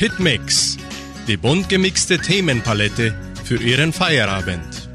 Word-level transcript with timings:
Hitmix, 0.00 0.78
die 1.28 1.36
bunt 1.36 1.68
gemixte 1.68 2.16
Themenpalette 2.16 3.14
für 3.44 3.62
Ihren 3.62 3.92
Feierabend. 3.92 4.88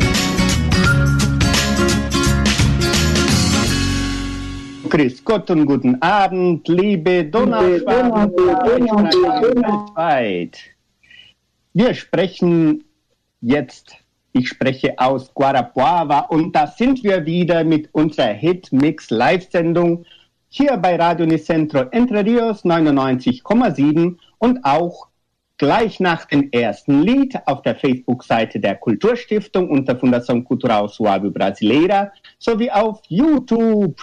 Grüß 4.90 5.24
Gott 5.24 5.52
und 5.52 5.68
guten 5.68 6.02
Abend, 6.02 6.68
liebe 6.68 7.32
weltweit. 9.72 10.58
Wir 11.74 11.94
sprechen 11.94 12.84
jetzt, 13.42 13.96
ich 14.34 14.50
spreche 14.50 14.98
aus 14.98 15.32
Guarapuava 15.36 16.22
und 16.22 16.56
da 16.56 16.66
sind 16.66 17.04
wir 17.04 17.24
wieder 17.28 17.64
mit 17.64 17.90
unserer 17.92 18.34
Hitmix 18.34 19.12
Live-Sendung 19.12 20.04
hier 20.48 20.78
bei 20.78 20.96
Radio 20.96 21.28
Nicentro 21.28 21.82
Entre 21.92 22.26
Rios 22.26 22.66
99,7 22.66 24.16
und 24.46 24.64
auch 24.64 25.08
gleich 25.58 26.00
nach 26.00 26.26
dem 26.26 26.50
ersten 26.52 27.02
Lied 27.02 27.36
auf 27.48 27.64
der 27.64 27.76
Facebook-Seite 27.76 28.60
der 28.60 28.76
Kulturstiftung 28.76 29.72
unter 29.72 29.94
Fundação 29.96 30.44
Cultural 30.44 30.88
Suave 30.88 31.32
Brasileira 31.32 32.12
sowie 32.38 32.70
auf 32.70 33.02
YouTube 33.08 34.00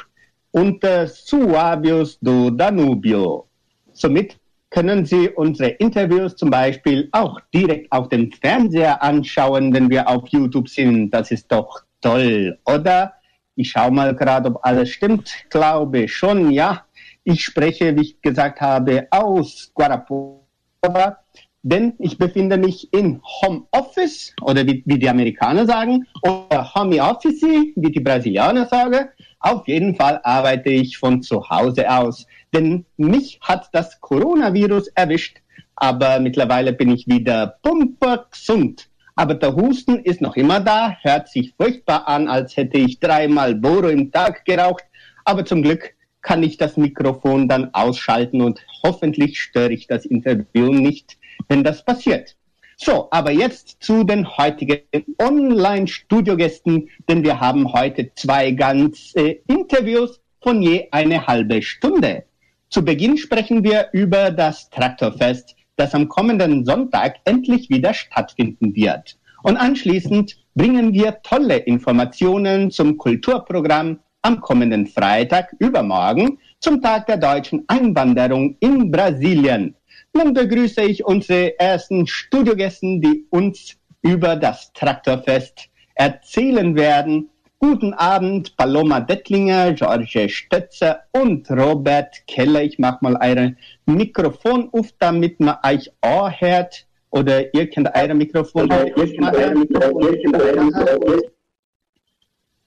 unter 0.51 1.07
Suavios 1.07 2.19
do 2.21 2.51
Danubio. 2.51 3.47
Somit 3.93 4.37
können 4.71 5.05
Sie 5.05 5.29
unsere 5.29 5.71
Interviews 5.79 6.35
zum 6.35 6.51
Beispiel 6.51 7.09
auch 7.13 7.39
direkt 7.55 7.93
auf 7.93 8.09
dem 8.09 8.33
Fernseher 8.33 9.01
anschauen, 9.01 9.73
wenn 9.73 9.89
wir 9.91 10.09
auf 10.09 10.27
YouTube 10.29 10.69
sind. 10.69 11.11
Das 11.11 11.31
ist 11.31 11.47
doch 11.53 11.85
toll, 12.01 12.59
oder? 12.65 13.13
Ich 13.55 13.71
schaue 13.71 13.93
mal 13.93 14.17
gerade, 14.17 14.49
ob 14.49 14.59
alles 14.65 14.91
stimmt. 14.91 15.31
Glaube 15.51 16.09
schon, 16.09 16.51
ja. 16.51 16.85
Ich 17.25 17.45
spreche, 17.45 17.97
wie 17.97 18.03
ich 18.03 18.21
gesagt 18.21 18.61
habe, 18.61 19.07
aus 19.11 19.71
Guarapuava, 19.75 21.19
denn 21.63 21.95
ich 22.01 22.19
befinde 22.19 22.57
mich 22.57 22.93
in 22.93 23.21
Home 23.23 23.63
Office 23.71 24.35
oder 24.43 24.67
wie, 24.67 24.83
wie 24.87 24.99
die 24.99 25.09
Amerikaner 25.09 25.65
sagen 25.65 26.05
oder 26.23 26.75
Home 26.75 27.01
Office, 27.01 27.43
wie 27.43 27.93
die 27.93 28.01
Brasilianer 28.01 28.67
sagen. 28.67 29.09
Auf 29.39 29.69
jeden 29.69 29.95
Fall 29.95 30.21
arbeite 30.25 30.71
ich 30.71 30.99
von 30.99 31.23
zu 31.23 31.49
Hause 31.49 31.89
aus, 31.89 32.27
denn 32.53 32.87
mich 32.97 33.39
hat 33.41 33.69
das 33.73 34.01
Coronavirus 34.01 34.89
erwischt, 34.89 35.39
aber 35.77 36.19
mittlerweile 36.19 36.73
bin 36.73 36.91
ich 36.91 37.07
wieder 37.07 37.59
pumpergesund. 37.63 38.89
Aber 39.15 39.35
der 39.35 39.55
Husten 39.55 40.01
ist 40.01 40.21
noch 40.21 40.35
immer 40.35 40.59
da, 40.59 40.97
hört 41.03 41.29
sich 41.29 41.55
furchtbar 41.57 42.09
an, 42.09 42.27
als 42.27 42.57
hätte 42.57 42.79
ich 42.79 42.99
dreimal 42.99 43.55
Boro 43.55 43.89
im 43.91 44.11
Tag 44.11 44.45
geraucht. 44.45 44.85
Aber 45.25 45.45
zum 45.45 45.63
Glück 45.63 45.95
kann 46.23 46.43
ich 46.43 46.57
das 46.57 46.77
Mikrofon 46.77 47.49
dann 47.49 47.75
ausschalten 47.75 48.41
und 48.41 48.61
hoffentlich 48.83 49.41
störe 49.41 49.73
ich 49.73 49.87
das 49.87 50.07
Interview 50.07 50.73
nicht, 50.73 51.19
wenn 51.49 51.63
das 51.65 51.85
passiert. 51.85 52.37
So, 52.77 53.09
aber 53.11 53.31
jetzt 53.31 53.77
zu 53.81 54.03
den 54.03 54.27
heutigen 54.37 54.81
Online-Studiogästen, 55.19 56.89
denn 57.09 57.23
wir 57.23 57.39
haben 57.39 57.73
heute 57.73 58.11
zwei 58.15 58.51
ganze 58.53 59.21
Interviews 59.47 60.21
von 60.41 60.63
je 60.63 60.89
eine 60.91 61.27
halbe 61.27 61.63
Stunde. 61.63 62.25
Zu 62.71 62.85
Beginn 62.85 63.19
sprechen 63.19 63.63
wir 63.63 63.89
über 63.93 64.31
das 64.31 64.71
Traktorfest 64.71 65.55
das 65.77 65.95
am 65.95 66.09
kommenden 66.09 66.65
Sonntag 66.65 67.17
endlich 67.25 67.71
wieder 67.71 67.95
stattfinden 67.95 68.75
wird. 68.75 69.19
Und 69.43 69.57
anschließend 69.57 70.37
bringen 70.55 70.93
wir 70.93 71.23
tolle 71.23 71.57
Informationen 71.57 72.71
zum 72.71 72.97
Kulturprogramm 72.97 73.99
am 74.23 74.41
kommenden 74.41 74.87
Freitag 74.87 75.55
übermorgen 75.59 76.39
zum 76.61 76.81
Tag 76.81 77.07
der 77.07 77.17
deutschen 77.17 77.65
Einwanderung 77.67 78.57
in 78.61 78.91
Brasilien. 78.91 79.75
Nun 80.15 80.33
begrüße 80.33 80.83
ich 80.83 81.05
unsere 81.05 81.59
ersten 81.59 82.07
Studiogästen, 82.07 83.01
die 83.01 83.27
uns 83.31 83.77
über 84.03 84.37
das 84.37 84.73
Traktorfest 84.73 85.69
erzählen 85.95 86.75
werden. 86.77 87.29
Guten 87.59 87.95
Abend, 87.95 88.57
Paloma 88.57 89.01
Dettlinger, 89.01 89.73
George 89.73 90.29
Stötzer 90.29 91.01
und 91.13 91.49
Robert 91.51 92.27
Keller. 92.27 92.63
Ich 92.63 92.79
mache 92.79 92.99
mal 93.01 93.17
eure 93.21 93.55
Mikrofon 93.87 94.69
auf, 94.73 94.89
damit 94.99 95.39
man 95.41 95.57
euch 95.65 95.91
auch 96.01 96.31
hört. 96.41 96.87
Oder 97.11 97.55
ihr 97.55 97.69
kennt 97.71 97.89
eure 97.95 98.15
Mikrofon. 98.15 98.69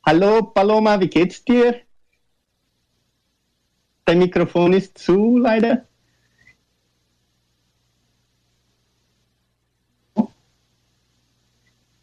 Hallo 0.08 0.44
Paloma, 0.44 1.00
wie 1.00 1.08
geht's 1.08 1.44
dir? 1.44 1.82
Dein 4.06 4.20
Mikrofon 4.20 4.74
ist 4.74 5.00
zu, 5.00 5.40
leider. 5.40 5.86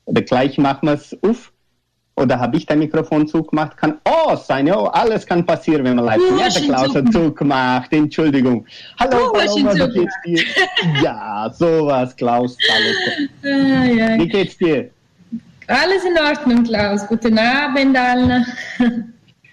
Oder 0.04 0.22
gleich 0.22 0.58
machen 0.58 0.88
wir 0.88 0.94
es 0.94 1.16
auf. 1.22 1.52
Oder 2.16 2.40
habe 2.40 2.56
ich 2.56 2.66
dein 2.66 2.80
Mikrofon 2.80 3.28
zugemacht? 3.28 3.76
Kann 3.76 4.00
oh 4.04 4.34
sein, 4.34 4.68
oh, 4.72 4.86
alles 4.86 5.24
kann 5.24 5.46
passieren, 5.46 5.84
wenn 5.84 5.94
man 5.94 6.04
live 6.04 6.18
Du 6.28 6.38
Ja, 6.38 6.48
der 6.48 6.62
Klaus 6.62 6.94
hat 6.96 7.12
zugemacht, 7.12 7.92
Entschuldigung. 7.92 8.66
Hallo, 8.98 9.32
ihn 9.32 9.64
Paloma, 9.64 9.74
wie 9.74 10.00
geht's 10.00 10.14
dir? 10.26 10.44
Ja, 11.04 11.50
sowas, 11.54 12.16
Klaus. 12.16 12.58
Hallo. 12.68 13.28
Ah, 13.44 13.84
ja. 13.84 14.18
Wie 14.18 14.28
geht's 14.28 14.58
dir? 14.58 14.90
Alles 15.66 16.04
in 16.04 16.18
Ordnung, 16.18 16.64
Klaus. 16.64 17.06
Guten 17.06 17.38
Abend 17.38 17.96
allen. 17.96 18.46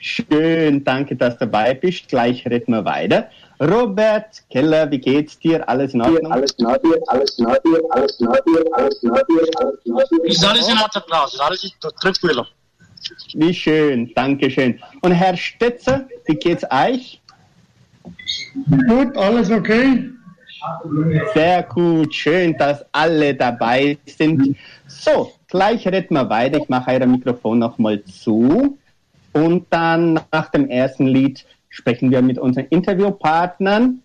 Schön, 0.02 0.84
danke, 0.84 1.16
dass 1.16 1.38
du 1.38 1.46
dabei 1.46 1.74
bist. 1.74 2.08
Gleich 2.08 2.46
reden 2.46 2.74
wir 2.74 2.86
weiter. 2.86 3.30
Robert 3.62 4.42
Keller, 4.50 4.90
wie 4.90 5.00
geht's 5.00 5.38
dir? 5.38 5.68
Alles 5.68 5.94
in 5.94 6.02
Ordnung? 6.02 6.32
alles 6.32 6.54
in 6.54 6.66
Ordnung, 6.66 6.96
alles 7.08 7.38
in 7.38 7.46
Ordnung, 7.46 7.92
alles 7.92 8.20
in 8.20 8.28
Ordnung, 8.28 8.74
alles 8.74 9.04
in 9.04 9.10
Ordnung, 9.10 9.40
alles 9.58 9.80
in 9.84 9.94
Ordnung. 9.94 10.26
Ist 10.26 10.46
alles 10.46 10.68
in 10.70 10.78
Ordnung, 10.78 11.04
Klaus? 11.06 11.34
Ist 11.34 11.42
alles 11.42 11.64
in 11.66 11.72
Trittwiller? 12.02 12.48
Wie 13.34 13.54
schön, 13.54 14.12
danke 14.16 14.50
schön. 14.50 14.80
Und 15.02 15.12
Herr 15.12 15.36
Stetzer, 15.36 16.08
wie 16.26 16.36
geht's 16.36 16.64
euch? 16.72 17.22
Gut, 18.88 19.18
alles 19.18 19.52
okay? 19.52 20.10
Sehr 21.34 21.64
gut, 21.64 22.14
schön, 22.14 22.58
dass 22.58 22.84
alle 22.94 23.36
dabei 23.36 23.98
sind. 24.06 24.56
So, 24.88 25.34
gleich 25.50 25.86
reden 25.88 26.14
wir 26.14 26.30
weiter. 26.30 26.60
Ich 26.60 26.70
mache 26.70 26.92
euer 26.92 27.06
Mikrofon 27.06 27.60
nochmal 27.60 28.04
zu. 28.06 28.78
Und 29.34 29.68
dann 29.70 30.22
nach 30.32 30.50
dem 30.50 30.70
ersten 30.70 31.08
Lied 31.08 31.46
sprechen 31.70 32.12
wir 32.12 32.22
mit 32.22 32.40
unseren 32.40 32.68
Interviewpartnern. 32.68 34.02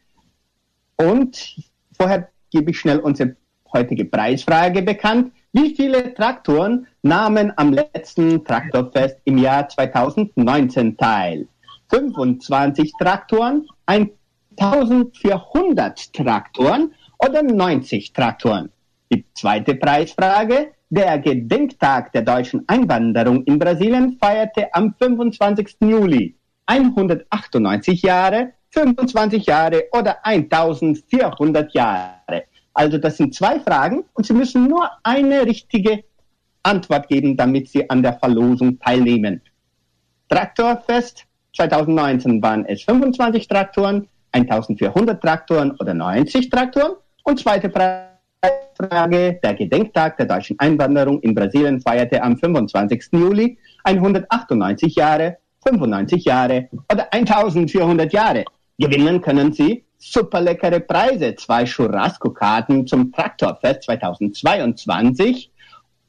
Und 0.96 1.56
vorher 1.96 2.28
gebe 2.50 2.70
ich 2.70 2.78
schnell 2.78 2.98
unsere 2.98 3.36
heutige 3.72 4.04
Preisfrage 4.04 4.82
bekannt. 4.82 5.32
Wie 5.52 5.74
viele 5.74 6.14
Traktoren 6.14 6.86
nahmen 7.02 7.52
am 7.56 7.72
letzten 7.72 8.44
Traktorfest 8.44 9.18
im 9.24 9.38
Jahr 9.38 9.68
2019 9.68 10.96
teil? 10.96 11.48
25 11.90 12.92
Traktoren, 12.98 13.66
1400 13.86 16.12
Traktoren 16.12 16.92
oder 17.18 17.42
90 17.42 18.12
Traktoren? 18.12 18.70
Die 19.12 19.24
zweite 19.34 19.74
Preisfrage. 19.76 20.72
Der 20.96 21.18
Gedenktag 21.18 22.12
der 22.12 22.22
deutschen 22.22 22.62
Einwanderung 22.68 23.42
in 23.46 23.58
Brasilien 23.58 24.16
feierte 24.22 24.72
am 24.72 24.94
25. 24.96 25.78
Juli 25.80 26.36
198 26.66 28.00
Jahre, 28.00 28.52
25 28.70 29.44
Jahre 29.44 29.86
oder 29.90 30.24
1400 30.24 31.74
Jahre. 31.74 32.44
Also 32.74 32.98
das 32.98 33.16
sind 33.16 33.34
zwei 33.34 33.58
Fragen 33.58 34.04
und 34.12 34.24
Sie 34.24 34.34
müssen 34.34 34.68
nur 34.68 34.88
eine 35.02 35.44
richtige 35.44 36.04
Antwort 36.62 37.08
geben, 37.08 37.36
damit 37.36 37.70
Sie 37.70 37.90
an 37.90 38.00
der 38.00 38.12
Verlosung 38.12 38.78
teilnehmen. 38.78 39.40
Traktorfest 40.28 41.24
2019 41.56 42.40
waren 42.40 42.66
es 42.66 42.84
25 42.84 43.48
Traktoren, 43.48 44.06
1400 44.30 45.20
Traktoren 45.20 45.72
oder 45.72 45.92
90 45.92 46.50
Traktoren. 46.50 46.92
Und 47.24 47.40
zweite 47.40 47.68
Frage, 47.68 48.13
der 48.80 49.54
Gedenktag 49.54 50.16
der 50.16 50.26
deutschen 50.26 50.58
Einwanderung 50.58 51.20
in 51.20 51.34
Brasilien 51.34 51.80
feierte 51.80 52.22
am 52.22 52.36
25. 52.36 53.06
Juli 53.12 53.58
198 53.84 54.94
Jahre, 54.94 55.38
95 55.66 56.24
Jahre 56.24 56.68
oder 56.92 57.12
1400 57.12 58.12
Jahre. 58.12 58.44
Gewinnen 58.78 59.20
können 59.20 59.52
Sie 59.52 59.84
super 59.98 60.40
leckere 60.40 60.80
Preise, 60.80 61.34
zwei 61.36 61.64
Churrasco-Karten 61.64 62.86
zum 62.86 63.12
Traktorfest 63.12 63.84
2022 63.84 65.50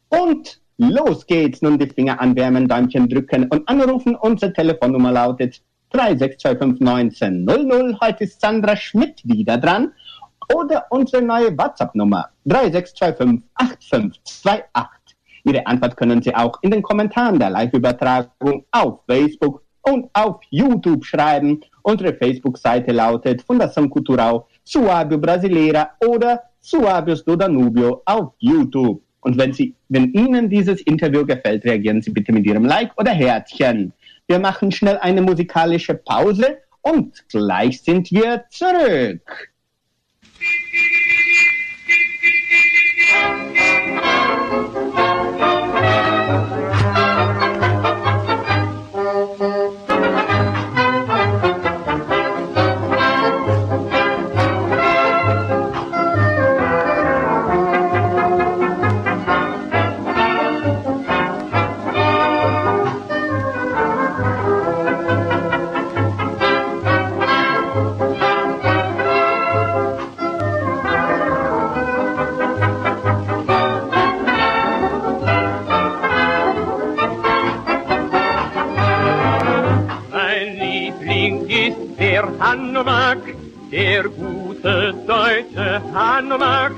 und 0.10 0.60
los 0.78 1.26
geht's. 1.26 1.62
Nun 1.62 1.80
die 1.80 1.88
Finger 1.88 2.20
anwärmen, 2.20 2.68
Däumchen 2.68 3.08
drücken 3.08 3.48
und 3.50 3.70
anrufen. 3.70 4.16
Unsere 4.16 4.52
Telefonnummer 4.52 5.12
lautet 5.12 5.62
36251900. 5.94 8.02
Heute 8.02 8.26
ist 8.26 8.42
Sandra 8.42 8.76
Schmidt 8.76 9.22
wieder 9.24 9.58
dran. 9.58 9.94
Oder 10.53 10.86
unsere 10.89 11.24
neue 11.24 11.57
WhatsApp-Nummer 11.57 12.27
36258528. 12.47 14.88
Ihre 15.44 15.65
Antwort 15.68 15.97
können 15.97 16.21
Sie 16.21 16.36
auch 16.36 16.59
in 16.62 16.71
den 16.71 16.81
Kommentaren 16.81 17.39
der 17.39 17.51
Live-Übertragung 17.51 18.65
auf 18.71 19.00
Facebook 19.07 19.63
und 19.83 20.09
auf 20.13 20.42
YouTube 20.50 21.06
schreiben. 21.06 21.62
Unsere 21.83 22.13
Facebook-Seite 22.13 22.92
lautet 22.92 23.42
Fundação 23.44 23.88
Cultural 23.89 24.44
Suábio 24.65 25.18
Brasileira 25.18 25.92
oder 26.07 26.42
Suabius 26.59 27.24
do 27.24 27.36
Danubio 27.36 28.01
auf 28.06 28.33
YouTube. 28.39 29.01
Und 29.21 29.38
wenn, 29.38 29.53
Sie, 29.53 29.75
wenn 29.89 30.12
Ihnen 30.13 30.50
dieses 30.50 30.81
Interview 30.81 31.25
gefällt, 31.25 31.63
reagieren 31.63 32.01
Sie 32.01 32.12
bitte 32.12 32.31
mit 32.31 32.45
Ihrem 32.45 32.65
Like 32.65 32.92
oder 32.97 33.12
Herzchen. 33.12 33.94
Wir 34.27 34.39
machen 34.39 34.71
schnell 34.71 34.97
eine 34.97 35.21
musikalische 35.21 35.94
Pause 35.94 36.57
und 36.81 37.24
gleich 37.30 37.81
sind 37.81 38.12
wir 38.12 38.45
zurück. 38.50 39.55
Thank 40.45 40.74
you. 45.00 45.05
Der 82.25 82.39
Hanomag, 82.39 83.18
der 83.72 84.04
gute 84.04 84.94
deutsche 85.06 85.81
Hanomag, 85.94 86.72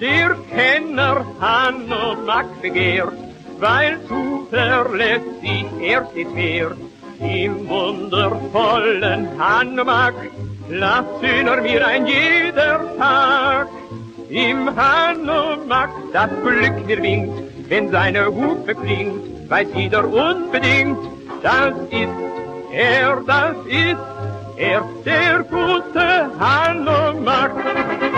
der 0.00 0.36
Kenner 0.54 1.24
Hanomag 1.40 2.46
begehrt, 2.60 3.12
weil 3.58 3.98
zuverlässig 4.08 5.66
er 5.80 6.06
stets 6.10 6.32
fährt. 6.32 6.76
Im 7.20 7.68
wundervollen 7.68 9.28
Hanomag 9.38 10.14
lassen 10.68 11.46
er 11.52 11.60
mir 11.62 11.86
ein 11.86 12.06
jeder 12.06 12.80
Tag. 12.98 13.68
Im 14.28 14.74
Hanomag 14.76 15.90
das 16.12 16.30
Glück 16.42 16.86
mir 16.86 17.02
winkt, 17.02 17.42
wenn 17.68 17.90
seine 17.90 18.26
Hufe 18.26 18.74
klingt, 18.74 19.50
weiß 19.50 19.68
jeder 19.74 20.04
unbedingt, 20.04 20.98
das 21.42 21.74
ist 21.90 22.20
er, 22.72 23.22
das 23.26 23.56
ist 23.66 24.19
er, 24.60 24.82
der 25.04 25.42
gute 25.44 26.30
Hanomag. 26.38 27.50
Im 28.00 28.09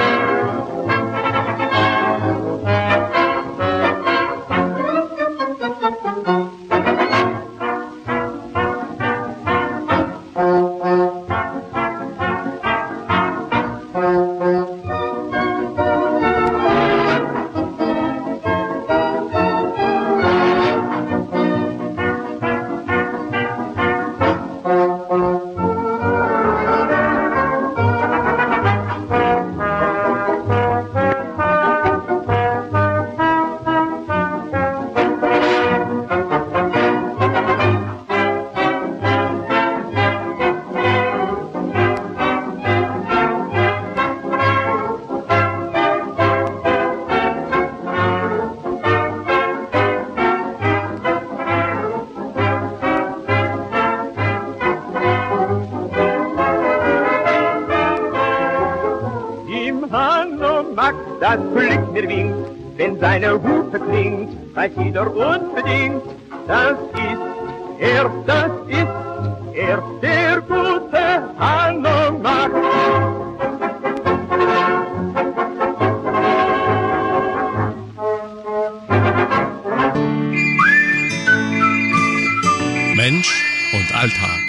Mensch 83.03 83.43
und 83.73 83.97
Alltag. 83.97 84.41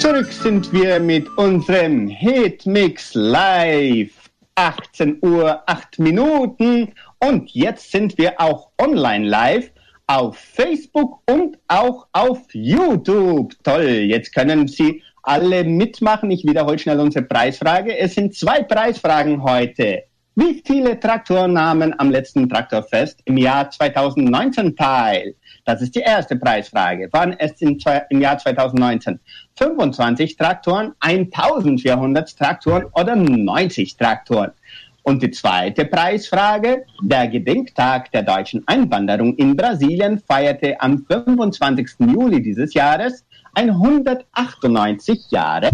Zurück 0.00 0.32
sind 0.32 0.72
wir 0.72 0.98
mit 0.98 1.28
unserem 1.38 2.08
Hitmix 2.08 3.14
live. 3.14 4.10
18 4.56 5.18
Uhr, 5.22 5.62
8 5.66 6.00
Minuten. 6.00 6.92
Und 7.20 7.52
jetzt 7.52 7.92
sind 7.92 8.18
wir 8.18 8.40
auch 8.40 8.70
online 8.80 9.28
live 9.28 9.70
auf 10.08 10.36
Facebook 10.36 11.22
und 11.30 11.56
auch 11.68 12.08
auf 12.10 12.40
YouTube. 12.52 13.54
Toll, 13.62 13.84
jetzt 13.84 14.34
können 14.34 14.66
Sie 14.66 15.04
alle 15.22 15.62
mitmachen. 15.62 16.32
Ich 16.32 16.44
wiederhole 16.44 16.80
schnell 16.80 16.98
unsere 16.98 17.24
Preisfrage. 17.24 17.96
Es 17.96 18.16
sind 18.16 18.34
zwei 18.34 18.60
Preisfragen 18.64 19.44
heute. 19.44 20.02
Wie 20.34 20.60
viele 20.66 20.98
Traktoren 20.98 21.52
nahmen 21.52 21.94
am 22.00 22.10
letzten 22.10 22.48
Traktorfest 22.48 23.20
im 23.26 23.36
Jahr 23.36 23.70
2019 23.70 24.74
teil? 24.74 25.36
Das 25.64 25.80
ist 25.80 25.94
die 25.94 26.00
erste 26.00 26.36
Preisfrage. 26.36 27.08
Waren 27.12 27.34
es 27.38 27.60
im, 27.60 27.78
im 28.10 28.20
Jahr 28.20 28.38
2019 28.38 29.20
25 29.56 30.36
Traktoren, 30.36 30.92
1400 31.00 32.36
Traktoren 32.36 32.86
oder 32.94 33.14
90 33.14 33.96
Traktoren? 33.96 34.52
Und 35.04 35.22
die 35.22 35.30
zweite 35.30 35.84
Preisfrage. 35.84 36.84
Der 37.02 37.26
Gedenktag 37.26 38.12
der 38.12 38.22
deutschen 38.22 38.62
Einwanderung 38.66 39.34
in 39.36 39.56
Brasilien 39.56 40.20
feierte 40.20 40.80
am 40.80 41.04
25. 41.08 41.88
Juli 41.98 42.40
dieses 42.40 42.72
Jahres 42.74 43.24
198 43.54 45.30
Jahre. 45.30 45.70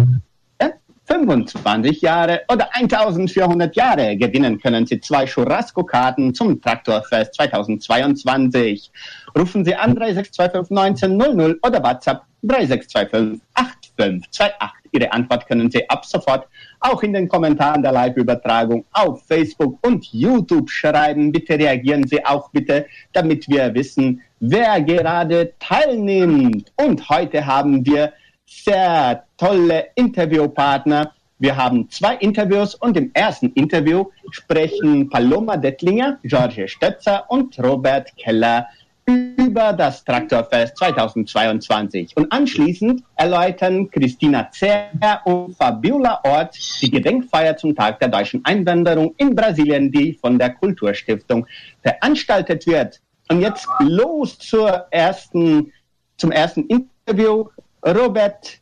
25 1.08 2.02
Jahre 2.02 2.42
oder 2.52 2.68
1400 2.74 3.74
Jahre. 3.74 4.16
Gewinnen 4.16 4.60
können 4.60 4.86
Sie 4.86 5.00
zwei 5.00 5.24
Churrasco-Karten 5.24 6.34
zum 6.34 6.60
Traktorfest 6.60 7.34
2022. 7.34 8.90
Rufen 9.38 9.64
Sie 9.64 9.74
an 9.74 9.94
3625 9.94 11.04
1900 11.04 11.64
oder 11.64 11.80
WhatsApp 11.84 12.22
3625 12.42 13.40
8528. 13.54 14.78
Ihre 14.90 15.12
Antwort 15.12 15.46
können 15.46 15.70
Sie 15.70 15.88
ab 15.88 16.04
sofort 16.04 16.48
auch 16.80 17.02
in 17.04 17.12
den 17.12 17.28
Kommentaren 17.28 17.82
der 17.82 17.92
Live-Übertragung 17.92 18.84
auf 18.92 19.24
Facebook 19.26 19.78
und 19.86 20.06
YouTube 20.12 20.68
schreiben. 20.70 21.30
Bitte 21.30 21.56
reagieren 21.56 22.04
Sie 22.08 22.24
auch 22.24 22.50
bitte, 22.50 22.86
damit 23.12 23.48
wir 23.48 23.72
wissen, 23.74 24.22
wer 24.40 24.80
gerade 24.80 25.52
teilnimmt. 25.60 26.72
Und 26.76 27.08
heute 27.08 27.46
haben 27.46 27.86
wir 27.86 28.12
sehr 28.46 29.22
tolle 29.36 29.86
Interviewpartner. 29.94 31.12
Wir 31.38 31.56
haben 31.56 31.88
zwei 31.90 32.16
Interviews 32.16 32.74
und 32.74 32.96
im 32.96 33.12
ersten 33.14 33.52
Interview 33.52 34.06
sprechen 34.32 35.08
Paloma 35.08 35.56
Dettlinger, 35.56 36.18
George 36.24 36.66
Stötzer 36.66 37.30
und 37.30 37.56
Robert 37.60 38.16
Keller 38.16 38.66
über 39.08 39.72
das 39.72 40.04
Traktorfest 40.04 40.76
2022. 40.76 42.14
Und 42.16 42.30
anschließend 42.30 43.02
erläutern 43.16 43.90
Christina 43.90 44.50
Zer 44.50 44.90
und 45.24 45.56
Fabiola 45.56 46.20
Ort 46.24 46.56
die 46.82 46.90
Gedenkfeier 46.90 47.56
zum 47.56 47.74
Tag 47.74 47.98
der 48.00 48.08
deutschen 48.08 48.44
Einwanderung 48.44 49.14
in 49.16 49.34
Brasilien, 49.34 49.90
die 49.90 50.12
von 50.12 50.38
der 50.38 50.50
Kulturstiftung 50.50 51.46
veranstaltet 51.82 52.66
wird. 52.66 53.00
Und 53.30 53.40
jetzt 53.40 53.66
los 53.80 54.38
zur 54.38 54.86
ersten, 54.90 55.72
zum 56.18 56.30
ersten 56.30 56.66
Interview. 56.66 57.46
Robert, 57.86 58.60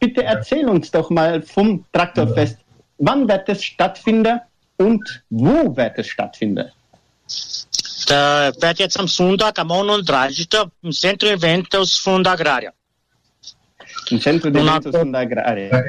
bitte 0.00 0.24
erzähl 0.24 0.68
uns 0.68 0.90
doch 0.90 1.10
mal 1.10 1.40
vom 1.42 1.84
Traktorfest. 1.92 2.58
Wann 2.98 3.28
wird 3.28 3.48
es 3.48 3.62
stattfinden 3.62 4.40
und 4.76 5.24
wo 5.30 5.76
wird 5.76 5.98
es 5.98 6.08
stattfinden? 6.08 6.70
Da 8.06 8.52
wird 8.60 8.78
jetzt 8.78 8.98
am 8.98 9.08
Sonntag, 9.08 9.58
am 9.58 9.70
31. 9.70 10.48
im 10.82 10.92
Centro 10.92 11.28
Eventos 11.28 11.96
Fundo 11.98 12.30
Agrária. 12.30 12.72
Im 14.10 14.20
Centro 14.20 14.50
de 14.50 14.62
Eventos 14.62 14.94
und 14.94 15.14
Agraria. 15.14 15.82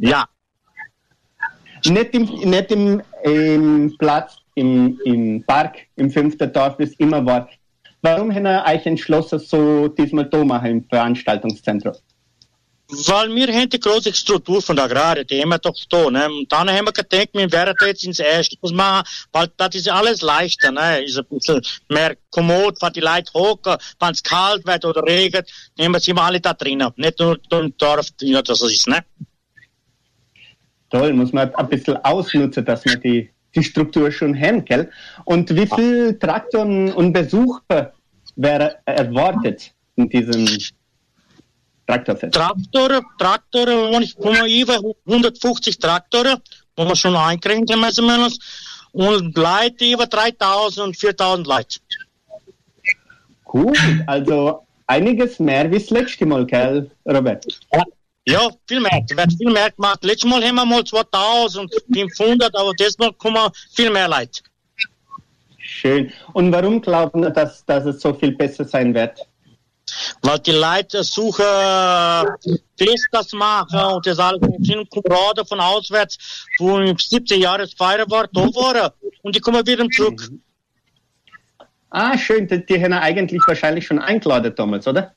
Ja, 0.00 0.28
Nicht 1.86 2.14
im, 2.14 2.24
nicht 2.24 2.70
im, 2.70 3.02
im 3.22 3.96
Platz, 3.98 4.36
im, 4.54 4.98
im 5.04 5.44
Park, 5.44 5.76
im 5.96 6.10
fünften 6.10 6.52
Dorf, 6.52 6.78
wie 6.78 6.84
es 6.84 6.94
immer 6.94 7.24
war. 7.24 7.48
Warum 8.02 8.34
haben 8.34 8.46
ihr 8.46 8.64
euch 8.66 8.84
entschlossen, 8.86 9.38
so 9.38 9.88
diesmal 9.88 10.26
da 10.26 10.44
machen 10.44 10.70
im 10.70 10.84
Veranstaltungszentrum? 10.84 11.94
Weil 13.06 13.34
wir 13.34 13.52
haben 13.52 13.68
die 13.68 13.80
große 13.80 14.12
Struktur 14.14 14.62
von 14.62 14.76
der 14.76 14.88
wir 14.88 15.58
doch 15.58 15.76
da, 15.88 16.10
ne? 16.10 16.26
Und 16.26 16.50
dann 16.52 16.70
haben 16.70 16.86
wir 16.86 16.92
gedacht, 16.92 17.30
wir 17.32 17.50
werden 17.50 17.74
jetzt 17.86 18.04
ins 18.04 18.18
Erste 18.18 18.56
machen, 18.72 19.06
weil 19.32 19.48
das 19.56 19.74
ist 19.74 19.88
alles 19.88 20.22
leichter, 20.22 20.70
ne? 20.70 21.04
Ist 21.04 21.18
ein 21.18 21.24
bisschen 21.28 21.60
mehr 21.88 22.16
kommod, 22.30 22.80
wenn 22.80 22.92
die 22.92 23.00
Leute 23.00 23.32
hocken, 23.34 23.76
wenn 24.00 24.12
es 24.12 24.22
kalt 24.22 24.64
wird 24.66 24.84
oder 24.84 25.02
regnet, 25.02 25.50
nehmen 25.76 25.94
wir 25.94 26.00
sie 26.00 26.12
mal 26.12 26.26
alle 26.26 26.40
da 26.40 26.54
drinnen. 26.54 26.90
Nicht 26.96 27.18
nur 27.18 27.38
im 27.50 27.76
Dorf, 27.76 28.06
das 28.18 28.62
ist, 28.62 28.86
ne? 28.86 29.04
Toll, 30.90 31.12
muss 31.12 31.32
man 31.32 31.52
ein 31.54 31.68
bisschen 31.68 31.96
ausnutzen, 32.04 32.64
dass 32.64 32.84
man 32.84 33.00
die, 33.00 33.30
die 33.54 33.62
Struktur 33.64 34.12
schon 34.12 34.38
haben, 34.40 34.64
gell? 34.64 34.90
Und 35.24 35.54
wie 35.56 35.66
viel 35.66 36.18
Traktoren 36.18 36.92
und 36.92 37.12
Besucher 37.12 37.92
wäre 38.36 38.76
erwartet 38.84 39.72
in 39.96 40.08
diesem 40.08 40.46
Traktorfest? 41.86 42.34
Traktoren, 42.34 43.04
Traktoren, 43.18 44.02
ich 44.02 44.16
komme 44.16 44.48
über 44.48 44.80
150 45.06 45.78
Traktoren, 45.78 46.38
wo 46.76 46.84
wir 46.84 46.96
schon 46.96 47.16
einkriegen, 47.16 47.78
meistens. 47.78 48.38
Und 48.92 49.36
Leute 49.36 49.84
über 49.84 50.06
3000 50.06 50.86
und 50.86 50.96
4000 50.96 51.46
Leute. 51.46 51.80
Gut, 53.44 53.78
also 54.06 54.64
einiges 54.86 55.38
mehr 55.38 55.70
wie 55.70 55.78
das 55.78 55.90
letzte 55.90 56.26
Mal, 56.26 56.46
gell, 56.46 56.90
Robert? 57.06 57.44
Ja, 58.26 58.50
viel 58.66 58.80
mehr. 58.80 59.04
Wird 59.08 59.32
viel 59.36 59.50
mehr 59.50 59.70
gemacht. 59.70 60.02
Letztes 60.02 60.30
Mal 60.30 60.42
haben 60.42 60.54
wir 60.54 60.64
mal 60.64 60.84
2500, 60.84 62.56
aber 62.56 62.72
diesmal 62.72 63.12
kommen 63.12 63.50
viel 63.74 63.90
mehr 63.90 64.08
Leute. 64.08 64.42
Schön. 65.58 66.12
Und 66.32 66.52
warum 66.52 66.80
glauben 66.80 67.24
Sie, 67.24 67.32
dass, 67.32 67.64
dass 67.64 67.84
es 67.84 68.00
so 68.00 68.14
viel 68.14 68.32
besser 68.32 68.64
sein 68.64 68.94
wird? 68.94 69.18
Weil 70.22 70.38
die 70.38 70.52
Leute 70.52 71.04
suchen 71.04 71.44
Festas 72.76 73.32
machen 73.32 73.80
und 73.94 74.06
das 74.06 74.18
alles 74.18 74.40
sind 74.60 74.90
Kameraden 74.90 75.46
von 75.46 75.60
auswärts, 75.60 76.46
wo 76.58 76.78
im 76.78 76.96
17 76.96 77.40
Jahre 77.40 77.68
Feier 77.68 78.08
war, 78.10 78.26
da 78.28 78.40
waren. 78.40 78.90
Und 79.22 79.36
die 79.36 79.40
kommen 79.40 79.66
wieder 79.66 79.88
zurück. 79.90 80.30
Ah, 81.90 82.18
schön. 82.18 82.48
Die, 82.48 82.64
die 82.64 82.82
haben 82.82 82.90
wir 82.90 83.02
eigentlich 83.02 83.40
wahrscheinlich 83.46 83.86
schon 83.86 83.98
eingeladen 83.98 84.52
damals, 84.56 84.88
oder? 84.88 85.14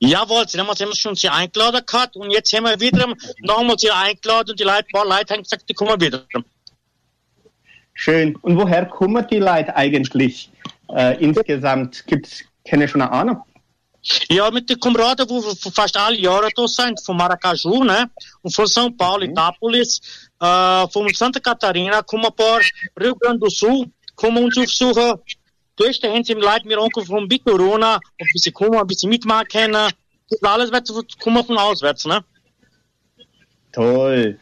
Jawohl, 0.00 0.44
damals 0.52 0.80
haben 0.80 0.88
wir 0.88 0.96
schon 0.96 1.14
sie 1.14 1.28
eingeladen 1.28 1.80
gehabt 1.84 2.16
und 2.16 2.30
jetzt 2.30 2.52
haben 2.52 2.64
wir 2.64 2.78
wieder 2.80 3.06
nochmal 3.40 3.78
sie 3.78 3.90
eingeladen 3.90 4.50
und 4.50 4.60
die 4.60 4.64
Leute, 4.64 4.86
paar 4.92 5.04
Leute 5.04 5.34
haben 5.34 5.42
gesagt, 5.42 5.68
die 5.68 5.74
kommen 5.74 6.00
wieder. 6.00 6.24
Schön. 7.94 8.36
Und 8.36 8.56
woher 8.56 8.86
kommen 8.86 9.26
die 9.28 9.38
Leute 9.38 9.74
eigentlich 9.74 10.50
äh, 10.88 11.16
insgesamt? 11.22 12.06
Gibt 12.06 12.26
es 12.26 12.44
keine 12.64 12.86
schon 12.86 13.02
eine 13.02 13.10
Ahnung? 13.10 13.42
Ja, 14.28 14.50
mit 14.50 14.70
den 14.70 14.78
Kameraden, 14.78 15.28
wo 15.28 15.42
wo 15.42 15.70
fast 15.70 15.96
alle 15.96 16.18
Jahre 16.18 16.48
da 16.54 16.66
sind, 16.66 17.00
von 17.04 17.16
Maracaju, 17.16 17.84
ne? 17.84 18.10
Und 18.42 18.54
von 18.54 18.66
São 18.66 18.96
Paulo, 18.96 19.24
Itápolis, 19.24 20.00
äh, 20.40 20.88
von 20.88 21.08
Santa 21.12 21.40
Catarina, 21.40 22.02
kommen 22.02 22.26
ein 22.26 22.34
paar 22.34 22.60
Rio 22.98 23.16
Grande 23.16 23.40
do 23.40 23.50
Sul, 23.50 23.86
kommen 24.14 24.44
uns 24.44 24.56
aufsuchen. 24.56 25.14
Durch 25.76 26.00
die 26.00 26.08
Hände 26.08 26.32
Leute 26.34 26.66
mir 26.66 26.80
Onkel 26.80 27.04
von 27.04 27.28
Bicorona, 27.28 27.96
ein 27.96 28.26
bisschen 28.32 28.54
kommen, 28.54 28.78
ein 28.78 28.86
bisschen 28.86 29.10
mitmachen 29.10 29.46
können. 29.48 29.92
Das 30.30 30.42
alles 30.42 30.70
wird 30.72 31.18
kommen 31.18 31.44
von 31.44 31.58
auswärts, 31.58 32.04
ne? 32.04 32.24
Toll. 33.72 34.38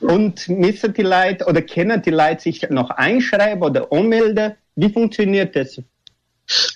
Und 0.00 0.48
müssen 0.48 0.94
die 0.94 1.02
Leute 1.02 1.44
oder 1.46 1.62
können 1.62 2.00
die 2.02 2.10
Leute 2.10 2.42
sich 2.42 2.62
noch 2.70 2.90
einschreiben 2.90 3.62
oder 3.62 3.90
anmelden? 3.92 4.54
Wie 4.76 4.90
funktioniert 4.90 5.56
das? 5.56 5.80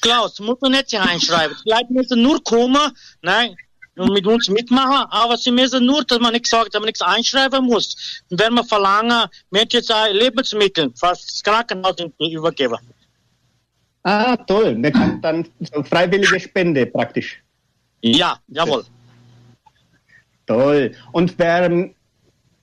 Klaus, 0.00 0.38
muss 0.40 0.60
man 0.60 0.72
nicht 0.72 0.90
sich 0.90 1.00
einschreiben. 1.00 1.56
Die 1.64 1.70
Leute 1.70 1.92
müssen 1.92 2.22
nur 2.22 2.42
kommen, 2.42 2.92
ne? 3.22 3.54
Und 3.94 4.10
mit 4.12 4.26
uns 4.26 4.48
mitmachen, 4.48 5.06
aber 5.10 5.36
sie 5.36 5.50
müssen 5.50 5.84
nur, 5.84 6.02
dass 6.04 6.18
man 6.18 6.32
nicht 6.32 6.46
sagt, 6.46 6.74
dass 6.74 6.80
man 6.80 6.86
nichts 6.86 7.02
einschreiben 7.02 7.66
muss. 7.66 8.22
Und 8.30 8.40
wenn 8.40 8.54
man 8.54 8.64
verlangen, 8.64 9.28
auch 9.90 10.12
Lebensmittel, 10.12 10.90
fast 10.94 11.28
das 11.28 11.42
Krankenhaus 11.42 11.96
übergeben. 12.18 12.78
Ah, 14.02 14.36
toll. 14.36 14.80
Kann 14.92 15.20
dann 15.20 15.46
so 15.60 15.82
freiwillige 15.82 16.40
Spende 16.40 16.86
praktisch. 16.86 17.42
Ja, 18.00 18.38
jawohl. 18.48 18.84
Toll. 20.46 20.92
Und 21.12 21.38
wären 21.38 21.94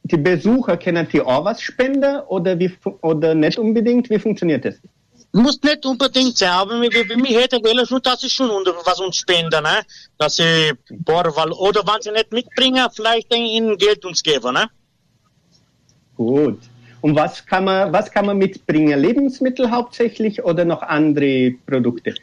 die 0.04 0.18
Besucher, 0.18 0.78
können 0.78 1.08
die 1.12 1.22
auch 1.22 1.46
was 1.46 1.62
spenden 1.62 2.22
oder, 2.22 2.58
wie, 2.60 2.72
oder 3.02 3.36
nicht 3.36 3.58
unbedingt? 3.58 4.10
Wie 4.10 4.20
funktioniert 4.20 4.66
das? 4.66 4.76
Muss 5.32 5.62
nicht 5.62 5.86
unbedingt 5.86 6.38
sein, 6.38 6.50
aber 6.50 6.82
wir, 6.82 6.92
wir, 6.92 7.40
hätten 7.40 7.64
wollen 7.64 7.86
schon, 7.86 8.02
dass 8.02 8.22
sie 8.22 8.30
schon 8.30 8.50
was 8.50 9.00
uns 9.00 9.18
spenden, 9.18 9.62
ne? 9.62 9.82
Dass 10.18 10.38
sie, 10.38 10.74
weil, 11.06 11.52
oder 11.52 11.82
wenn 11.86 12.02
sie 12.02 12.12
nicht 12.12 12.32
mitbringen, 12.32 12.88
vielleicht 12.92 13.32
ihnen 13.34 13.78
Geld 13.78 14.04
uns 14.06 14.24
geben, 14.24 14.54
ne? 14.54 14.70
Gut. 16.16 16.60
Und 17.02 17.16
was 17.16 17.46
kann 17.46 17.66
man, 17.66 17.94
was 17.94 18.12
kann 18.12 18.26
man 18.26 18.38
mitbringen? 18.38 19.00
Lebensmittel 19.00 19.70
hauptsächlich 19.70 20.44
oder 20.44 20.66
noch 20.66 20.82
andere 20.82 21.52
Produkte? 21.66 22.16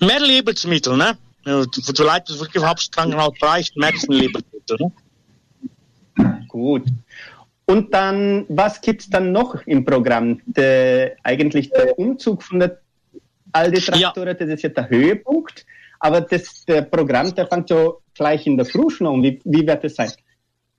Mehr 0.00 0.20
Lebensmittel, 0.20 0.96
ne? 0.96 1.16
Leute, 1.44 2.32
die 2.32 2.40
wirklich 2.40 2.64
Hauptkrankenhaus 2.64 3.32
braucht, 3.38 3.76
mehr 3.76 3.92
Lebensmittel, 4.08 4.76
ne? 4.78 4.92
Gut. 6.48 6.82
Und 7.70 7.94
dann, 7.94 8.46
was 8.48 8.80
gibt's 8.80 9.08
dann 9.08 9.30
noch 9.30 9.54
im 9.64 9.84
Programm? 9.84 10.40
Der, 10.44 11.16
eigentlich 11.22 11.70
der 11.70 11.96
Umzug 11.96 12.42
von 12.42 12.58
der 12.58 12.80
Aldi 13.52 13.80
Traktoren, 13.80 14.36
das 14.36 14.48
ist 14.48 14.62
ja 14.64 14.70
der 14.70 14.88
Höhepunkt. 14.90 15.64
Aber 16.00 16.20
das 16.20 16.64
Programm, 16.90 17.32
der 17.32 17.46
fängt 17.46 17.68
so 17.68 18.02
gleich 18.12 18.44
in 18.48 18.56
der 18.56 18.66
Früh 18.66 18.90
schon 18.90 19.06
an. 19.06 19.22
Wie, 19.22 19.40
wie 19.44 19.64
wird 19.64 19.84
das 19.84 19.94
sein? 19.94 20.10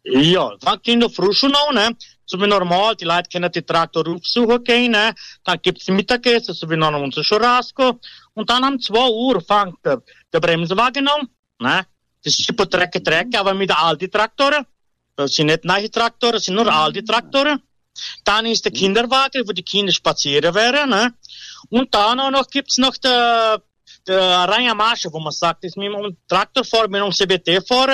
Ja, 0.04 0.52
fängt 0.62 0.86
in 0.90 1.00
der 1.00 1.10
Früh 1.10 1.32
schon 1.32 1.54
an, 1.56 1.76
ne? 1.76 1.96
So 2.26 2.38
wie 2.42 2.48
normal, 2.48 2.94
die 2.98 3.06
Leute 3.06 3.30
können 3.32 3.52
die 3.52 3.62
Traktor 3.62 4.06
aufsuchen 4.10 4.62
gehen, 4.62 4.92
ne? 4.92 5.14
Dann 5.46 5.60
gibt's 5.62 5.86
die 5.86 5.94
Mittagessen, 5.94 6.54
so 6.54 6.70
wie 6.70 6.76
normal 6.76 7.04
unser 7.04 7.22
Churrasco. 7.22 8.00
Und 8.34 8.50
dann 8.50 8.66
um 8.66 8.78
2 8.78 9.00
Uhr 9.08 9.40
fängt 9.40 9.78
der, 9.86 10.02
der 10.34 10.42
Bremsenwagen 10.42 11.08
an, 11.08 11.30
ne? 11.60 11.86
Das 12.22 12.38
ist 12.38 12.46
super 12.46 12.70
Trecke, 12.70 13.02
Trecke, 13.02 13.40
aber 13.40 13.54
mit 13.54 13.72
Aldi-Traktoren. 13.72 14.66
Das 15.24 15.36
sind 15.36 15.48
nicht 15.48 15.66
neue 15.66 15.90
Traktoren, 15.90 16.34
das 16.34 16.46
sind 16.46 16.56
nur 16.56 16.72
Aldi-Traktoren. 16.72 17.62
Dann 18.24 18.46
ist 18.46 18.64
der 18.66 18.72
Kinderwagen, 18.72 19.48
wo 19.48 19.52
die 19.52 19.64
Kinder 19.64 19.92
spazieren 19.92 20.54
werden, 20.56 20.90
ne? 20.90 21.14
Und 21.70 21.94
dann 21.94 22.20
auch 22.20 22.32
noch 22.32 22.48
gibt's 22.48 22.78
noch 22.78 22.96
der, 22.98 23.62
der 24.08 24.22
Reihenmarsche, 24.22 25.12
wo 25.12 25.20
man 25.20 25.32
sagt, 25.32 25.64
ist 25.64 25.78
mit 25.78 25.94
einem 25.94 26.18
Traktor 26.28 26.64
vor, 26.64 26.88
mit 26.88 27.02
einem 27.02 27.12
CBT 27.12 27.68
vor, 27.68 27.88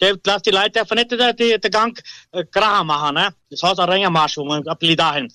der 0.00 0.18
lässt 0.24 0.46
die 0.46 0.50
Leute 0.50 0.80
einfach 0.80 0.96
nicht 0.96 1.10
den, 1.10 1.36
den, 1.36 1.60
den 1.60 1.70
Gang 1.70 2.02
äh, 2.32 2.44
gerade 2.50 2.84
machen, 2.84 3.14
ne? 3.14 3.34
Das 3.50 3.62
heißt 3.62 3.78
ein 3.78 3.88
Reihenmarsch, 3.88 4.36
wo 4.38 4.44
man 4.44 4.66
ab 4.66 4.80
dahin. 4.80 5.32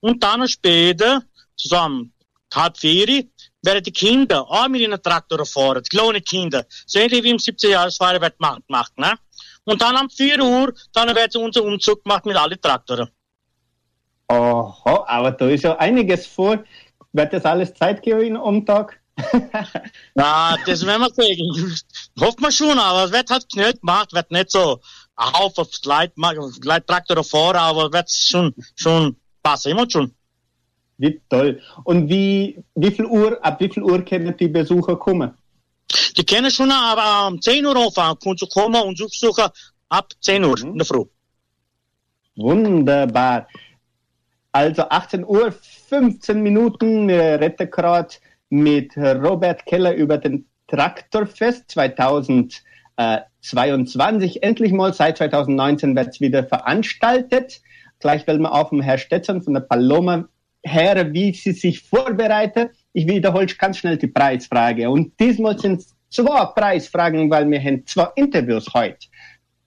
Und 0.00 0.22
dann 0.22 0.46
später, 0.46 1.22
zusammen, 1.56 2.12
halb 2.54 2.78
vier, 2.78 3.24
werden 3.62 3.82
die 3.82 3.92
Kinder 3.92 4.42
auch 4.42 4.68
mit 4.68 4.82
ihren 4.82 5.02
Traktoren 5.02 5.46
fahren, 5.46 5.82
die 5.82 5.96
kleinen 5.96 6.22
Kinder. 6.22 6.66
So 6.86 6.98
ähnlich 6.98 7.24
wie 7.24 7.30
im 7.30 7.38
17 7.38 7.70
Jahresfeier 7.70 8.20
wird 8.20 8.38
gemacht, 8.38 8.62
gemacht, 8.66 8.92
ne? 8.98 9.14
Und 9.64 9.80
dann 9.80 9.96
um 9.96 10.10
4 10.10 10.40
Uhr, 10.40 10.74
dann 10.92 11.14
wird 11.14 11.34
unser 11.36 11.64
Umzug 11.64 12.04
gemacht 12.04 12.26
mit 12.26 12.36
allen 12.36 12.60
Traktoren. 12.60 13.08
Aha, 14.28 15.04
aber 15.06 15.32
da 15.32 15.48
ist 15.48 15.64
ja 15.64 15.76
einiges 15.76 16.26
vor. 16.26 16.64
Wird 17.12 17.32
das 17.32 17.44
alles 17.44 17.74
Zeit 17.74 18.02
gehen 18.02 18.36
am 18.36 18.64
Tag? 18.64 19.00
Ja, 20.16 20.56
das 20.66 20.84
werden 20.84 21.02
wir 21.02 21.10
sehen. 21.10 21.76
Hofft 22.20 22.40
man 22.40 22.52
schon, 22.52 22.78
aber 22.78 23.04
es 23.04 23.12
wird 23.12 23.30
halt 23.30 23.46
schnell 23.52 23.72
gemacht, 23.74 24.12
wird 24.12 24.30
nicht 24.30 24.50
so 24.50 24.80
Leute, 25.84 26.12
Leute 26.62 26.86
Traktoren 26.86 27.24
fahren, 27.24 27.56
aber 27.56 27.92
wird 27.92 28.10
schon, 28.10 28.54
schon 28.74 29.16
passen, 29.42 29.70
immer 29.70 29.88
schon. 29.88 30.12
Wie 30.98 31.20
toll. 31.28 31.60
Und 31.84 32.08
wie, 32.08 32.62
wie 32.74 32.90
viel 32.90 33.06
Uhr, 33.06 33.38
ab 33.44 33.60
wie 33.60 33.68
viel 33.68 33.82
Uhr 33.82 34.04
können 34.04 34.36
die 34.36 34.48
Besucher 34.48 34.96
kommen? 34.96 35.32
Die 36.16 36.24
können 36.24 36.50
schon 36.50 36.70
aber 36.70 37.28
um 37.28 37.40
10 37.40 37.66
Uhr 37.66 37.76
anfangen, 37.76 38.18
können 38.18 38.36
zu 38.36 38.46
kommen 38.46 38.82
und 38.82 38.98
suchen 38.98 39.44
ab 39.88 40.12
10 40.20 40.44
Uhr 40.44 40.60
in 40.60 40.78
der 40.78 40.86
Früh. 40.86 41.04
Wunderbar. 42.36 43.48
Also 44.52 44.88
18 44.88 45.24
Uhr, 45.24 45.52
15 45.88 46.42
Minuten. 46.42 47.08
Wir 47.08 47.40
reden 47.40 47.70
gerade 47.70 48.14
mit 48.50 48.96
Robert 48.96 49.66
Keller 49.66 49.94
über 49.94 50.18
den 50.18 50.46
Traktorfest 50.68 51.70
2022. 51.70 54.42
Endlich 54.42 54.72
mal 54.72 54.94
seit 54.94 55.18
2019 55.18 55.96
wird 55.96 56.08
es 56.08 56.20
wieder 56.20 56.44
veranstaltet. 56.44 57.60
Gleich 58.00 58.26
will 58.26 58.38
man 58.38 58.52
auf 58.52 58.70
dem 58.70 58.80
Herr 58.80 58.98
Stetzern 58.98 59.42
von 59.42 59.54
der 59.54 59.60
Paloma 59.60 60.28
her, 60.64 61.12
wie 61.12 61.32
sie 61.32 61.52
sich 61.52 61.80
vorbereitet. 61.80 62.72
Ich 62.92 63.06
wiederhole 63.06 63.46
ganz 63.46 63.78
schnell 63.78 63.96
die 63.96 64.06
Preisfrage. 64.06 64.88
Und 64.88 65.18
diesmal 65.20 65.58
sind 65.58 65.80
es 65.80 65.94
zwei 66.10 66.44
Preisfragen, 66.46 67.30
weil 67.30 67.48
wir 67.50 67.60
haben 67.60 67.86
zwei 67.86 68.08
Interviews 68.16 68.72
heute. 68.72 69.06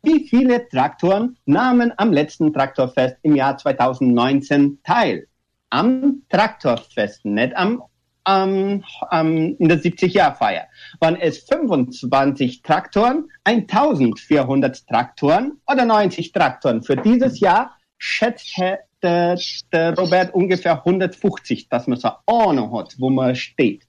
Wie 0.03 0.27
viele 0.27 0.67
Traktoren 0.69 1.37
nahmen 1.45 1.91
am 1.97 2.13
letzten 2.13 2.53
Traktorfest 2.53 3.17
im 3.23 3.35
Jahr 3.35 3.57
2019 3.57 4.79
teil? 4.83 5.27
Am 5.69 6.21
Traktorfest, 6.29 7.25
nicht 7.25 7.55
am, 7.57 7.83
am, 8.23 8.83
am 9.09 9.55
in 9.57 9.67
der 9.67 9.79
70-Jahr-Feier. 9.79 10.67
Waren 10.99 11.17
es 11.17 11.39
25 11.39 12.61
Traktoren, 12.61 13.25
1400 13.43 14.87
Traktoren 14.87 15.59
oder 15.69 15.83
90 15.83 16.31
Traktoren? 16.31 16.83
Für 16.83 16.95
dieses 16.95 17.39
Jahr 17.41 17.75
schätzt 17.97 18.57
der, 19.01 19.39
der 19.71 19.95
Robert 19.95 20.33
ungefähr 20.33 20.85
150, 20.85 21.69
dass 21.69 21.87
man 21.87 21.99
so 21.99 22.09
Ahnung 22.25 22.77
hat, 22.77 22.95
wo 22.97 23.09
man 23.09 23.35
steht. 23.35 23.83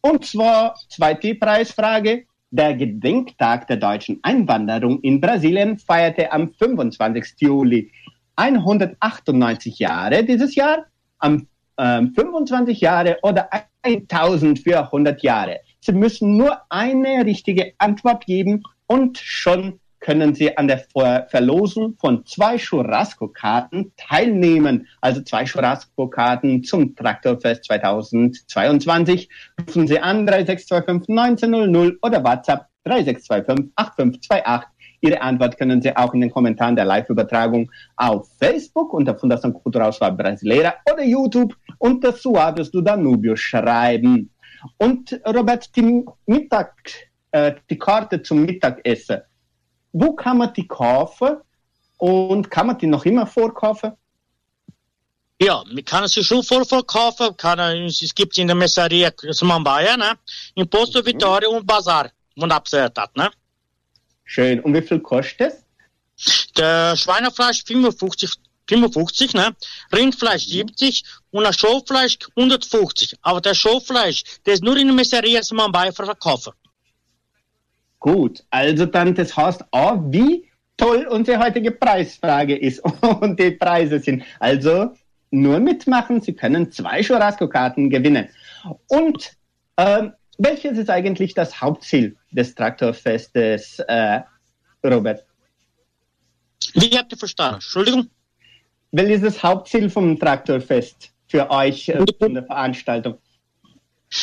Und 0.00 0.24
zwar 0.24 0.74
zweite 0.88 1.34
Preisfrage. 1.34 2.24
Der 2.50 2.74
Gedenktag 2.74 3.66
der 3.66 3.78
deutschen 3.78 4.20
Einwanderung 4.22 5.00
in 5.00 5.22
Brasilien 5.22 5.78
feierte 5.78 6.30
am 6.32 6.52
25. 6.52 7.34
Juli 7.38 7.90
198 8.36 9.78
Jahre 9.78 10.22
dieses 10.22 10.54
Jahr, 10.54 10.84
am 11.18 11.46
äh, 11.78 12.02
25 12.14 12.80
Jahre 12.80 13.18
oder 13.22 13.48
1400 13.82 15.22
Jahre. 15.22 15.60
Sie 15.80 15.92
müssen 15.92 16.36
nur 16.36 16.58
eine 16.68 17.24
richtige 17.24 17.72
Antwort 17.78 18.26
geben 18.26 18.62
und 18.86 19.18
schon 19.18 19.80
können 20.02 20.34
Sie 20.34 20.56
an 20.56 20.68
der 20.68 20.78
Ver 20.78 21.26
Verlosung 21.30 21.96
von 21.98 22.26
zwei 22.26 22.58
Churrasco-Karten 22.58 23.92
teilnehmen. 23.96 24.86
Also 25.00 25.22
zwei 25.22 25.44
Churrasco-Karten 25.44 26.64
zum 26.64 26.94
Traktorfest 26.94 27.64
2022. 27.64 29.30
Rufen 29.60 29.86
Sie 29.86 29.98
an 29.98 30.26
3625 30.26 31.08
1900 31.08 31.98
oder 32.02 32.22
WhatsApp 32.22 32.66
3625 32.84 33.72
8528. 33.76 34.68
Ihre 35.04 35.20
Antwort 35.20 35.58
können 35.58 35.82
Sie 35.82 35.96
auch 35.96 36.14
in 36.14 36.20
den 36.20 36.30
Kommentaren 36.30 36.76
der 36.76 36.84
Live-Übertragung 36.84 37.70
auf 37.96 38.28
Facebook 38.38 38.92
unter 38.92 39.14
Fundação 39.14 39.52
Cultural 39.52 39.92
Suave 39.92 40.16
Brasileira 40.16 40.74
oder 40.92 41.02
YouTube 41.02 41.56
unter 41.78 42.12
Suaves 42.12 42.70
do 42.70 42.80
Danubio 42.80 43.34
schreiben. 43.34 44.30
Und 44.78 45.20
Robert, 45.26 45.74
die 45.74 46.04
Mittag, 46.26 46.74
äh, 47.32 47.54
die 47.68 47.78
Karte 47.78 48.22
zum 48.22 48.44
Mittagessen, 48.44 49.22
wo 49.92 50.14
kann 50.14 50.38
man 50.38 50.52
die 50.54 50.66
kaufen 50.66 51.36
und 51.98 52.50
kann 52.50 52.66
man 52.66 52.78
die 52.78 52.86
noch 52.86 53.04
immer 53.04 53.26
vorkaufen? 53.26 53.92
Ja, 55.40 55.64
man 55.66 55.84
kann 55.84 56.06
sie 56.08 56.22
schon 56.22 56.42
voll 56.42 56.64
verkaufen, 56.64 57.36
kann, 57.36 57.58
es 57.86 58.14
gibt 58.14 58.38
in 58.38 58.46
der 58.46 58.56
Messeria 58.56 59.10
Samambaia, 59.30 59.96
ne? 59.96 60.12
in 60.54 60.68
Posto 60.68 61.00
Mhm. 61.00 61.06
Vitória 61.06 61.48
und 61.48 61.66
Bazar, 61.66 62.10
abgehört 62.40 62.96
hat, 62.96 63.16
ne? 63.16 63.28
Schön. 64.24 64.60
Und 64.60 64.72
wie 64.74 64.82
viel 64.82 65.00
kostet 65.00 65.52
es? 65.52 66.52
Der 66.56 66.96
Schweinefleisch 66.96 67.64
55, 67.64 68.30
55 68.68 69.34
ne? 69.34 69.54
Rindfleisch 69.92 70.46
70 70.46 71.04
und 71.32 71.44
das 71.44 71.56
Schaffleisch 71.56 72.18
150. 72.36 73.16
Aber 73.22 73.40
das 73.40 73.56
Schaffleisch, 73.58 74.22
das 74.44 74.54
ist 74.54 74.62
nur 74.62 74.76
in 74.76 74.86
der 74.86 74.94
Messeria 74.94 75.42
Samambaia 75.42 75.92
verkaufen. 75.92 76.52
Gut, 78.02 78.42
also 78.50 78.84
dann, 78.84 79.14
das 79.14 79.36
heißt 79.36 79.64
auch, 79.70 79.96
wie 80.10 80.50
toll 80.76 81.06
unsere 81.08 81.38
heutige 81.38 81.70
Preisfrage 81.70 82.56
ist 82.56 82.80
und 83.20 83.38
die 83.38 83.52
Preise 83.52 84.00
sind. 84.00 84.24
Also 84.40 84.90
nur 85.30 85.60
mitmachen, 85.60 86.20
Sie 86.20 86.32
können 86.32 86.72
zwei 86.72 87.00
Churrasco-Karten 87.00 87.90
gewinnen. 87.90 88.28
Und 88.88 89.36
ähm, 89.76 90.14
welches 90.36 90.78
ist 90.78 90.90
eigentlich 90.90 91.34
das 91.34 91.60
Hauptziel 91.60 92.16
des 92.32 92.56
Traktorfestes, 92.56 93.78
äh, 93.86 94.20
Robert? 94.84 95.24
Wie 96.74 96.98
habt 96.98 97.12
ihr 97.12 97.18
verstanden? 97.18 97.54
Entschuldigung? 97.54 98.10
Welches 98.90 99.22
ist 99.22 99.36
das 99.36 99.42
Hauptziel 99.44 99.88
vom 99.88 100.18
Traktorfest 100.18 101.12
für 101.28 101.48
euch 101.50 101.88
äh, 101.88 102.04
von 102.18 102.34
der 102.34 102.42
Veranstaltung? 102.42 103.18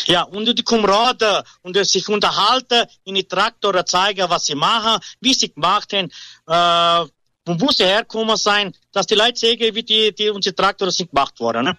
Ja, 0.06 0.24
und 0.24 0.46
die 0.58 0.64
Kameraden 0.64 1.44
und 1.62 1.76
die 1.76 1.84
sich 1.84 2.08
unterhalten, 2.10 2.88
in 3.06 3.16
die 3.16 3.28
Traktoren 3.28 3.86
zeigen, 3.86 4.30
was 4.30 4.46
sie 4.46 4.56
machen, 4.56 5.02
wie 5.20 5.34
sie 5.34 5.52
gemacht 5.52 5.94
haben, 5.94 6.10
äh, 6.48 7.10
von 7.46 7.62
wo 7.62 7.72
sie 7.72 7.86
herkommen 7.86 8.38
sein, 8.38 8.74
dass 8.92 9.08
die 9.08 9.16
Leute 9.16 9.38
sehen, 9.40 9.76
wie 9.76 9.84
die, 9.84 10.14
die 10.14 10.30
unsere 10.30 10.56
Traktoren 10.56 10.92
sind 10.92 11.10
gemacht 11.10 11.40
worden. 11.40 11.66
Ne? 11.66 11.78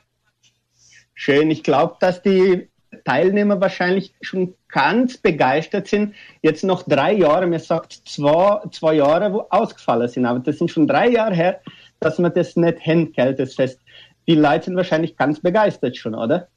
Schön. 1.14 1.50
Ich 1.50 1.62
glaube, 1.62 1.96
dass 2.00 2.22
die 2.22 2.68
Teilnehmer 3.04 3.60
wahrscheinlich 3.60 4.12
schon 4.20 4.54
ganz 4.68 5.16
begeistert 5.16 5.86
sind. 5.86 6.14
Jetzt 6.42 6.64
noch 6.64 6.82
drei 6.82 7.12
Jahre, 7.12 7.46
mir 7.46 7.60
sagt 7.60 7.92
zwei, 8.06 8.60
zwei 8.72 8.94
Jahre, 8.94 9.32
wo 9.32 9.46
ausgefallen 9.50 10.08
sind, 10.08 10.26
aber 10.26 10.40
das 10.40 10.58
sind 10.58 10.70
schon 10.70 10.86
drei 10.86 11.08
Jahre 11.08 11.34
her, 11.34 11.60
dass 12.00 12.18
man 12.18 12.34
das 12.34 12.56
nicht 12.56 12.78
hinkelt, 12.80 13.38
das 13.38 13.54
Fest. 13.54 13.78
Die 14.26 14.34
Leute 14.34 14.66
sind 14.66 14.76
wahrscheinlich 14.76 15.16
ganz 15.16 15.40
begeistert 15.40 15.96
schon, 15.96 16.14
oder? 16.14 16.48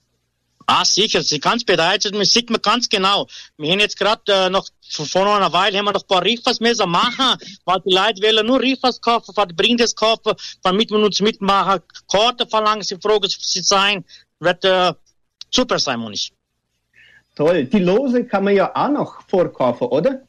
Ah, 0.65 0.85
sicher, 0.85 1.21
sie 1.23 1.39
ganz 1.39 1.63
begeistert, 1.63 2.13
man 2.13 2.25
sieht 2.25 2.49
man 2.49 2.61
ganz 2.61 2.87
genau. 2.87 3.27
Wir 3.57 3.71
haben 3.71 3.79
jetzt 3.79 3.97
gerade 3.97 4.21
äh, 4.27 4.49
noch 4.49 4.67
vor 4.89 5.35
einer 5.35 5.51
Weile 5.51 5.77
haben 5.77 5.85
wir 5.85 5.93
noch 5.93 6.03
ein 6.03 6.07
paar 6.07 6.23
Riffas 6.23 6.59
müssen 6.59 6.89
machen, 6.89 7.37
weil 7.65 7.81
die 7.85 7.93
Leute 7.93 8.21
wollen 8.21 8.45
nur 8.45 8.61
Riffas 8.61 9.01
kaufen, 9.01 9.33
die 9.49 9.53
bringen 9.53 9.77
das 9.77 9.95
kaufen, 9.95 10.33
damit 10.61 10.91
wir 10.91 10.99
uns 10.99 11.19
mitmachen, 11.19 11.81
Karten 12.09 12.47
verlangen, 12.47 12.83
sie 12.83 12.97
fragen, 12.97 13.27
sie 13.27 13.61
sein, 13.61 14.05
wird 14.39 14.63
äh, 14.65 14.93
super 15.49 15.79
sein, 15.79 15.99
Monisch. 15.99 16.31
Toll. 17.35 17.65
Die 17.65 17.79
Lose 17.79 18.25
kann 18.25 18.43
man 18.43 18.55
ja 18.55 18.71
auch 18.75 18.89
noch 18.89 19.27
vorkaufen, 19.27 19.87
oder? 19.87 20.21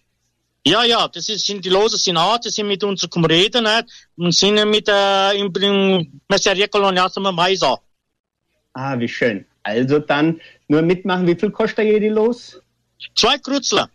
Ja, 0.66 0.83
ja, 0.83 1.07
das 1.09 1.29
ist, 1.29 1.44
sind 1.44 1.62
die 1.62 1.68
Lose 1.68 1.99
sind 1.99 2.16
auch, 2.16 2.38
die 2.38 2.49
sind 2.49 2.68
mit 2.68 2.83
uns 2.83 3.01
zum 3.03 3.25
Reden, 3.27 3.64
nicht? 3.64 3.85
Und 4.16 4.35
sind 4.35 4.55
mit, 4.70 4.88
äh, 4.88 5.33
im, 5.38 5.53
im 5.55 6.20
Messeria 6.27 6.70
zum 6.70 7.35
Mais 7.35 7.62
auch. 7.62 7.81
Ah, 8.73 8.99
wie 8.99 9.09
schön. 9.09 9.44
Also 9.64 9.98
dann 9.98 10.40
nur 10.68 10.83
mitmachen. 10.83 11.27
Wie 11.27 11.35
viel 11.35 11.50
kostet 11.50 11.87
jede 11.87 12.11
Los? 12.11 12.61
Zwei 13.16 13.38
Krutzler. 13.38 13.90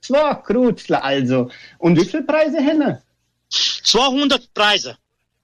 Zwei 0.00 0.34
Krutzler 0.34 1.04
also. 1.04 1.50
Und 1.78 2.00
wie 2.00 2.04
viele 2.04 2.22
Preise 2.22 2.58
haben 2.58 2.98
200 3.50 4.52
Preise. 4.54 4.96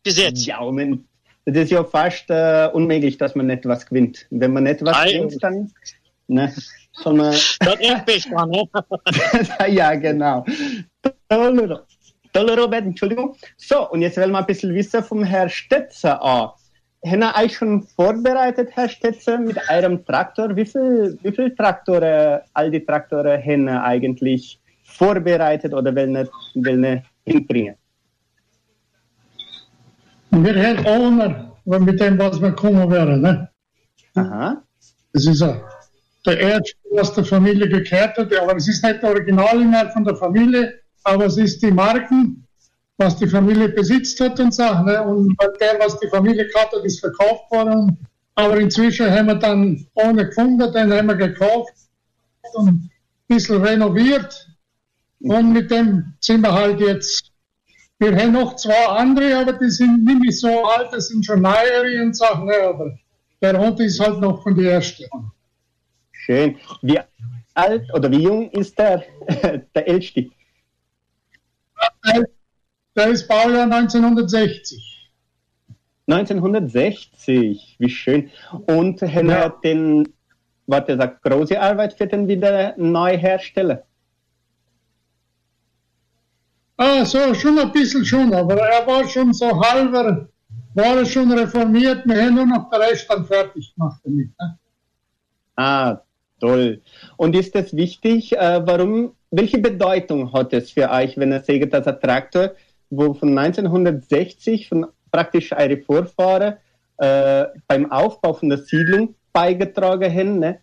Bis 0.03 0.17
jetzt. 0.17 0.47
Ja, 0.47 0.61
Moment. 0.61 1.05
Das 1.45 1.65
ist 1.65 1.71
ja 1.71 1.85
fast 1.85 2.31
äh, 2.31 2.69
unmöglich, 2.73 3.19
dass 3.19 3.35
man 3.35 3.47
nicht 3.47 3.65
was 3.67 3.87
gewinnt. 3.87 4.27
Wenn 4.31 4.53
man 4.53 4.65
nicht 4.65 4.85
was 4.85 4.97
Ei. 4.97 5.13
gewinnt, 5.13 5.43
dann 5.43 5.73
ne, 6.29 6.55
soll 6.93 7.15
man... 7.15 7.33
Das 7.33 7.41
ist 8.07 8.31
dran, 8.31 8.51
ne? 8.51 8.69
ja, 9.69 9.95
genau. 9.95 10.45
Toll, 11.29 11.85
toll, 12.33 12.51
Robert, 12.51 12.85
Entschuldigung. 12.85 13.37
So, 13.57 13.91
und 13.91 14.03
jetzt 14.03 14.17
wollen 14.17 14.33
wir 14.33 14.39
ein 14.39 14.47
bisschen 14.47 14.75
wissen 14.75 15.03
vom 15.03 15.25
Herrn 15.25 15.51
Stetzer 15.51 16.23
an. 16.23 16.51
Ihr 17.03 17.33
euch 17.43 17.57
schon 17.57 17.83
vorbereitet, 17.83 18.71
Herr 18.73 18.89
Stetzer, 18.89 19.39
mit 19.39 19.57
eurem 19.71 20.05
Traktor? 20.05 20.55
Wie 20.55 20.67
viel, 20.67 21.19
wie 21.23 21.33
viel 21.33 21.55
Traktore, 21.55 22.43
all 22.53 22.71
die 22.71 22.85
Traktore 22.85 23.39
ihr 23.69 23.83
eigentlich 23.83 24.61
vorbereitet 24.85 25.73
oder 25.73 25.95
wollen 25.97 26.17
ihr, 26.17 26.29
wollen 26.55 26.85
ihr 26.85 27.03
hinbringen? 27.25 27.77
Wir 30.31 30.55
hätten 30.55 30.87
weil 31.65 31.81
mit 31.81 32.01
dem, 32.01 32.19
was 32.19 32.41
wir 32.41 32.53
kommen 32.53 32.91
wäre, 32.91 33.17
ne? 33.17 33.49
Aha. 34.15 34.63
Das 35.13 35.27
ist 35.27 35.41
ja 35.41 35.61
der 36.27 36.39
erste, 36.39 36.77
was 36.93 37.15
der 37.15 37.25
Familie 37.25 37.69
gekehrt 37.69 38.17
hat, 38.19 38.35
aber 38.37 38.57
es 38.57 38.69
ist 38.69 38.85
nicht 38.85 39.03
der 39.03 39.11
Original 39.11 39.59
mehr 39.65 39.91
von 39.91 40.05
der 40.05 40.17
Familie, 40.17 40.81
aber 41.05 41.27
es 41.27 41.37
ist 41.39 41.63
die 41.63 41.71
Marken, 41.71 42.47
was 43.01 43.17
die 43.17 43.27
Familie 43.27 43.71
besitzt 43.71 44.21
hat 44.21 44.39
und 44.39 44.55
so, 44.55 44.63
ne? 44.63 45.03
Und 45.03 45.37
der, 45.61 45.79
was 45.81 45.99
die 45.99 46.09
Familie 46.09 46.47
gehabt 46.47 46.75
hat, 46.75 46.85
ist 46.85 47.01
verkauft 47.01 47.51
worden. 47.51 47.99
Aber 48.35 48.59
inzwischen 48.59 49.11
haben 49.11 49.27
wir 49.27 49.35
dann 49.35 49.87
ohne 49.95 50.27
gefunden, 50.27 50.73
den 50.73 50.93
haben 50.93 51.09
wir 51.09 51.17
gekauft 51.17 51.73
und 52.53 52.69
ein 52.69 52.91
bisschen 53.27 53.63
renoviert. 53.63 54.47
Und 55.21 55.53
mit 55.53 55.71
dem 55.71 56.15
sind 56.21 56.43
wir 56.43 56.53
halt 56.53 56.81
jetzt 56.81 57.31
wir 58.01 58.17
haben 58.17 58.33
noch 58.33 58.57
zwei 58.57 58.87
andere, 58.87 59.37
aber 59.37 59.53
die 59.53 59.69
sind 59.69 60.05
nicht 60.05 60.21
mehr 60.21 60.33
so 60.33 60.65
alt, 60.65 60.89
das 60.91 61.09
sind 61.09 61.25
schon 61.25 61.43
neuere 61.43 62.03
und 62.03 62.17
Sachen, 62.17 62.47
ne, 62.47 62.55
aber 62.63 62.99
der 63.43 63.59
Hund 63.59 63.79
ist 63.81 64.01
halt 64.01 64.21
noch 64.21 64.43
von 64.43 64.57
der 64.57 64.73
ersten. 64.73 65.05
Schön. 66.11 66.57
Wie 66.81 66.99
alt 67.53 67.93
oder 67.93 68.11
wie 68.11 68.23
jung 68.23 68.51
ist 68.53 68.79
der, 68.79 69.05
der 69.75 69.87
Älteste? 69.87 70.31
Der, 72.07 72.25
der 72.97 73.09
ist 73.09 73.29
Baujahr 73.29 73.65
1960. 73.65 75.11
1960, 76.09 77.77
wie 77.79 77.89
schön. 77.91 78.31
Und 78.67 79.01
haben 79.03 79.29
Ja. 79.29 79.37
er 79.45 79.51
den, 79.63 80.09
was 80.67 80.89
er 80.89 80.97
sagt, 80.97 81.23
große 81.23 81.61
Arbeit 81.61 81.95
für 81.95 82.07
den 82.07 82.27
wieder 82.27 82.75
neu 82.77 83.17
herstellen? 83.17 83.79
Ah, 86.77 87.05
so, 87.05 87.35
schon 87.35 87.59
ein 87.59 87.71
bisschen 87.73 88.05
schon, 88.05 88.33
aber 88.33 88.57
er 88.57 88.87
war 88.87 89.07
schon 89.07 89.33
so 89.35 89.61
halber, 89.61 90.29
war 90.75 90.97
er 90.97 91.05
schon 91.05 91.31
reformiert, 91.31 92.07
wir 92.07 92.25
haben 92.25 92.35
nur 92.35 92.47
noch 92.47 92.71
den 92.71 92.81
Rest 92.81 93.09
dann 93.11 93.27
fertig 93.27 93.75
gemacht 93.75 94.01
damit. 94.03 94.31
Ne? 94.41 94.59
Ah, 95.57 95.99
toll. 96.41 96.81
Und 97.19 97.37
ist 97.37 97.55
das 97.55 97.77
wichtig? 97.77 98.33
Äh, 98.33 98.67
warum 98.67 99.15
welche 99.31 99.59
Bedeutung 99.59 100.33
hat 100.33 100.53
es 100.55 100.71
für 100.73 100.91
euch, 100.91 101.17
wenn 101.19 101.33
ihr 101.33 101.43
sagt, 101.43 101.73
dass 101.73 101.87
ein 101.87 102.01
Traktor, 102.01 102.53
wo 102.91 103.15
von 103.15 103.37
1960 103.37 104.69
von 104.69 104.87
praktisch 105.11 105.53
eure 105.53 105.79
Vorfahren 105.79 106.55
äh, 106.99 107.47
beim 107.67 107.91
Aufbau 107.91 108.35
von 108.35 108.49
der 108.49 108.59
Siedlung 108.59 109.15
beigetragen 109.33 110.13
haben, 110.13 110.39
ne? 110.39 110.61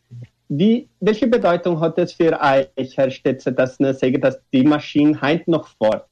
Wie, 0.50 0.88
welche 1.02 1.28
Bedeutung 1.28 1.80
hat 1.82 1.98
es 1.98 2.14
für 2.14 2.40
euch, 2.40 2.96
Herr 2.96 3.12
Stetzer, 3.12 3.52
dass 3.52 3.80
ihr 3.82 3.94
sagt, 3.94 4.24
dass 4.24 4.40
die 4.54 4.64
Maschine 4.64 5.20
heute 5.22 5.52
noch 5.52 5.68
fährt? 5.68 6.08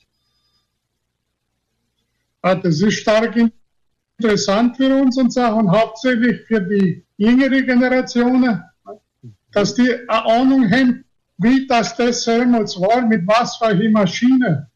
Ah, 2.42 2.56
das 2.56 2.82
ist 2.82 2.96
stark 2.96 3.38
interessant 4.18 4.78
für 4.78 4.94
uns 4.94 5.18
und 5.18 5.32
Sachen, 5.32 5.72
hauptsächlich 5.72 6.42
für 6.48 6.62
die 6.62 7.06
jüngere 7.18 7.62
Generationen, 7.62 8.62
dass 9.52 9.74
die 9.76 9.90
eine 10.08 10.26
Ahnung 10.26 10.70
haben, 10.70 11.06
wie 11.38 11.66
das 11.68 11.96
das 11.96 12.26
damals 12.26 12.80
war, 12.80 13.06
mit 13.06 13.26
was 13.26 13.58
für 13.58 13.68
eine 13.68 13.90
Maschine, 13.90 14.70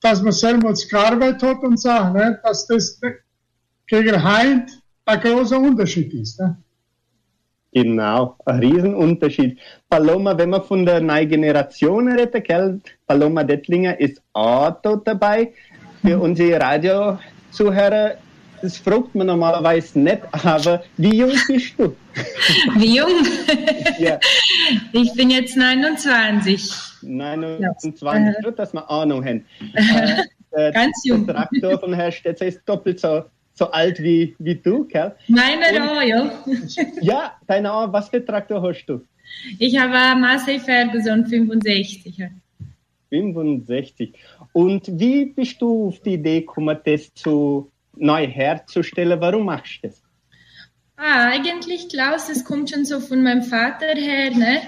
dass 0.00 0.22
man 0.22 0.34
damals 0.40 0.88
gearbeitet 0.88 1.42
hat 1.42 1.62
und 1.62 1.80
sagt, 1.80 2.14
ne, 2.14 2.38
dass 2.42 2.66
das 2.66 3.00
gegen 3.86 4.22
heute 4.22 4.66
ein 5.04 5.20
großer 5.20 5.58
Unterschied 5.58 6.12
ist. 6.14 6.40
Ne? 6.40 6.56
Genau, 7.72 8.36
ein 8.46 8.58
Riesenunterschied. 8.60 9.58
Paloma, 9.88 10.36
wenn 10.38 10.50
man 10.50 10.62
von 10.62 10.86
der 10.86 11.00
neuen 11.00 11.28
Generation 11.28 12.08
redet, 12.08 12.44
gell? 12.46 12.80
Paloma 13.06 13.44
Dettlinger 13.44 14.00
ist 14.00 14.22
auch 14.32 14.80
dort 14.82 15.06
dabei. 15.06 15.52
Für 16.02 16.18
unsere 16.18 16.60
Radiozuhörer, 16.60 18.16
das 18.62 18.78
fragt 18.78 19.14
man 19.14 19.26
normalerweise 19.26 19.98
nicht, 19.98 20.20
aber 20.32 20.82
wie 20.96 21.18
jung 21.18 21.32
bist 21.48 21.74
du? 21.78 21.94
Wie 22.76 22.96
jung? 22.96 23.10
Ja. 23.98 24.18
Ich 24.92 25.12
bin 25.14 25.30
jetzt 25.30 25.56
29. 25.56 26.70
29, 27.02 28.02
Ja. 28.02 28.32
nur 28.42 28.52
dass 28.52 28.72
wir 28.72 28.90
Ahnung 28.90 29.24
haben. 29.24 29.44
Äh, 29.74 30.22
der, 30.54 30.72
Ganz 30.72 31.02
jung. 31.04 31.26
Der 31.26 31.34
Traktor 31.34 31.78
von 31.80 31.92
Herrn 31.92 32.12
Stetzer 32.12 32.46
ist 32.46 32.60
doppelt 32.66 32.98
so, 33.00 33.24
so 33.52 33.70
alt 33.70 34.02
wie, 34.02 34.34
wie 34.38 34.54
du, 34.54 34.84
gell? 34.86 35.14
Meiner 35.28 35.92
auch, 35.92 36.02
ja. 36.02 36.30
Ja, 37.02 37.32
deine 37.46 37.70
Ahnung, 37.70 37.92
was 37.92 38.08
für 38.08 38.24
Traktor 38.24 38.62
hast 38.62 38.86
du? 38.86 39.02
Ich 39.58 39.76
habe 39.78 40.18
Massey 40.18 40.58
Ferguson 40.58 41.26
65. 41.26 42.16
ja. 42.16 42.28
65. 43.10 44.14
Und 44.52 44.98
wie 44.98 45.26
bist 45.26 45.60
du 45.60 45.88
auf 45.88 46.00
die 46.00 46.14
Idee 46.14 46.40
gekommen, 46.40 46.78
das 46.84 47.12
zu 47.14 47.70
neu 47.96 48.26
herzustellen? 48.26 49.20
Warum 49.20 49.46
machst 49.46 49.80
du 49.82 49.88
das? 49.88 50.02
Ah, 50.96 51.28
eigentlich, 51.28 51.88
Klaus, 51.88 52.28
das 52.28 52.44
kommt 52.44 52.70
schon 52.70 52.84
so 52.84 53.00
von 53.00 53.22
meinem 53.22 53.42
Vater 53.42 53.94
her, 53.94 54.30
ne? 54.30 54.62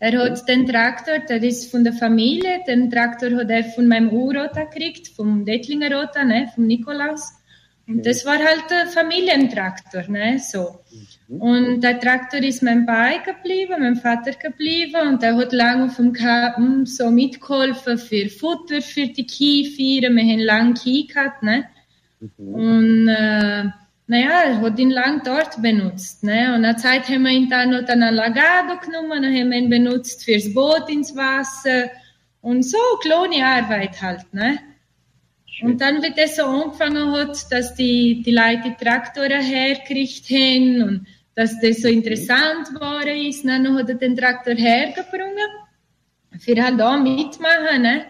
Er 0.00 0.18
hat 0.18 0.48
den 0.48 0.66
Traktor, 0.66 1.20
der 1.20 1.42
ist 1.42 1.70
von 1.70 1.84
der 1.84 1.92
Familie, 1.92 2.60
den 2.66 2.90
Traktor 2.90 3.30
hat 3.36 3.50
er 3.50 3.62
von 3.62 3.86
meinem 3.86 4.08
Urota 4.10 4.64
gekriegt, 4.64 5.08
vom 5.08 5.44
Dettlinger 5.44 5.92
Rota, 5.94 6.24
ne, 6.24 6.50
vom 6.54 6.66
Nikolaus. 6.66 7.32
Und 7.86 8.04
das 8.04 8.26
war 8.26 8.38
halt 8.38 8.64
der 8.68 8.88
Familientraktor, 8.88 10.02
ne, 10.08 10.40
so. 10.40 10.80
Und 11.28 11.82
der 11.82 12.00
Traktor 12.00 12.40
ist 12.40 12.64
mein 12.64 12.84
Pai 12.84 13.18
geblieben, 13.18 13.76
mein 13.78 13.94
Vater 13.94 14.32
geblieben 14.32 15.08
und 15.08 15.22
der 15.22 15.36
hat 15.36 15.52
lange 15.52 15.84
auf 15.84 15.96
dem 15.96 16.12
Kappen 16.12 16.84
so 16.86 17.10
mitgeholfen 17.10 17.96
für 17.98 18.28
Futter, 18.28 18.82
für 18.82 19.06
die 19.06 19.26
Kiefer, 19.26 20.10
wir 20.10 20.22
haben 20.22 20.38
lange 20.40 20.74
Kie 20.74 21.06
gehabt, 21.06 21.44
ne. 21.44 21.68
Und 22.38 23.08
äh, 23.08 23.64
naja, 24.08 24.42
er 24.44 24.60
hat 24.60 24.78
ihn 24.78 24.90
lang 24.90 25.22
dort 25.24 25.60
benutzt. 25.60 26.22
Ne? 26.22 26.54
Und 26.54 26.64
eine 26.64 26.76
Zeit 26.76 27.08
haben 27.08 27.22
wir 27.22 27.32
ihn 27.32 27.48
dann 27.48 27.70
noch 27.70 27.88
an 27.88 28.14
Lagado 28.14 28.78
genommen, 28.78 29.22
dann 29.22 29.34
haben 29.34 29.50
wir 29.50 29.58
ihn 29.58 29.70
benutzt 29.70 30.24
fürs 30.24 30.52
Boot 30.54 30.88
ins 30.88 31.16
Wasser 31.16 31.90
und 32.40 32.62
so 32.62 32.78
kleine 33.00 33.44
Arbeit 33.44 34.00
halt. 34.00 34.32
Ne? 34.32 34.58
Und 35.62 35.80
dann, 35.80 36.02
wie 36.02 36.12
das 36.14 36.36
so 36.36 36.44
angefangen 36.44 37.12
hat, 37.12 37.50
dass 37.50 37.74
die, 37.74 38.22
die 38.22 38.30
Leute 38.30 38.74
die 38.78 38.84
Traktoren 38.84 39.42
hergekriegt 39.42 40.28
haben 40.30 40.82
und 40.82 41.06
dass 41.34 41.58
das 41.60 41.82
so 41.82 41.88
interessant 41.88 42.68
geworden 42.68 43.16
ist, 43.26 43.44
dann 43.44 43.76
hat 43.76 43.88
er 43.88 43.94
den 43.96 44.16
Traktor 44.16 44.54
hergebracht, 44.54 45.12
für 46.38 46.62
halt 46.62 46.78
da 46.78 46.96
mitmachen. 46.96 47.82
Ne? 47.82 48.04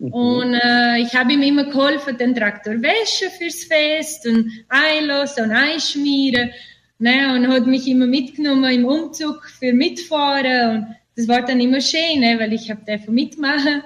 Und 0.00 0.54
äh, 0.54 0.98
ich 1.00 1.14
habe 1.14 1.34
ihm 1.34 1.42
immer 1.42 1.64
geholfen, 1.64 2.16
den 2.16 2.34
Traktor 2.34 2.80
wäschen 2.80 3.28
fürs 3.38 3.64
Fest 3.64 4.26
und 4.26 4.50
einlassen 4.70 5.44
und 5.44 5.50
einschmieren. 5.52 6.50
Ne? 6.98 7.34
Und 7.34 7.48
hat 7.48 7.66
mich 7.66 7.86
immer 7.86 8.06
mitgenommen 8.06 8.72
im 8.72 8.86
Umzug 8.86 9.44
für 9.44 9.74
mitfahren. 9.74 10.76
Und 10.76 10.96
das 11.16 11.28
war 11.28 11.44
dann 11.44 11.60
immer 11.60 11.82
schön, 11.82 12.20
ne? 12.20 12.38
weil 12.38 12.54
ich 12.54 12.70
habe 12.70 12.80
davon 12.86 13.14
mitmachen. 13.14 13.82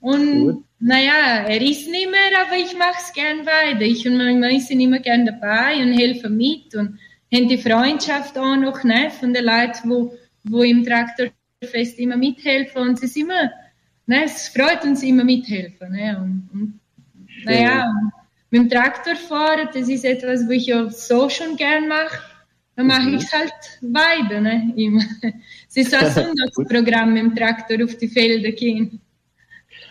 Und 0.00 0.40
Gut. 0.40 0.64
naja, 0.80 1.44
er 1.46 1.62
ist 1.62 1.88
nicht 1.88 2.10
mehr, 2.10 2.44
aber 2.44 2.56
ich 2.56 2.76
mache 2.76 2.98
es 2.98 3.12
gern 3.12 3.46
weiter. 3.46 3.82
Ich 3.82 4.04
und 4.04 4.16
meine 4.16 4.40
Mann 4.40 4.58
sind 4.58 4.80
immer 4.80 4.98
gern 4.98 5.26
dabei 5.26 5.76
und 5.76 5.92
helfen 5.92 6.36
mit 6.36 6.74
und 6.74 6.98
haben 7.32 7.48
die 7.48 7.58
Freundschaft 7.58 8.36
auch 8.36 8.56
noch 8.56 8.82
ne? 8.82 9.10
von 9.10 9.32
den 9.32 9.44
Leuten, 9.44 9.88
wo, 9.88 10.12
wo 10.42 10.64
im 10.64 10.84
Traktorfest 10.84 12.00
immer 12.00 12.16
mithelfen. 12.16 12.82
Und 12.82 12.98
sie 12.98 13.06
sind 13.06 13.30
immer 13.30 13.52
ne, 14.06 14.24
es 14.24 14.48
freut 14.48 14.84
uns 14.84 15.02
immer 15.02 15.24
mithelfen. 15.24 15.92
Ne? 15.92 16.18
Und, 16.18 16.48
und, 16.52 16.80
naja, 17.44 17.88
und 17.88 18.12
mit 18.50 18.62
dem 18.62 18.70
Traktor 18.70 19.16
fahren, 19.16 19.68
das 19.72 19.88
ist 19.88 20.04
etwas, 20.04 20.44
was 20.44 20.50
ich 20.50 20.66
ja 20.66 20.88
so 20.90 21.28
schon 21.28 21.56
gern 21.56 21.88
mache. 21.88 22.18
Dann 22.76 22.86
mache 22.86 23.10
ich 23.10 23.22
es 23.22 23.32
halt 23.32 23.52
weiter. 23.80 24.40
Ne? 24.40 24.72
Immer. 24.76 25.02
Es 25.68 25.76
ist 25.76 25.90
so 25.90 25.96
ein 25.96 26.10
Sonntagsprogramm 26.36 27.14
mit 27.14 27.22
dem 27.22 27.34
Traktor 27.34 27.82
auf 27.82 27.96
die 27.96 28.08
Felder 28.08 28.52
gehen. 28.52 29.00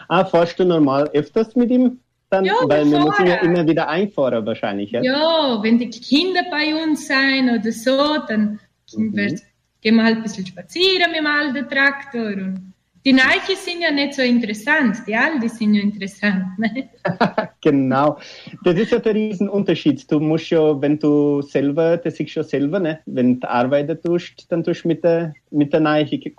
Ah, 0.07 0.23
fährst 0.23 0.59
du 0.59 0.65
normal 0.65 1.09
öfters 1.13 1.55
mit 1.55 1.71
ihm? 1.71 1.99
Dann, 2.29 2.45
Ja, 2.45 2.53
weil 2.63 2.85
wir 2.85 2.99
müssen 2.99 3.25
ja 3.25 3.37
immer 3.37 3.67
wieder 3.67 3.89
einfahren 3.89 4.45
wahrscheinlich, 4.45 4.91
ja? 4.91 5.01
Ja, 5.01 5.59
wenn 5.63 5.79
die 5.79 5.89
Kinder 5.89 6.43
bei 6.51 6.75
uns 6.75 7.07
sein 7.07 7.49
oder 7.49 7.71
so, 7.71 8.17
dann 8.27 8.59
wird, 8.95 9.41
gehen 9.81 9.95
wir 9.95 10.03
halt 10.03 10.17
ein 10.17 10.23
bisschen 10.23 10.45
spazieren 10.45 11.11
mit 11.11 11.19
dem 11.19 11.25
alten 11.27 11.67
Traktor. 11.67 12.33
Und 12.33 12.70
die 13.05 13.13
Neiche 13.13 13.55
sind 13.55 13.81
ja 13.81 13.91
nicht 13.91 14.13
so 14.13 14.21
interessant, 14.21 14.97
die 15.07 15.15
alten 15.15 15.47
sind 15.49 15.73
ja 15.73 15.81
interessant. 15.81 16.45
Ne? 16.57 16.89
Genau. 17.61 18.17
Das 18.63 18.75
ist 18.75 18.91
ja 18.91 18.99
der 18.99 19.13
Riesenunterschied. 19.13 20.11
Du 20.11 20.19
musst 20.19 20.49
ja, 20.49 20.79
wenn 20.81 20.97
du 20.97 21.41
selber, 21.41 21.97
das 21.97 22.19
ist 22.19 22.33
ja 22.35 22.43
selber, 22.43 22.79
ne? 22.79 22.99
wenn 23.05 23.39
du 23.39 23.49
arbeiten 23.49 23.99
tust, 24.01 24.51
dann 24.51 24.63
tust 24.63 24.83
du 24.83 24.87
mit 24.89 25.03
der, 25.03 25.33
mit 25.51 25.73
der 25.73 26.03
ge- 26.05 26.33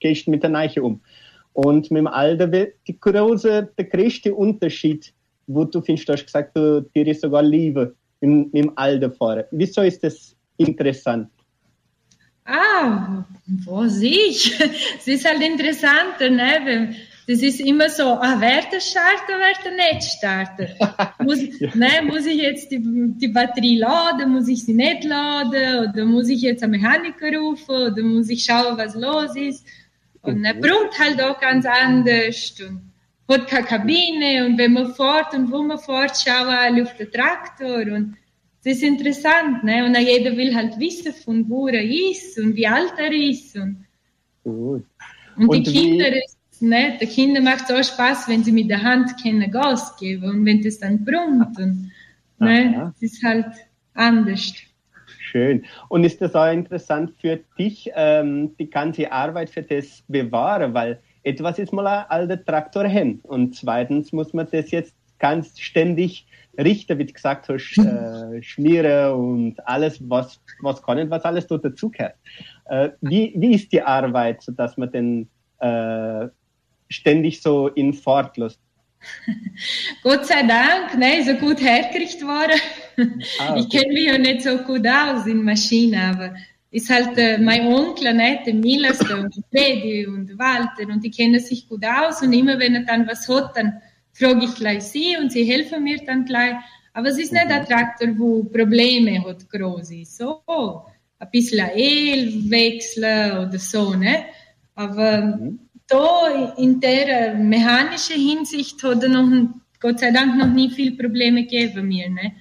gehst 0.00 0.28
mit 0.28 0.42
der 0.42 0.50
Neiche 0.50 0.82
um. 0.82 1.00
Und 1.54 1.90
mit 1.90 2.00
dem 2.00 2.06
Alter, 2.06 2.46
die 2.46 3.00
große, 3.00 3.70
der 3.76 3.84
größte 3.84 4.34
Unterschied, 4.34 5.12
wo 5.46 5.64
du 5.64 5.80
findest, 5.80 6.08
du 6.08 6.12
hast 6.12 6.26
gesagt, 6.26 6.56
du, 6.56 6.82
dir 6.94 7.06
ist 7.06 7.22
sogar 7.22 7.42
Liebe 7.42 7.94
mit, 8.20 8.52
mit 8.52 8.64
dem 8.64 8.72
Alter 8.76 9.10
fahren. 9.10 9.44
Wieso 9.50 9.82
ist 9.82 10.04
das 10.04 10.36
interessant? 10.58 11.28
Ah, 12.50 13.24
was 13.66 14.00
ich? 14.00 14.58
Es 14.98 15.06
ist 15.06 15.28
halt 15.28 15.42
interessanter, 15.42 16.30
ne? 16.30 16.94
Das 17.26 17.42
ist 17.42 17.60
immer 17.60 17.90
so, 17.90 18.04
ah, 18.04 18.36
wer 18.38 18.62
der 18.72 18.80
startet, 18.80 19.28
wer 19.28 19.62
der 19.62 19.76
nicht 19.76 20.02
startet. 20.02 20.70
Muss, 21.22 21.40
ne, 21.74 21.90
muss 22.06 22.24
ich 22.24 22.40
jetzt 22.40 22.70
die, 22.70 22.80
die 22.80 23.28
Batterie 23.28 23.76
laden, 23.76 24.32
muss 24.32 24.48
ich 24.48 24.64
sie 24.64 24.72
nicht 24.72 25.04
laden, 25.04 25.90
oder 25.90 26.06
muss 26.06 26.30
ich 26.30 26.40
jetzt 26.40 26.62
einen 26.62 26.72
Mechaniker 26.72 27.36
rufen, 27.38 27.92
oder 27.92 28.02
muss 28.02 28.30
ich 28.30 28.44
schauen, 28.44 28.78
was 28.78 28.94
los 28.94 29.36
ist. 29.36 29.66
Und 30.22 30.42
er 30.42 30.54
brummt 30.54 30.98
halt 30.98 31.20
auch 31.22 31.38
ganz 31.38 31.66
anders 31.66 32.54
und 32.60 33.40
hat 33.40 33.46
keine 33.46 33.66
Kabine 33.66 34.46
und 34.46 34.56
wenn 34.56 34.72
man 34.72 34.94
fährt 34.94 35.34
und 35.34 35.52
wo 35.52 35.62
man 35.62 35.78
fährt, 35.78 36.16
schauen 36.16 36.82
auf 36.82 36.96
den 36.96 37.12
Traktor 37.12 37.94
und 37.94 38.16
das 38.64 38.74
ist 38.74 38.82
interessant, 38.82 39.62
ne? 39.64 39.84
Und 39.84 39.96
jeder 39.98 40.36
will 40.36 40.54
halt 40.54 40.78
wissen, 40.78 41.12
von 41.12 41.48
wo 41.48 41.68
er 41.68 41.82
ist 41.82 42.38
und 42.38 42.56
wie 42.56 42.66
alt 42.66 42.92
er 42.98 43.12
ist. 43.12 43.56
Und, 43.56 43.84
Gut. 44.44 44.84
und, 45.36 45.48
Und 45.48 45.66
die 45.66 45.72
Kinder, 45.72 46.08
ist, 46.08 46.60
ne? 46.60 46.98
Den 47.00 47.08
Kindern 47.08 47.44
macht 47.44 47.70
es 47.70 47.76
auch 47.76 47.94
Spaß, 47.94 48.28
wenn 48.28 48.42
sie 48.42 48.52
mit 48.52 48.68
der 48.68 48.82
Hand 48.82 49.22
können 49.22 49.50
Gas 49.50 49.96
geben 49.96 50.24
und 50.24 50.44
wenn 50.44 50.62
das 50.62 50.78
dann 50.78 51.04
brummt. 51.04 51.58
Und, 51.58 51.92
ne? 52.38 52.92
Das 52.92 53.02
ist 53.02 53.22
halt 53.22 53.46
anders. 53.94 54.54
Schön. 55.20 55.64
Und 55.88 56.04
ist 56.04 56.20
das 56.20 56.34
auch 56.34 56.50
interessant 56.50 57.12
für 57.20 57.40
dich, 57.58 57.90
ähm, 57.94 58.56
die 58.58 58.70
ganze 58.70 59.12
Arbeit 59.12 59.50
für 59.50 59.62
das 59.62 60.02
Bewahren? 60.08 60.74
Weil 60.74 61.00
etwas 61.22 61.58
ist 61.58 61.72
mal 61.72 61.86
ein 61.86 62.06
alter 62.08 62.42
Traktor 62.42 62.84
hin 62.84 63.20
und 63.22 63.54
zweitens 63.54 64.12
muss 64.12 64.32
man 64.32 64.48
das 64.50 64.70
jetzt 64.70 64.94
ganz 65.18 65.58
ständig 65.60 66.26
richten, 66.58 66.98
wie 66.98 67.04
du 67.04 67.12
gesagt 67.12 67.48
hast, 67.48 67.78
äh, 67.78 68.42
schmieren 68.42 69.12
und 69.12 69.66
alles, 69.66 69.98
was, 70.08 70.40
was 70.60 70.82
kann 70.82 70.98
und 70.98 71.10
was 71.10 71.24
alles 71.24 71.46
dort 71.46 71.64
dazugehört. 71.64 72.14
Äh, 72.66 72.90
wie, 73.00 73.32
wie 73.36 73.54
ist 73.54 73.72
die 73.72 73.82
Arbeit, 73.82 74.42
sodass 74.42 74.76
man 74.76 74.90
den 74.90 75.28
äh, 75.60 76.28
ständig 76.88 77.40
so 77.40 77.68
in 77.68 77.92
Fahrt 77.92 78.36
lässt? 78.36 78.60
Gott 80.02 80.26
sei 80.26 80.42
Dank, 80.42 80.98
ne, 80.98 81.24
er 81.26 81.34
gut 81.34 81.60
hergerichtet 81.60 82.22
worden. 82.22 82.60
Ah, 83.38 83.54
Ich 83.58 83.68
kenne 83.68 83.92
mich 83.92 84.06
ja 84.06 84.18
nicht 84.18 84.42
so 84.42 84.58
gut 84.58 84.86
aus 84.86 85.26
in 85.26 85.44
Maschinen, 85.44 86.00
aber 86.00 86.34
ist 86.70 86.90
halt 86.90 87.16
äh, 87.16 87.38
mein 87.38 87.66
Onkel, 87.66 88.12
ne, 88.12 88.40
der 88.44 88.54
Milas 88.54 89.00
und 89.00 89.34
Freddy 89.50 90.06
und 90.06 90.36
Walter 90.38 90.92
und 90.92 91.02
die 91.02 91.10
kennen 91.10 91.40
sich 91.40 91.68
gut 91.68 91.84
aus 91.84 92.22
und 92.22 92.32
immer 92.32 92.58
wenn 92.58 92.74
er 92.74 92.84
dann 92.84 93.06
was 93.06 93.28
hat, 93.28 93.56
dann 93.56 93.80
frage 94.18 94.44
ich 94.44 94.54
gleich 94.54 94.82
sie 94.82 95.16
und 95.20 95.32
sie 95.32 95.44
helfen 95.44 95.84
mir 95.84 95.98
dann 96.04 96.24
gleich. 96.24 96.56
Aber 96.92 97.08
es 97.08 97.18
ist 97.18 97.32
nicht 97.32 97.46
ein 97.46 97.64
Traktor, 97.64 98.08
wo 98.16 98.44
Probleme 98.44 99.24
hat, 99.24 99.48
groß 99.48 99.90
ist. 99.92 100.18
So, 100.18 100.42
ein 101.18 101.30
bisschen 101.30 101.68
El 101.68 102.50
wechseln 102.50 103.38
oder 103.38 103.58
so, 103.58 103.94
ne? 103.94 104.24
Aber 104.74 105.22
mhm. 105.22 105.60
da 105.86 106.54
in 106.56 106.80
der 106.80 107.34
mechanischen 107.34 108.20
Hinsicht 108.20 108.82
hat 108.82 109.02
er 109.02 109.08
noch, 109.08 109.48
Gott 109.80 110.00
sei 110.00 110.10
Dank, 110.10 110.36
noch 110.36 110.52
nie 110.52 110.70
viele 110.70 110.96
Probleme 110.96 111.42
gegeben 111.42 111.88
mir, 111.88 112.08
ne? 112.10 112.32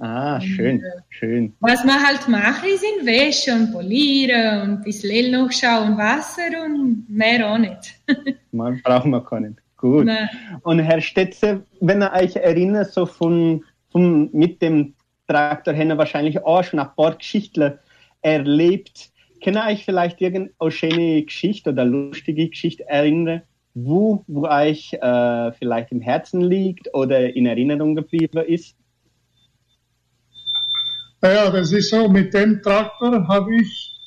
Ah, 0.00 0.40
schön, 0.40 0.76
und, 0.78 0.84
äh, 0.84 1.00
schön. 1.08 1.54
Was 1.60 1.84
man 1.84 2.04
halt 2.04 2.26
macht, 2.28 2.66
ist 2.66 2.84
in 2.84 3.06
Wäsche 3.06 3.54
und 3.54 3.72
polieren 3.72 4.62
und 4.62 4.70
ein 4.78 4.82
bisschen 4.82 5.30
noch 5.30 5.52
schauen, 5.52 5.96
Wasser 5.96 6.64
und 6.64 7.08
mehr 7.08 7.48
auch 7.48 7.58
nicht. 7.58 7.94
man 8.52 8.82
braucht 8.82 9.06
man 9.06 9.24
keinen. 9.24 9.56
Gut. 9.84 10.06
Nein. 10.06 10.30
Und 10.62 10.78
Herr 10.78 11.02
Stetze, 11.02 11.66
wenn 11.78 12.02
ihr 12.02 12.10
euch 12.14 12.36
erinnert, 12.36 12.90
so 12.94 13.04
von, 13.04 13.64
von 13.90 14.30
mit 14.32 14.62
dem 14.62 14.94
Traktor 15.28 15.74
haben 15.74 15.88
wir 15.88 15.98
wahrscheinlich 15.98 16.42
auch 16.42 16.64
schon 16.64 16.80
ein 16.80 16.88
paar 16.96 17.14
Geschichten 17.16 17.74
erlebt. 18.22 19.10
Könnt 19.42 19.58
ihr 19.58 19.66
euch 19.66 19.84
vielleicht 19.84 20.22
irgendeine 20.22 20.70
schöne 20.70 21.22
Geschichte 21.22 21.68
oder 21.68 21.84
lustige 21.84 22.48
Geschichte 22.48 22.88
erinnern, 22.88 23.42
wo, 23.74 24.24
wo 24.26 24.48
euch 24.48 24.94
äh, 24.94 25.52
vielleicht 25.52 25.92
im 25.92 26.00
Herzen 26.00 26.40
liegt 26.40 26.88
oder 26.94 27.36
in 27.36 27.44
Erinnerung 27.44 27.94
geblieben 27.94 28.42
ist? 28.46 28.78
Ja, 31.22 31.50
das 31.50 31.72
ist 31.72 31.90
so, 31.90 32.08
mit 32.08 32.32
dem 32.32 32.62
Traktor 32.62 33.28
habe 33.28 33.54
ich 33.54 34.00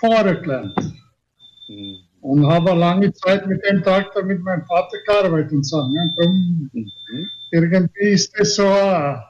fahren 0.00 0.42
gelernt. 0.42 0.94
Mhm. 1.68 2.07
Und 2.20 2.46
habe 2.46 2.72
lange 2.74 3.12
Zeit 3.12 3.46
mit 3.46 3.64
dem 3.64 3.82
Traktor 3.82 4.22
mit 4.24 4.42
meinem 4.42 4.64
Vater 4.66 4.96
gearbeitet 5.06 5.52
und 5.52 5.64
so. 5.64 5.86
Ne? 5.86 6.12
Darum, 6.16 6.70
mhm. 6.72 7.30
Irgendwie 7.50 8.08
ist 8.08 8.38
das 8.38 8.56
so 8.56 8.66
eine, 8.66 9.24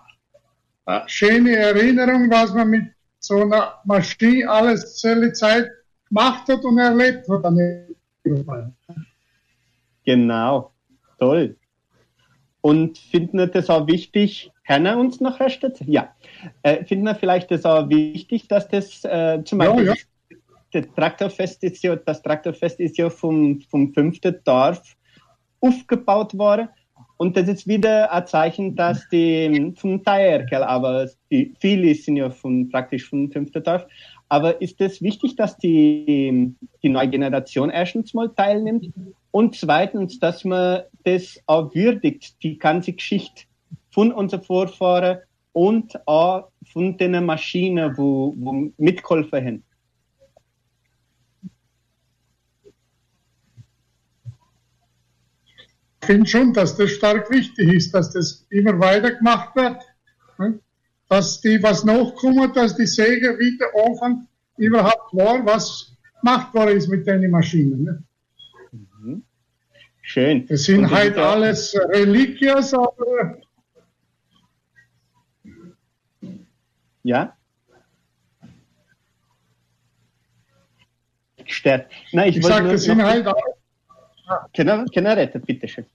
eine, 0.87 1.03
schöne 1.07 1.57
Erinnerung, 1.57 2.31
was 2.31 2.53
man 2.55 2.70
mit 2.70 2.85
so 3.20 3.42
einer 3.42 3.74
Maschine 3.85 4.48
alles 4.48 4.96
zur 4.96 5.33
Zeit 5.33 5.68
gemacht 6.09 6.48
hat 6.48 6.64
und 6.64 6.79
erlebt 6.79 7.29
hat. 7.29 7.44
Genau, 10.05 10.72
toll. 11.18 11.57
Und 12.61 12.98
finden 12.98 13.38
wir 13.38 13.46
das 13.46 13.70
auch 13.70 13.87
wichtig, 13.87 14.51
wir 14.85 14.98
uns 14.98 15.20
noch 15.20 15.38
Herstedt? 15.38 15.81
Ja. 15.87 16.14
Äh, 16.62 16.85
finden 16.85 17.05
wir 17.05 17.14
vielleicht 17.14 17.51
das 17.51 17.64
auch 17.64 17.88
wichtig, 17.88 18.48
dass 18.48 18.68
das 18.68 19.05
äh, 19.05 19.42
zum 19.44 19.59
Beispiel 19.59 19.87
ja, 19.87 19.92
ja. 19.92 19.98
Das 20.72 20.85
Traktorfest 20.94 21.62
ist 21.64 21.83
ja, 21.83 21.96
das 21.96 22.22
Traktorfest 22.22 22.81
ist 22.81 22.98
ja 22.98 23.09
vom, 23.09 23.61
vom 23.70 23.92
fünften 23.94 24.37
Dorf 24.44 24.83
aufgebaut 25.61 26.37
worden. 26.37 26.68
Und 27.16 27.37
das 27.37 27.48
ist 27.48 27.66
wieder 27.66 28.12
ein 28.12 28.26
Zeichen, 28.26 28.76
dass 28.76 29.09
die 29.09 29.72
vom 29.76 30.04
Teierkel, 30.04 30.62
aber 30.62 31.09
die, 31.31 31.52
viele 31.59 31.94
sind 31.94 32.16
ja 32.16 32.31
von, 32.31 32.68
praktisch 32.68 33.09
vom 33.09 33.31
fünften 33.31 33.62
Dorf. 33.62 33.87
Aber 34.28 34.61
ist 34.61 34.81
es 34.81 34.92
das 34.92 35.02
wichtig, 35.02 35.37
dass 35.37 35.57
die, 35.57 36.54
die 36.83 36.88
neue 36.88 37.09
Generation 37.09 37.70
erstens 37.70 38.14
mal 38.14 38.28
teilnimmt 38.28 38.92
und 39.31 39.57
zweitens, 39.57 40.18
dass 40.20 40.44
man 40.44 40.83
das 41.04 41.40
auch 41.46 41.74
würdigt, 41.74 42.42
die 42.42 42.59
ganze 42.59 42.92
Geschichte 42.92 43.44
von 43.90 44.12
unseren 44.12 44.42
Vorfahren 44.42 45.18
und 45.52 45.98
auch 46.07 46.48
von 46.72 46.96
den 46.98 47.24
Maschinen, 47.24 47.96
wo, 47.96 48.35
wo 48.37 48.70
mitgeholfen 48.76 49.44
haben. 49.44 49.64
Ich 56.00 56.06
finde 56.06 56.26
schon, 56.26 56.52
dass 56.52 56.76
das 56.76 56.90
stark 56.90 57.30
wichtig 57.30 57.72
ist, 57.72 57.92
dass 57.92 58.12
das 58.12 58.46
immer 58.50 58.78
weiter 58.78 59.12
gemacht 59.12 59.54
wird. 59.56 59.76
Ne? 60.38 60.61
Dass 61.08 61.40
die, 61.40 61.62
was 61.62 61.84
nachkommt, 61.84 62.56
dass 62.56 62.76
die 62.76 62.87
Säge 62.87 63.38
wieder 63.38 63.66
anfangen, 63.87 64.28
überhaupt 64.56 65.14
war, 65.14 65.44
was 65.44 65.96
gemacht 66.20 66.54
worden 66.54 66.76
ist 66.76 66.88
mit 66.88 67.06
den 67.06 67.30
Maschinen. 67.30 67.84
Ne? 67.84 68.02
Mhm. 68.72 69.22
Schön. 70.02 70.46
Das 70.46 70.64
sind 70.64 70.90
halt 70.90 71.18
alles 71.18 71.74
Reliquias, 71.92 72.72
aber 72.72 73.38
Ja? 77.08 77.34
Gestört. 81.38 81.90
Nein, 82.12 82.28
ich, 82.28 82.37
ich 82.37 82.44
sage, 82.44 82.68
das 82.68 82.82
sind 82.82 83.02
halt 83.02 83.26
auch. 83.26 83.57
Können 84.54 85.06
retten, 85.06 85.40
bitteschön. 85.42 85.86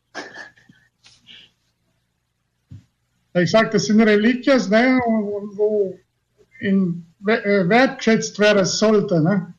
Ich 3.36 3.52
sage, 3.52 3.70
das 3.72 3.86
sind 3.86 4.02
Reliquias, 4.02 4.70
ne, 4.70 5.00
wo 5.06 5.98
in, 6.60 7.06
äh, 7.28 7.68
wertschätzt 7.68 8.38
werden 8.40 8.66
sollte. 8.66 9.22
Ne? 9.22 9.54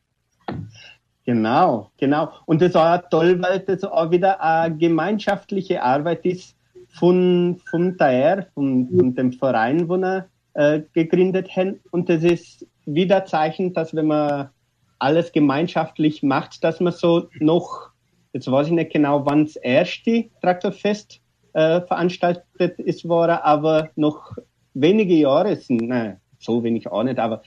Genau, 1.25 1.91
genau. 1.99 2.33
Und 2.47 2.61
das 2.61 2.71
ist 2.71 2.77
auch 2.77 3.01
toll, 3.11 3.41
weil 3.43 3.61
das 3.61 3.83
auch 3.85 4.11
wieder 4.11 4.41
eine 4.41 4.77
gemeinschaftliche 4.77 5.83
Arbeit 5.83 6.25
ist 6.25 6.55
von, 6.91 7.61
von 7.69 7.97
TR, 7.97 8.47
von, 8.55 8.89
von 8.89 9.15
dem 9.15 9.33
Verein, 9.33 9.89
wo 9.89 9.97
er 9.97 10.29
äh, 10.55 10.83
gegründet 10.93 11.49
haben. 11.57 11.81
Und 11.91 12.09
das 12.09 12.23
ist 12.23 12.67
wieder 12.87 13.25
Zeichen, 13.25 13.73
dass 13.73 13.95
wenn 13.95 14.07
man 14.07 14.51
alles 14.99 15.33
gemeinschaftlich 15.33 16.23
macht, 16.23 16.63
dass 16.63 16.81
man 16.81 16.93
so 16.93 17.29
noch, 17.41 17.91
jetzt 18.35 18.51
weiß 18.51 18.67
ich 18.67 18.73
nicht 18.73 18.93
genau, 18.93 19.25
wann 19.25 19.47
das 19.47 19.57
erste 19.57 20.29
Traktorfest 20.43 21.21
äh, 21.55 21.81
veranstaltet 21.83 22.79
ist 22.79 23.09
worden, 23.09 23.39
aber 23.43 23.91
noch 23.95 24.37
wenige 24.75 25.15
Jahre 25.15 25.57
sind, 25.57 25.89
nein, 25.89 26.21
so 26.39 26.63
wenig 26.63 26.89
auch 26.89 27.05
nicht, 27.05 27.19
aber 27.19 27.43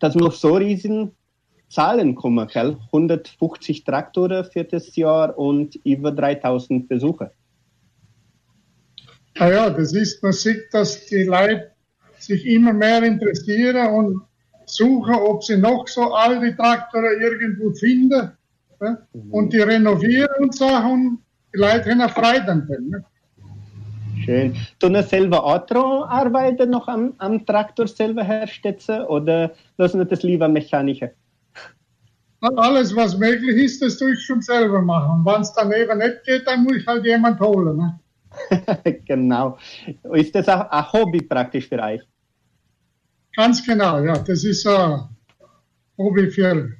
dass 0.00 0.14
noch 0.14 0.32
so 0.32 0.54
riesen 0.54 1.12
Zahlen 1.68 2.14
kommen, 2.14 2.48
gell? 2.48 2.78
150 2.86 3.84
Traktoren 3.84 4.44
für 4.44 4.64
das 4.64 4.96
Jahr 4.96 5.38
und 5.38 5.76
über 5.84 6.10
3000 6.10 6.88
Besucher. 6.88 7.32
Ah 9.38 9.50
ja, 9.50 9.70
das 9.70 9.92
ist, 9.92 10.22
man 10.22 10.32
sieht, 10.32 10.72
dass 10.72 11.06
die 11.06 11.24
Leute 11.24 11.72
sich 12.18 12.46
immer 12.46 12.72
mehr 12.72 13.02
interessieren 13.02 13.92
und 13.94 14.22
suchen, 14.66 15.14
ob 15.14 15.42
sie 15.44 15.58
noch 15.58 15.86
so 15.88 16.14
alte 16.14 16.56
Traktoren 16.56 17.20
irgendwo 17.20 17.72
finden 17.72 18.32
ne? 18.84 19.06
und 19.30 19.52
die 19.52 19.60
renovieren 19.60 20.28
und 20.38 20.54
Sachen. 20.54 21.18
Die 21.54 21.58
Leute 21.58 21.90
haben 21.90 22.08
Freude. 22.10 22.64
Ne? 22.82 23.04
Schön. 24.24 24.54
Tun 24.78 24.94
Sie 24.94 25.02
selber 25.02 25.44
auch 25.44 26.08
arbeiten, 26.08 26.70
noch 26.70 26.88
am, 26.88 27.14
am 27.18 27.44
Traktor 27.44 27.86
selber 27.86 28.24
herstellen 28.24 29.06
oder 29.08 29.52
lassen 29.76 30.00
Sie 30.00 30.06
das 30.06 30.22
lieber 30.22 30.48
Mechaniker? 30.48 31.10
Alles, 32.56 32.94
was 32.94 33.16
möglich 33.16 33.56
ist, 33.56 33.80
das 33.80 33.96
tue 33.96 34.12
ich 34.12 34.22
schon 34.22 34.42
selber 34.42 34.82
machen. 34.82 35.24
Wenn 35.24 35.40
es 35.40 35.52
dann 35.54 35.72
eben 35.72 35.98
nicht 35.98 36.24
geht, 36.24 36.46
dann 36.46 36.64
muss 36.64 36.76
ich 36.76 36.86
halt 36.86 37.04
jemand 37.04 37.40
holen. 37.40 37.76
Ne? 37.76 38.00
genau. 39.06 39.58
Ist 40.12 40.34
das 40.34 40.48
auch 40.48 40.70
ein 40.70 40.92
Hobby 40.92 41.22
praktisch 41.22 41.68
für 41.68 41.80
euch? 41.80 42.02
Ganz 43.34 43.64
genau, 43.64 44.00
ja. 44.00 44.18
Das 44.18 44.44
ist 44.44 44.66
ein 44.66 45.08
Hobby 45.96 46.30
für 46.30 46.72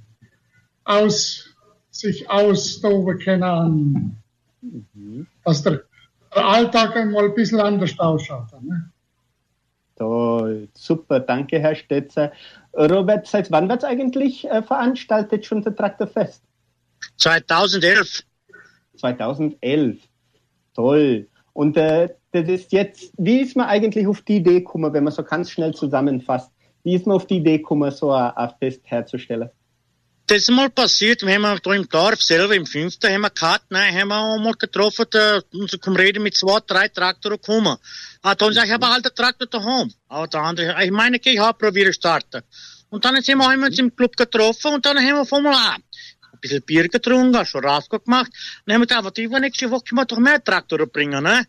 aus, 0.85 1.54
sich 1.95 2.29
austoben 2.29 3.19
können, 3.19 4.17
mhm. 4.61 5.27
dass 5.45 5.63
der, 5.63 5.83
der, 6.35 6.45
Alltag 6.45 6.97
einmal 6.97 7.27
ein 7.27 7.35
bisschen 7.35 7.61
anders 7.61 7.97
ausschaut. 7.99 8.49
Ne? 8.63 8.91
Toll, 9.97 10.69
super, 10.75 11.21
danke 11.21 11.61
Herr 11.61 11.77
Stetzer. 11.77 12.33
Robert, 12.73 13.29
seit 13.29 13.51
wann 13.53 13.69
wird 13.69 13.85
es 13.85 13.89
eigentlich 13.89 14.45
äh, 14.51 14.63
veranstaltet, 14.63 15.47
schon 15.47 15.63
der 15.63 15.77
Traktorfest? 15.77 16.43
2011. 17.19 18.25
2011, 18.97 19.99
toll. 20.75 21.29
Und 21.53 21.77
äh, 21.77 22.09
das 22.33 22.49
ist 22.49 22.73
jetzt, 22.73 23.13
wie 23.17 23.41
ist 23.41 23.57
man 23.57 23.67
eigentlich 23.67 24.09
auf 24.09 24.23
die 24.23 24.37
Idee 24.37 24.61
gekommen, 24.61 24.93
wenn 24.93 25.05
man 25.05 25.13
so 25.13 25.23
ganz 25.23 25.51
schnell 25.51 25.73
zusammenfasst, 25.73 26.51
wie 26.83 26.97
ist 26.97 27.07
man 27.07 27.15
auf 27.17 27.27
die 27.27 27.37
Idee 27.37 27.59
gekommen, 27.59 27.93
so 27.93 28.11
ein, 28.11 28.33
ein 28.33 28.51
Fest 28.59 28.81
herzustellen? 28.85 29.51
Das 30.27 30.39
ist 30.39 30.51
mal 30.51 30.71
passiert, 30.71 31.21
wir 31.23 31.35
haben 31.35 31.61
da 31.63 31.75
im 31.75 31.87
Dorf 31.87 32.23
selber 32.23 32.55
im 32.55 32.65
Fünften 32.65 33.13
haben 33.13 33.21
wir 33.21 33.31
gehabt, 33.31 33.67
nein, 33.69 33.95
haben 33.95 34.09
wir 34.09 34.39
mal 34.39 34.55
getroffen, 34.55 35.05
da, 35.11 35.43
unsere 35.53 35.79
Komrade 35.79 36.19
mit 36.19 36.35
zwei, 36.35 36.61
drei 36.67 36.89
Traktoren 36.89 37.37
gekommen. 37.37 37.77
Ah, 38.23 38.35
dann 38.35 38.55
sag 38.55 38.65
ich, 38.65 38.71
ich 38.71 38.75
habe 38.75 38.89
einen 38.89 39.03
Traktor 39.03 39.47
daheim. 39.47 39.93
Aber 40.09 40.27
der 40.27 40.41
andere, 40.41 40.83
ich 40.83 40.91
meine, 40.91 41.19
ich 41.23 41.39
habe 41.39 41.59
probiert 41.59 41.95
starten. 41.95 42.43
Und 42.89 43.05
dann 43.05 43.21
sind 43.21 43.37
wir 43.37 43.67
uns 43.67 43.79
im 43.79 43.95
Club 43.95 44.17
getroffen 44.17 44.73
und 44.75 44.87
dann 44.87 44.97
haben 44.97 45.17
wir 45.17 45.27
von 45.27 45.43
mal 45.43 45.75
an 45.75 45.83
ein 46.35 46.41
bisschen 46.41 46.63
Bier 46.63 46.89
getrunken, 46.89 47.45
schon 47.45 47.63
Rasko 47.63 47.99
gemacht. 47.99 48.29
Und 48.29 48.63
dann 48.65 48.75
haben 48.77 48.83
wir 48.83 48.87
gedacht, 48.87 49.17
die 49.19 49.29
nächste 49.29 49.71
Woche 49.71 49.85
können 49.85 50.01
wir 50.01 50.07
doch 50.07 50.19
mehr 50.19 50.43
Traktoren 50.43 50.89
bringen, 50.89 51.23
ne? 51.23 51.47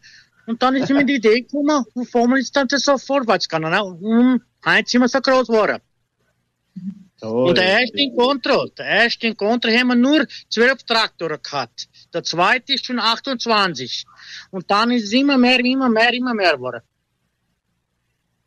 Und 0.47 0.61
dann 0.61 0.75
ist 0.75 0.89
mir 0.89 1.05
die 1.05 1.15
Idee 1.15 1.41
gekommen, 1.41 1.85
man 2.13 2.37
jetzt 2.37 2.55
dann 2.55 2.67
so 2.69 2.97
vorwärts 2.97 3.47
kann. 3.47 3.63
Ne? 3.63 3.83
Und 3.83 4.41
heute 4.65 4.89
sind 4.89 5.01
wir 5.01 5.07
so 5.07 5.19
groß 5.19 5.47
geworden. 5.47 5.81
Toll. 7.19 7.49
Und 7.49 7.57
der 7.57 7.81
erste 7.81 7.97
Encontro, 7.97 8.67
der 8.77 8.85
erste 8.85 9.27
Encontro 9.27 9.71
haben 9.71 9.87
wir 9.87 9.95
nur 9.95 10.25
zwölf 10.49 10.83
Traktoren 10.83 11.39
gehabt. 11.41 11.87
Der 12.13 12.23
zweite 12.23 12.73
ist 12.73 12.85
schon 12.85 12.99
28. 12.99 14.05
Und 14.51 14.69
dann 14.69 14.91
ist 14.91 15.05
es 15.05 15.13
immer 15.13 15.37
mehr, 15.37 15.59
immer 15.59 15.89
mehr, 15.89 16.13
immer 16.13 16.33
mehr 16.33 16.53
geworden. 16.53 16.81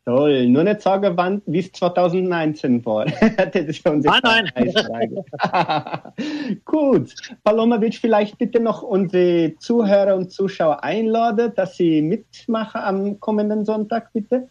Toll. 0.05 0.47
Nur 0.47 0.63
nicht 0.63 0.81
sagen, 0.81 1.15
wann, 1.17 1.41
wie 1.45 1.59
es 1.59 1.71
2019 1.71 2.83
war. 2.83 3.05
das 3.37 3.55
ist 3.55 3.87
unsere 3.87 4.19
Nein, 4.23 4.49
nein. 4.55 4.71
Preisfrage. 4.71 6.61
Gut. 6.65 7.13
Paloma, 7.43 7.79
willst 7.79 7.97
du 7.97 8.01
vielleicht 8.01 8.37
bitte 8.39 8.59
noch 8.59 8.81
unsere 8.81 9.55
Zuhörer 9.59 10.15
und 10.15 10.31
Zuschauer 10.31 10.83
einladen, 10.83 11.53
dass 11.55 11.77
sie 11.77 12.01
mitmachen 12.01 12.81
am 12.81 13.19
kommenden 13.19 13.65
Sonntag, 13.65 14.11
bitte? 14.13 14.49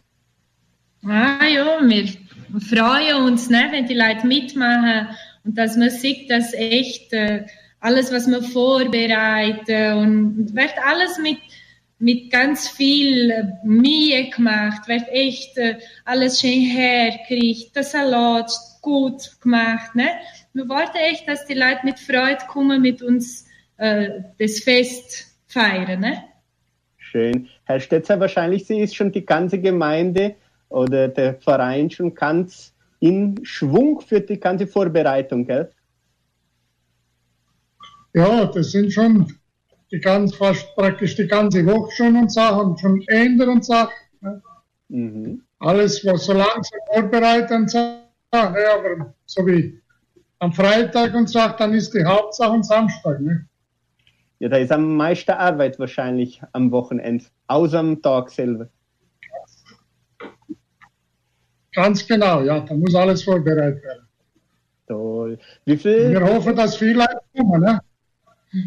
Ah 1.05 1.45
ja, 1.45 1.79
wir 1.81 2.07
freuen 2.59 3.23
uns, 3.23 3.49
ne, 3.49 3.67
wenn 3.71 3.87
die 3.87 3.93
Leute 3.93 4.27
mitmachen 4.27 5.07
und 5.45 5.57
dass 5.57 5.77
man 5.77 5.89
sieht, 5.89 6.29
dass 6.29 6.53
echt 6.53 7.13
äh, 7.13 7.45
alles, 7.79 8.11
was 8.11 8.27
wir 8.27 8.41
vorbereiten 8.41 9.97
und, 9.97 10.37
und 10.37 10.55
wird 10.55 10.73
alles 10.85 11.17
mit, 11.19 11.37
mit 11.99 12.31
ganz 12.31 12.67
viel 12.67 13.31
äh, 13.31 13.43
Mühe 13.63 14.29
gemacht, 14.29 14.87
wird 14.87 15.07
echt 15.09 15.57
äh, 15.57 15.77
alles 16.03 16.41
schön 16.41 16.61
herkriegt, 16.61 17.75
der 17.75 17.83
Salat 17.83 18.51
gut 18.81 19.39
gemacht. 19.41 19.95
Ne? 19.95 20.09
Wir 20.53 20.67
wollten 20.67 20.97
echt, 20.97 21.27
dass 21.29 21.45
die 21.45 21.53
Leute 21.53 21.79
mit 21.83 21.99
Freude 21.99 22.45
kommen, 22.47 22.81
mit 22.81 23.01
uns 23.01 23.47
äh, 23.77 24.09
das 24.37 24.59
Fest 24.59 25.27
feiern. 25.47 26.01
Ne? 26.01 26.23
Schön. 26.97 27.47
Herr 27.63 27.79
Stetzer, 27.79 28.19
wahrscheinlich 28.19 28.65
Sie 28.65 28.81
ist 28.81 28.95
schon 28.95 29.13
die 29.13 29.25
ganze 29.25 29.59
Gemeinde 29.59 30.35
oder 30.69 31.07
der 31.07 31.35
Verein 31.35 31.89
schon 31.89 32.13
ganz 32.13 32.73
in 32.99 33.39
Schwung 33.43 34.01
für 34.01 34.21
die 34.21 34.39
ganze 34.39 34.67
Vorbereitung, 34.67 35.45
gell? 35.45 35.71
Ja, 38.13 38.45
das 38.45 38.71
sind 38.71 38.91
schon 38.91 39.31
die 39.91 39.99
ganz, 39.99 40.35
fast 40.35 40.75
praktisch 40.75 41.15
die 41.15 41.27
ganze 41.27 41.65
Woche 41.65 41.91
schon 41.95 42.15
und 42.15 42.31
Sachen, 42.31 42.77
schon 42.77 43.01
ändern 43.07 43.49
und 43.49 43.65
Sachen. 43.65 43.93
Ne? 44.21 44.41
Mhm. 44.89 45.41
Alles, 45.59 46.05
was 46.05 46.25
so 46.25 46.33
langsam 46.33 46.79
vorbereitet 46.91 47.51
und 47.51 47.69
Sachen, 47.69 48.03
ja, 48.31 48.75
aber 48.77 49.13
so 49.25 49.45
wie 49.45 49.81
am 50.39 50.53
Freitag 50.53 51.13
und 51.15 51.29
Sachen, 51.29 51.55
dann 51.57 51.73
ist 51.73 51.93
die 51.93 52.03
Hauptsache 52.03 52.51
am 52.51 52.63
Samstag. 52.63 53.19
Ne? 53.19 53.45
Ja, 54.39 54.49
da 54.49 54.57
ist 54.57 54.71
am 54.71 54.95
meisten 54.95 55.31
Arbeit 55.31 55.79
wahrscheinlich 55.79 56.41
am 56.53 56.71
Wochenende, 56.71 57.25
außer 57.47 57.79
am 57.79 58.01
Tag 58.01 58.29
selber. 58.29 58.69
Ganz 61.73 62.05
genau, 62.07 62.41
ja, 62.41 62.59
da 62.61 62.73
muss 62.73 62.95
alles 62.95 63.23
vorbereitet 63.23 63.83
werden. 63.83 64.07
Toll. 64.87 65.37
Wie 65.65 65.77
viel? 65.77 66.11
Wir 66.11 66.21
hoffen, 66.21 66.55
dass 66.55 66.77
viele 66.77 66.93
Leute 66.93 67.21
kommen. 67.37 67.61
Ne? 67.61 67.79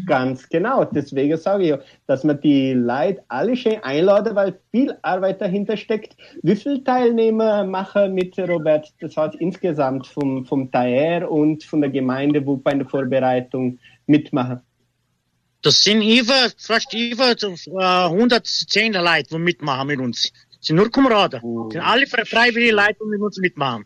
Ganz 0.05 0.47
genau. 0.47 0.85
Deswegen 0.85 1.37
sage 1.37 1.63
ich 1.63 1.69
ja, 1.71 1.79
dass 2.07 2.23
man 2.23 2.39
die 2.39 2.73
Leute 2.73 3.21
alle 3.27 3.57
schön 3.57 3.83
einladen, 3.83 4.35
weil 4.35 4.57
viel 4.71 4.97
Arbeit 5.01 5.41
dahinter 5.41 5.75
steckt. 5.75 6.15
Wie 6.41 6.55
viele 6.55 6.83
Teilnehmer 6.83 7.65
machen 7.65 8.13
mit 8.13 8.39
Robert, 8.39 8.93
das 9.01 9.17
heißt 9.17 9.35
insgesamt 9.35 10.07
vom, 10.07 10.45
vom 10.45 10.71
TAER 10.71 11.29
und 11.29 11.65
von 11.65 11.81
der 11.81 11.89
Gemeinde, 11.89 12.45
wo 12.45 12.55
bei 12.55 12.73
der 12.73 12.87
Vorbereitung 12.87 13.79
mitmachen? 14.07 14.61
Das 15.61 15.83
sind 15.83 16.01
über, 16.01 16.49
fast 16.57 16.93
über 16.93 17.31
äh, 17.31 18.05
110 18.05 18.93
Leute, 18.93 19.29
die 19.31 19.37
mitmachen 19.37 19.87
mit 19.87 19.99
uns. 19.99 20.31
Sind 20.63 20.77
nur 20.77 20.89
Kameraden. 20.89 21.41
Oh. 21.43 21.63
Das 21.65 21.73
sind 21.73 21.81
alle 21.81 22.07
freiwillige 22.07 22.73
Leute, 22.73 22.95
die 23.01 23.09
mit 23.09 23.21
uns 23.21 23.37
mitmachen. 23.37 23.85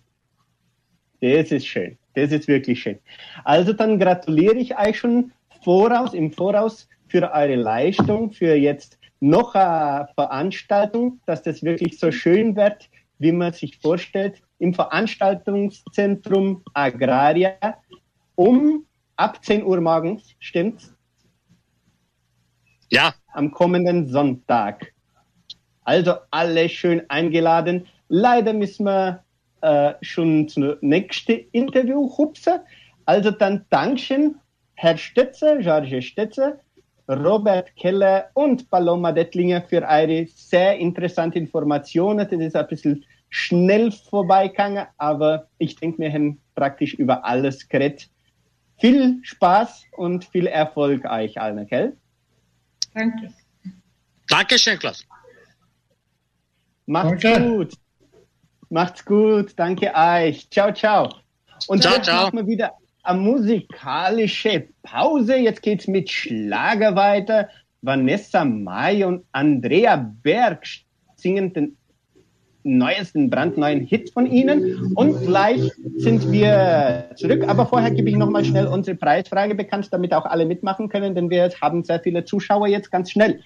Das 1.19 1.51
ist 1.51 1.65
schön. 1.65 1.97
Das 2.13 2.31
ist 2.31 2.47
wirklich 2.47 2.79
schön. 2.81 2.99
Also 3.43 3.73
dann 3.73 3.99
gratuliere 3.99 4.55
ich 4.55 4.77
euch 4.77 4.99
schon 4.99 5.31
voraus, 5.63 6.13
im 6.13 6.31
Voraus 6.31 6.87
für 7.07 7.31
eure 7.31 7.55
Leistung, 7.55 8.31
für 8.31 8.53
jetzt 8.53 8.99
noch 9.19 9.55
eine 9.55 10.07
Veranstaltung, 10.13 11.19
dass 11.25 11.41
das 11.41 11.63
wirklich 11.63 11.97
so 11.97 12.11
schön 12.11 12.55
wird, 12.55 12.89
wie 13.17 13.31
man 13.31 13.53
sich 13.53 13.79
vorstellt, 13.79 14.43
im 14.59 14.75
Veranstaltungszentrum 14.75 16.63
Agraria 16.73 17.55
um 18.35 18.85
ab 19.15 19.43
10 19.43 19.63
Uhr 19.63 19.81
morgens, 19.81 20.35
stimmt's? 20.39 20.93
Ja, 22.91 23.15
Am 23.33 23.49
kommenden 23.49 24.07
Sonntag. 24.07 24.93
Also 25.87 26.15
alle 26.31 26.67
schön 26.67 27.09
eingeladen. 27.09 27.87
Leider 28.09 28.51
müssen 28.51 28.87
wir 28.87 29.23
äh, 29.61 29.93
schon 30.01 30.49
zum 30.49 30.75
nächsten 30.81 31.45
Interview 31.53 32.09
hupsen. 32.17 32.59
Also 33.05 33.31
dann 33.31 33.65
Dankeschön, 33.69 34.35
Herr 34.73 34.97
Stetzer, 34.97 35.59
George 35.59 36.01
Stetzer, 36.01 36.59
Robert 37.07 37.73
Keller 37.77 38.29
und 38.33 38.69
Paloma 38.69 39.13
Dettlinger 39.13 39.61
für 39.61 39.81
eure 39.81 40.27
sehr 40.35 40.77
interessanten 40.77 41.37
Informationen. 41.37 42.27
Das 42.29 42.37
ist 42.37 42.57
ein 42.57 42.67
bisschen 42.67 43.05
schnell 43.29 43.89
vorbeigegangen, 43.93 44.87
aber 44.97 45.47
ich 45.57 45.77
denke, 45.77 45.99
wir 45.99 46.11
haben 46.11 46.41
praktisch 46.55 46.95
über 46.95 47.23
alles 47.23 47.69
geredet. 47.69 48.09
Viel 48.77 49.19
Spaß 49.23 49.85
und 49.93 50.25
viel 50.25 50.47
Erfolg 50.47 51.05
euch 51.05 51.39
allen, 51.39 51.65
gell? 51.65 51.95
Danke. 52.93 53.33
Dankeschön, 54.27 54.77
Klaus. 54.79 55.07
Macht's 56.87 57.21
Danke. 57.21 57.49
gut. 57.49 57.73
Macht's 58.69 59.05
gut. 59.05 59.53
Danke 59.55 59.93
euch. 59.93 60.49
Ciao, 60.49 60.73
ciao. 60.73 61.13
Und 61.67 61.83
Ciao, 61.83 61.95
jetzt 61.95 62.05
ciao. 62.05 62.23
machen 62.23 62.37
wir 62.39 62.47
wieder 62.47 62.71
eine 63.03 63.19
musikalische 63.19 64.67
Pause. 64.83 65.35
Jetzt 65.35 65.61
geht's 65.61 65.87
mit 65.87 66.09
Schlager 66.09 66.95
weiter. 66.95 67.49
Vanessa 67.81 68.43
Mai 68.43 69.05
und 69.05 69.23
Andrea 69.31 69.95
Berg 70.23 70.65
singen 71.15 71.53
den 71.53 71.77
neuesten, 72.63 73.29
brandneuen 73.29 73.81
Hit 73.81 74.11
von 74.11 74.25
ihnen. 74.25 74.91
Und 74.95 75.21
gleich 75.25 75.71
sind 75.97 76.31
wir 76.31 77.11
zurück. 77.15 77.47
Aber 77.47 77.65
vorher 77.65 77.91
gebe 77.91 78.09
ich 78.09 78.15
nochmal 78.15 78.43
schnell 78.43 78.67
unsere 78.67 78.97
Preisfrage 78.97 79.55
bekannt, 79.55 79.87
damit 79.91 80.13
auch 80.13 80.25
alle 80.25 80.45
mitmachen 80.45 80.89
können, 80.89 81.15
denn 81.15 81.29
wir 81.29 81.49
haben 81.61 81.83
sehr 81.83 81.99
viele 81.99 82.25
Zuschauer 82.25 82.67
jetzt 82.67 82.91
ganz 82.91 83.11
schnell. 83.11 83.41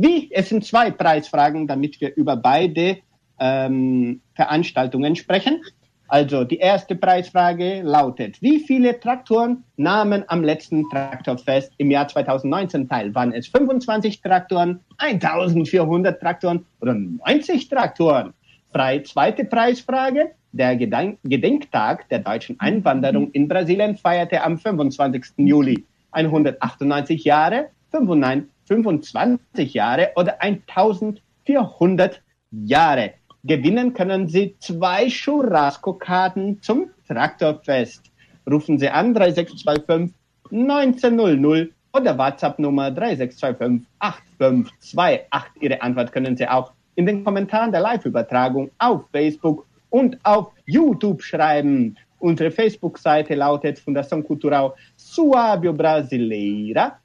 Wie? 0.00 0.30
Es 0.32 0.48
sind 0.48 0.64
zwei 0.64 0.92
Preisfragen, 0.92 1.66
damit 1.66 2.00
wir 2.00 2.14
über 2.14 2.36
beide 2.36 2.98
ähm, 3.40 4.20
Veranstaltungen 4.34 5.16
sprechen. 5.16 5.60
Also 6.06 6.44
die 6.44 6.58
erste 6.58 6.94
Preisfrage 6.94 7.82
lautet, 7.82 8.40
wie 8.40 8.60
viele 8.60 9.00
Traktoren 9.00 9.64
nahmen 9.76 10.22
am 10.28 10.44
letzten 10.44 10.88
Traktorfest 10.88 11.72
im 11.78 11.90
Jahr 11.90 12.06
2019 12.06 12.88
teil? 12.88 13.12
Waren 13.16 13.32
es 13.32 13.48
25 13.48 14.22
Traktoren, 14.22 14.78
1400 14.98 16.20
Traktoren 16.20 16.64
oder 16.80 16.94
90 16.94 17.68
Traktoren? 17.68 18.34
Frei 18.72 19.00
zweite 19.00 19.44
Preisfrage. 19.44 20.30
Der 20.52 20.76
Gedenk 20.76 21.18
Gedenktag 21.24 22.08
der 22.08 22.20
deutschen 22.20 22.58
Einwanderung 22.60 23.32
in 23.32 23.48
Brasilien 23.48 23.96
feierte 23.96 24.44
am 24.44 24.58
25. 24.58 25.24
Juli 25.38 25.84
198 26.12 27.24
Jahre, 27.24 27.70
95 27.90 28.48
25 28.68 29.74
Jahre 29.74 30.12
oder 30.16 30.40
1400 30.40 32.22
Jahre. 32.50 33.14
Gewinnen 33.44 33.94
können 33.94 34.28
Sie 34.28 34.56
zwei 34.58 35.08
Churrasco-Karten 35.08 36.60
zum 36.62 36.90
Traktorfest. 37.06 38.10
Rufen 38.50 38.78
Sie 38.78 38.88
an 38.88 39.14
3625 39.14 40.14
1900 40.50 41.70
oder 41.92 42.18
WhatsApp-Nummer 42.18 42.90
3625 42.90 43.88
8528. 43.98 45.62
Ihre 45.62 45.82
Antwort 45.82 46.12
können 46.12 46.36
Sie 46.36 46.46
auch 46.46 46.72
in 46.94 47.06
den 47.06 47.24
Kommentaren 47.24 47.72
der 47.72 47.80
Live-Übertragung 47.80 48.70
auf 48.78 49.02
Facebook 49.12 49.66
und 49.90 50.18
auf 50.24 50.52
YouTube 50.66 51.22
schreiben. 51.22 51.96
Unsere 52.18 52.50
Facebook-Seite 52.50 53.34
lautet 53.34 53.78
Fundação 53.78 54.22
Cultural 54.22 54.74
Suábio 54.96 55.72
Brasileira 55.72 56.98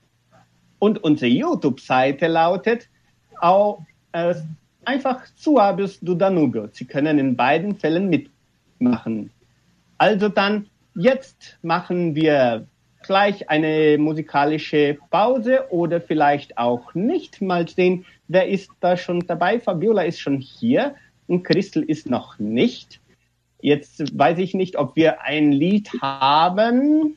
und 0.83 1.01
unsere 1.01 1.31
YouTube-Seite 1.31 2.27
lautet 2.27 2.89
auch 3.39 3.85
äh, 4.11 4.35
einfach 4.83 5.21
Suabius 5.33 5.97
do 6.01 6.13
Danubio. 6.13 6.67
Sie 6.73 6.83
können 6.83 7.19
in 7.19 7.37
beiden 7.37 7.77
Fällen 7.77 8.09
mitmachen. 8.09 9.29
Also 9.97 10.27
dann, 10.27 10.67
jetzt 10.93 11.57
machen 11.61 12.15
wir 12.15 12.67
gleich 13.01 13.49
eine 13.49 13.97
musikalische 13.97 14.97
Pause 15.09 15.67
oder 15.69 16.01
vielleicht 16.01 16.57
auch 16.57 16.93
nicht. 16.93 17.41
Mal 17.41 17.65
sehen, 17.69 18.05
wer 18.27 18.49
ist 18.49 18.69
da 18.81 18.97
schon 18.97 19.21
dabei? 19.21 19.61
Fabiola 19.61 20.01
ist 20.01 20.19
schon 20.19 20.41
hier 20.41 20.95
und 21.27 21.43
Christel 21.43 21.83
ist 21.83 22.09
noch 22.09 22.39
nicht. 22.39 22.99
Jetzt 23.61 24.19
weiß 24.19 24.37
ich 24.39 24.53
nicht, 24.53 24.75
ob 24.75 24.97
wir 24.97 25.21
ein 25.21 25.53
Lied 25.53 25.89
haben. 26.01 27.15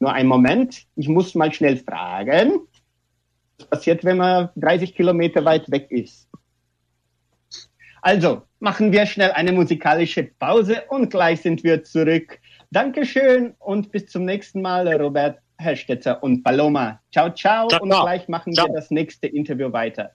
Nur 0.00 0.12
einen 0.12 0.28
Moment, 0.28 0.86
ich 0.96 1.08
muss 1.08 1.34
mal 1.34 1.52
schnell 1.52 1.76
fragen. 1.76 2.60
Was 3.58 3.68
passiert, 3.68 4.04
wenn 4.04 4.16
man 4.16 4.48
30 4.56 4.94
Kilometer 4.94 5.44
weit 5.44 5.70
weg 5.70 5.90
ist? 5.90 6.28
Also, 8.02 8.42
machen 8.60 8.92
wir 8.92 9.04
schnell 9.04 9.30
eine 9.32 9.52
musikalische 9.52 10.24
Pause 10.24 10.82
und 10.88 11.10
gleich 11.10 11.42
sind 11.42 11.62
wir 11.64 11.84
zurück. 11.84 12.40
Dankeschön 12.70 13.54
und 13.58 13.92
bis 13.92 14.06
zum 14.06 14.24
nächsten 14.24 14.62
Mal, 14.62 14.88
Robert 14.88 15.38
Herrstetzer 15.58 16.22
und 16.22 16.42
Paloma. 16.42 17.00
Ciao, 17.12 17.30
ciao, 17.34 17.68
Ciao, 17.68 17.82
und 17.82 17.90
gleich 17.90 18.26
machen 18.26 18.54
Ciao. 18.54 18.68
wir 18.68 18.74
das 18.74 18.90
nächste 18.90 19.26
Interview 19.26 19.70
weiter. 19.70 20.12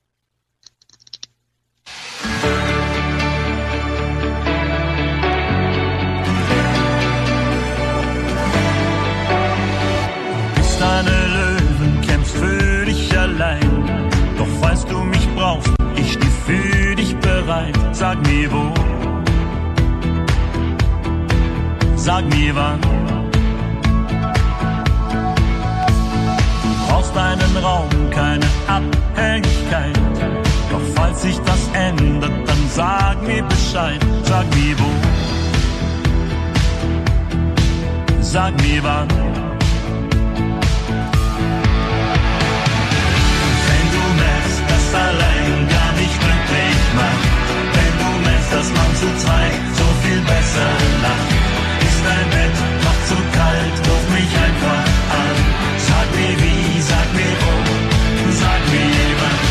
Bereit. 17.65 17.95
Sag 17.95 18.17
mir 18.27 18.51
wo, 18.51 18.73
sag 21.95 22.25
mir 22.25 22.55
wann. 22.55 22.79
Du 26.63 26.87
brauchst 26.87 27.17
einen 27.17 27.57
Raum, 27.63 27.89
keine 28.11 28.45
Abhängigkeit. 28.67 29.99
Doch 30.71 30.81
falls 30.95 31.21
sich 31.21 31.39
das 31.39 31.69
ändert, 31.73 32.31
dann 32.45 32.69
sag 32.69 33.21
mir 33.23 33.43
Bescheid. 33.43 33.99
Sag 34.23 34.45
mir 34.55 34.75
wo, 34.79 34.89
sag 38.21 38.53
mir 38.61 38.83
wann. 38.83 39.07
Dass 48.51 48.67
man 48.77 48.89
zu 48.95 49.07
zweit 49.23 49.61
so 49.79 49.87
viel 50.03 50.21
besser 50.21 50.71
lacht, 51.03 51.29
ist 51.87 52.01
dein 52.07 52.27
Bett 52.35 52.57
noch 52.85 52.99
zu 53.09 53.17
kalt, 53.37 53.75
ruf 53.87 54.05
mich 54.17 54.31
einfach 54.47 54.85
an. 55.23 55.37
Sag 55.87 56.07
mir 56.17 56.35
wie, 56.43 56.81
sag 56.81 57.07
mir 57.17 57.35
wo, 57.41 57.53
sag 58.41 58.61
mir 58.73 59.09
wann. 59.21 59.41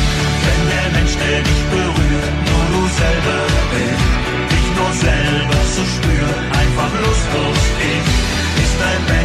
Wenn 0.44 0.62
der 0.72 0.88
Mensch, 0.96 1.14
der 1.22 1.38
dich 1.48 1.62
berührt, 1.74 2.34
nur 2.48 2.64
du 2.72 2.82
selber 3.00 3.40
bist, 3.72 4.08
dich 4.52 4.68
nur 4.78 4.92
selber 5.06 5.60
zu 5.74 5.82
spüren, 5.94 6.40
einfach 6.60 6.92
lustlos 7.04 7.62
ist, 7.94 8.14
ist 8.62 8.76
dein 8.82 9.02
Bett 9.10 9.23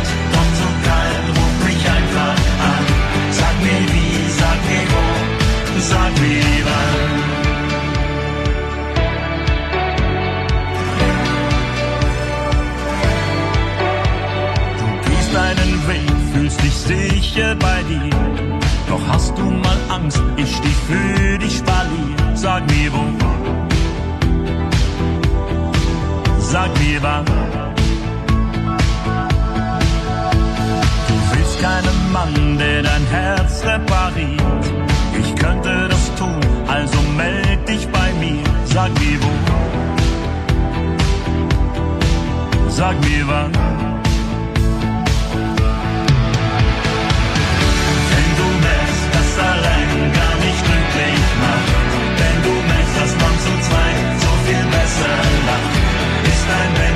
sicher 17.20 17.56
bei 17.56 17.84
dir. 17.84 18.10
Doch 18.88 19.02
hast 19.08 19.38
du 19.38 19.44
mal 19.44 19.78
Angst, 19.90 20.22
ich 20.38 20.56
steh 20.56 20.78
für 20.88 21.38
dich 21.38 21.58
spalier. 21.58 22.16
Sag 22.34 22.64
mir 22.72 22.92
wo, 22.94 23.04
sag 26.40 26.70
mir 26.80 27.02
wann. 27.02 27.26
Du 31.08 31.16
willst 31.32 31.62
keinen 31.62 32.12
Mann, 32.12 32.58
der 32.58 32.84
dein 32.84 33.06
Herz 33.08 33.64
repariert. 33.64 34.66
Ich 35.20 35.36
könnte 35.36 35.88
das 35.90 36.16
tun, 36.16 36.40
also 36.68 37.00
meld 37.18 37.68
dich 37.68 37.88
bei 37.90 38.12
mir. 38.22 38.44
Sag 38.66 38.92
mir 39.00 39.20
wo, 39.24 39.32
sag 42.70 42.96
mir 43.02 43.28
wann. 43.28 43.89
Viel 54.90 55.04
besser 55.04 55.08
lacht, 55.46 56.28
ist 56.28 56.46
dein 56.48 56.74
Bett 56.74 56.89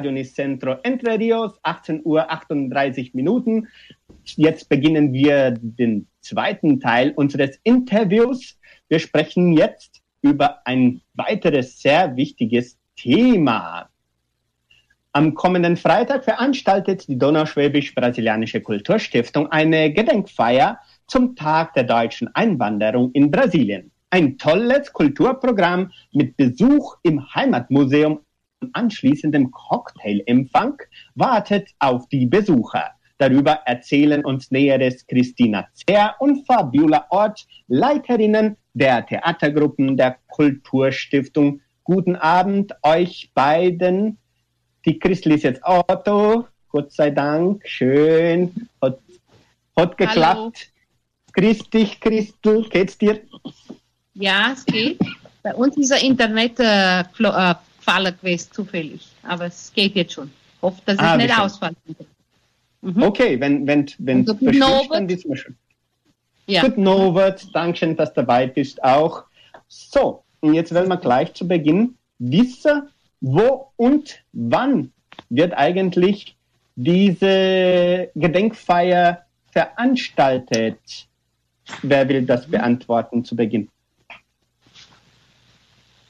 Radio 0.00 0.12
Nicentro 0.12 0.78
Entre 0.82 1.18
Rios, 1.18 1.60
18 1.62 2.00
Uhr 2.04 2.32
38 2.32 3.12
Minuten. 3.12 3.68
Jetzt 4.24 4.70
beginnen 4.70 5.12
wir 5.12 5.50
den 5.50 6.06
zweiten 6.22 6.80
Teil 6.80 7.12
unseres 7.16 7.58
Interviews. 7.64 8.58
Wir 8.88 8.98
sprechen 8.98 9.52
jetzt 9.52 10.00
über 10.22 10.66
ein 10.66 11.02
weiteres 11.12 11.82
sehr 11.82 12.16
wichtiges 12.16 12.78
Thema. 12.96 13.90
Am 15.12 15.34
kommenden 15.34 15.76
Freitag 15.76 16.24
veranstaltet 16.24 17.06
die 17.06 17.18
Donauschwäbisch-Brasilianische 17.18 18.62
Kulturstiftung 18.62 19.52
eine 19.52 19.92
Gedenkfeier 19.92 20.78
zum 21.08 21.36
Tag 21.36 21.74
der 21.74 21.84
deutschen 21.84 22.34
Einwanderung 22.34 23.12
in 23.12 23.30
Brasilien. 23.30 23.90
Ein 24.08 24.38
tolles 24.38 24.94
Kulturprogramm 24.94 25.92
mit 26.10 26.38
Besuch 26.38 26.96
im 27.02 27.34
Heimatmuseum 27.34 28.20
anschließendem 28.72 29.50
Cocktailempfang 29.50 30.80
wartet 31.14 31.68
auf 31.78 32.08
die 32.08 32.26
Besucher. 32.26 32.90
Darüber 33.18 33.60
erzählen 33.66 34.24
uns 34.24 34.50
Näheres 34.50 35.06
Christina 35.06 35.68
Zehr 35.74 36.14
und 36.20 36.46
Fabiola 36.46 37.06
Ort, 37.10 37.46
Leiterinnen 37.68 38.56
der 38.72 39.04
Theatergruppen 39.04 39.96
der 39.96 40.16
Kulturstiftung. 40.28 41.60
Guten 41.84 42.16
Abend 42.16 42.72
euch 42.82 43.30
beiden. 43.34 44.16
Die 44.86 44.98
Christel 44.98 45.32
ist 45.32 45.42
jetzt 45.42 45.60
Otto. 45.64 46.46
Gott 46.70 46.92
sei 46.92 47.10
Dank. 47.10 47.62
Schön. 47.68 48.68
Hat, 48.80 48.98
hat 49.76 49.98
geklappt. 49.98 50.72
Grüß 51.32 51.68
dich, 51.70 52.00
Christel. 52.00 52.66
Geht's 52.70 52.96
dir? 52.96 53.20
Ja, 54.14 54.52
es 54.52 54.64
geht. 54.64 54.98
Bei 55.42 55.54
uns 55.54 55.76
ist 55.76 55.92
ein 55.92 56.04
Internet 56.04 56.58
äh, 56.58 57.04
gewesen, 57.98 58.48
zufällig. 58.52 59.08
Aber 59.22 59.46
es 59.46 59.72
geht 59.72 59.94
jetzt 59.96 60.12
schon. 60.14 60.30
Hoffe, 60.62 60.80
dass 60.84 60.94
es 60.96 61.00
Ah, 61.00 61.14
wie 61.18 61.22
nicht 61.22 61.34
schön. 61.34 61.42
ausfällt. 61.44 61.76
Mhm. 62.82 63.02
Okay, 63.02 63.40
wenn, 63.40 63.66
wenn, 63.66 63.86
wenn 63.98 64.20
Also, 64.20 64.34
guten 64.36 64.62
Abend. 64.62 64.90
dann 64.92 65.08
wissen 65.08 65.28
wir 65.30 65.36
schon. 65.36 65.56
Ja. 66.46 66.62
Guten 66.62 66.86
Abend, 66.88 67.54
Dankeschön, 67.54 67.96
dass 67.96 68.10
du 68.12 68.20
dabei 68.22 68.46
bist 68.46 68.82
auch. 68.82 69.24
So, 69.68 70.24
und 70.40 70.54
jetzt 70.54 70.72
werden 70.72 70.88
wir 70.88 70.96
gleich 70.96 71.32
zu 71.34 71.46
Beginn 71.46 71.96
wissen, 72.18 72.88
wo 73.20 73.70
und 73.76 74.22
wann 74.32 74.92
wird 75.28 75.52
eigentlich 75.54 76.36
diese 76.76 78.10
Gedenkfeier 78.14 79.26
veranstaltet? 79.52 80.78
Wer 81.82 82.08
will 82.08 82.22
das 82.22 82.46
beantworten 82.46 83.24
zu 83.24 83.36
Beginn? 83.36 83.68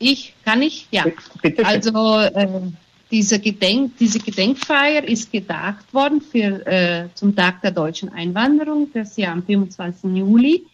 Ich, 0.00 0.34
kann 0.44 0.62
ich? 0.62 0.88
Ja. 0.90 1.04
Bitte 1.42 1.62
schön. 1.62 1.66
Also 1.66 2.18
äh, 2.18 2.72
diese, 3.10 3.38
Gedenk, 3.38 3.98
diese 3.98 4.18
Gedenkfeier 4.18 5.04
ist 5.04 5.30
gedacht 5.30 5.92
worden 5.92 6.22
für, 6.22 6.66
äh, 6.66 7.08
zum 7.14 7.36
Tag 7.36 7.60
der 7.60 7.70
deutschen 7.70 8.08
Einwanderung, 8.08 8.90
das 8.94 9.16
ja 9.18 9.30
am 9.30 9.42
25. 9.42 10.16
Juli 10.16 10.64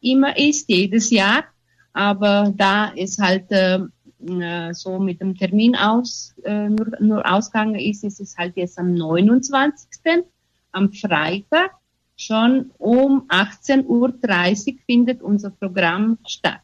immer 0.00 0.36
ist, 0.36 0.68
jedes 0.68 1.10
Jahr. 1.10 1.44
Aber 1.92 2.52
da 2.56 2.92
es 2.96 3.18
halt 3.18 3.50
äh, 3.52 3.78
äh, 4.26 4.74
so 4.74 4.98
mit 4.98 5.20
dem 5.20 5.36
Termin 5.36 5.76
aus, 5.76 6.34
äh, 6.42 6.68
nur, 6.68 6.88
nur 6.98 7.30
ausgegangen 7.30 7.76
ist, 7.76 8.02
ist 8.02 8.20
es 8.20 8.36
halt 8.36 8.56
jetzt 8.56 8.78
am 8.78 8.94
29. 8.94 10.24
am 10.72 10.92
Freitag 10.92 11.70
schon 12.16 12.72
um 12.78 13.28
18.30 13.28 13.86
Uhr 13.86 14.78
findet 14.86 15.22
unser 15.22 15.50
Programm 15.50 16.18
statt. 16.26 16.62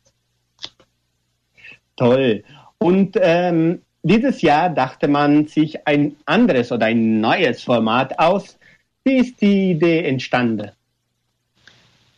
Toll. 1.99 2.44
Und 2.78 3.18
ähm, 3.20 3.82
dieses 4.03 4.40
Jahr 4.40 4.70
dachte 4.70 5.09
man 5.09 5.46
sich 5.49 5.86
ein 5.86 6.16
anderes 6.24 6.72
oder 6.72 6.86
ein 6.86 7.20
neues 7.20 7.62
Format 7.62 8.18
aus. 8.18 8.57
Wie 9.05 9.16
ist 9.16 9.40
die 9.40 9.72
Idee 9.72 10.05
entstanden? 10.05 10.70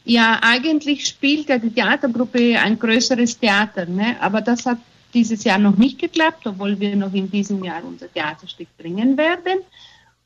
Ja, 0.05 0.41
eigentlich 0.43 1.07
spielt 1.07 1.49
ja 1.49 1.59
die 1.59 1.71
Theatergruppe 1.71 2.59
ein 2.59 2.79
größeres 2.79 3.39
Theater, 3.39 3.87
ne? 3.87 4.17
aber 4.21 4.41
das 4.41 4.67
hat 4.67 4.79
dieses 5.15 5.45
Jahr 5.45 5.59
noch 5.59 5.77
nicht 5.77 5.99
geklappt, 5.99 6.47
obwohl 6.47 6.79
wir 6.79 6.97
noch 6.97 7.13
in 7.13 7.31
diesem 7.31 7.63
Jahr 7.65 7.83
unser 7.85 8.13
Theaterstück 8.13 8.69
bringen 8.79 9.17
werden. 9.17 9.61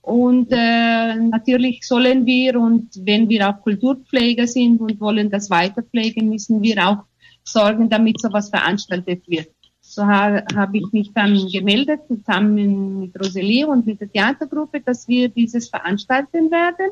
Und 0.03 0.49
äh, 0.51 1.15
natürlich 1.17 1.87
sollen 1.87 2.27
wir, 2.27 2.61
und 2.61 2.91
wenn 3.05 3.29
wir 3.29 3.49
auch 3.49 3.63
Kulturpfleger 3.63 4.47
sind 4.47 4.81
und 4.81 5.01
wollen 5.01 5.31
das 5.31 5.49
weiterpflegen, 5.49 6.29
müssen 6.29 6.63
wir 6.63 6.87
auch 6.87 7.05
sorgen, 7.45 7.89
damit 7.89 8.21
sowas 8.21 8.49
veranstaltet 8.49 9.29
wird. 9.29 9.49
So 9.81 10.05
ha 10.07 10.43
habe 10.57 10.79
ich 10.79 10.91
mich 10.93 11.13
dann 11.13 11.47
gemeldet, 11.49 12.01
zusammen 12.09 13.01
mit 13.01 13.21
Rosalie 13.21 13.67
und 13.67 13.87
mit 13.87 14.01
der 14.01 14.11
Theatergruppe, 14.11 14.81
dass 14.81 15.07
wir 15.07 15.29
dieses 15.29 15.69
veranstalten 15.69 16.51
werden 16.51 16.91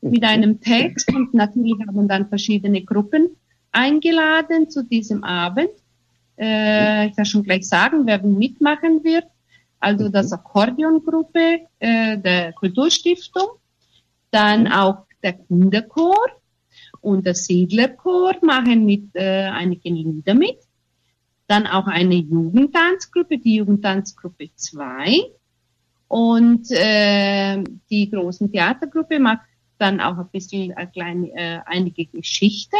mit 0.00 0.24
einem 0.24 0.60
Text. 0.60 1.12
Und 1.12 1.34
natürlich 1.34 1.74
haben 1.86 2.08
dann 2.08 2.28
verschiedene 2.28 2.82
Gruppen 2.82 3.36
eingeladen 3.72 4.70
zu 4.70 4.84
diesem 4.84 5.24
Abend. 5.24 5.70
Äh, 6.38 7.08
ich 7.08 7.16
kann 7.16 7.26
schon 7.26 7.42
gleich 7.42 7.68
sagen, 7.68 8.06
wer 8.06 8.22
mitmachen 8.22 9.04
wird. 9.04 9.24
Also 9.80 10.08
das 10.08 10.32
Akkordeongruppe 10.32 11.60
äh, 11.78 12.18
der 12.18 12.52
Kulturstiftung, 12.52 13.48
dann 14.30 14.68
auch 14.68 15.06
der 15.22 15.32
Kinderchor 15.32 16.16
und 17.00 17.26
der 17.26 17.34
Siedlerchor 17.34 18.36
machen 18.42 18.84
mit 18.84 19.10
äh, 19.14 19.44
einigen 19.44 19.96
Lieder 19.96 20.34
mit. 20.34 20.58
Dann 21.46 21.66
auch 21.66 21.86
eine 21.86 22.14
Jugendtanzgruppe, 22.14 23.38
die 23.38 23.56
Jugendtanzgruppe 23.56 24.50
2. 24.54 25.16
Und 26.08 26.70
äh, 26.70 27.62
die 27.90 28.10
großen 28.10 28.50
Theatergruppe 28.52 29.18
macht 29.18 29.46
dann 29.78 30.00
auch 30.00 30.18
ein 30.18 30.28
bisschen 30.30 30.72
eine 30.72 30.90
kleine, 30.90 31.30
äh, 31.34 31.60
einige 31.66 32.06
Geschichten. 32.06 32.76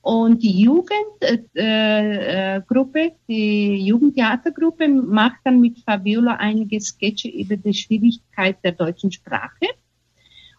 Und 0.00 0.42
die 0.42 0.60
Jugendgruppe, 0.60 1.50
äh, 1.56 2.56
äh, 2.56 2.62
Gruppe, 2.64 3.12
die 3.28 3.84
Jugendtheatergruppe 3.86 4.88
macht 4.88 5.38
dann 5.42 5.60
mit 5.60 5.80
Fabiola 5.80 6.36
einige 6.36 6.80
Sketche 6.80 7.28
über 7.28 7.56
die 7.56 7.74
Schwierigkeit 7.74 8.56
der 8.62 8.72
deutschen 8.72 9.10
Sprache. 9.10 9.66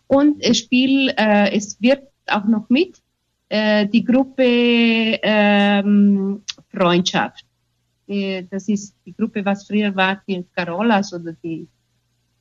Und 0.08 0.44
es 0.44 0.58
spielt, 0.58 1.14
äh, 1.18 1.52
es 1.52 1.82
wird 1.82 2.04
auch 2.32 2.46
noch 2.46 2.70
mit 2.70 3.02
äh, 3.50 3.88
die 3.88 4.04
Gruppe 4.04 5.20
ähm, 5.22 6.42
Freundschaft. 6.70 7.46
Äh, 8.08 8.44
das 8.50 8.68
ist 8.68 8.96
die 9.06 9.14
Gruppe, 9.14 9.44
was 9.46 9.68
früher 9.68 9.96
war, 9.96 10.22
die 10.28 10.46
Carolas 10.56 11.14
oder 11.14 11.34
die, 11.34 11.68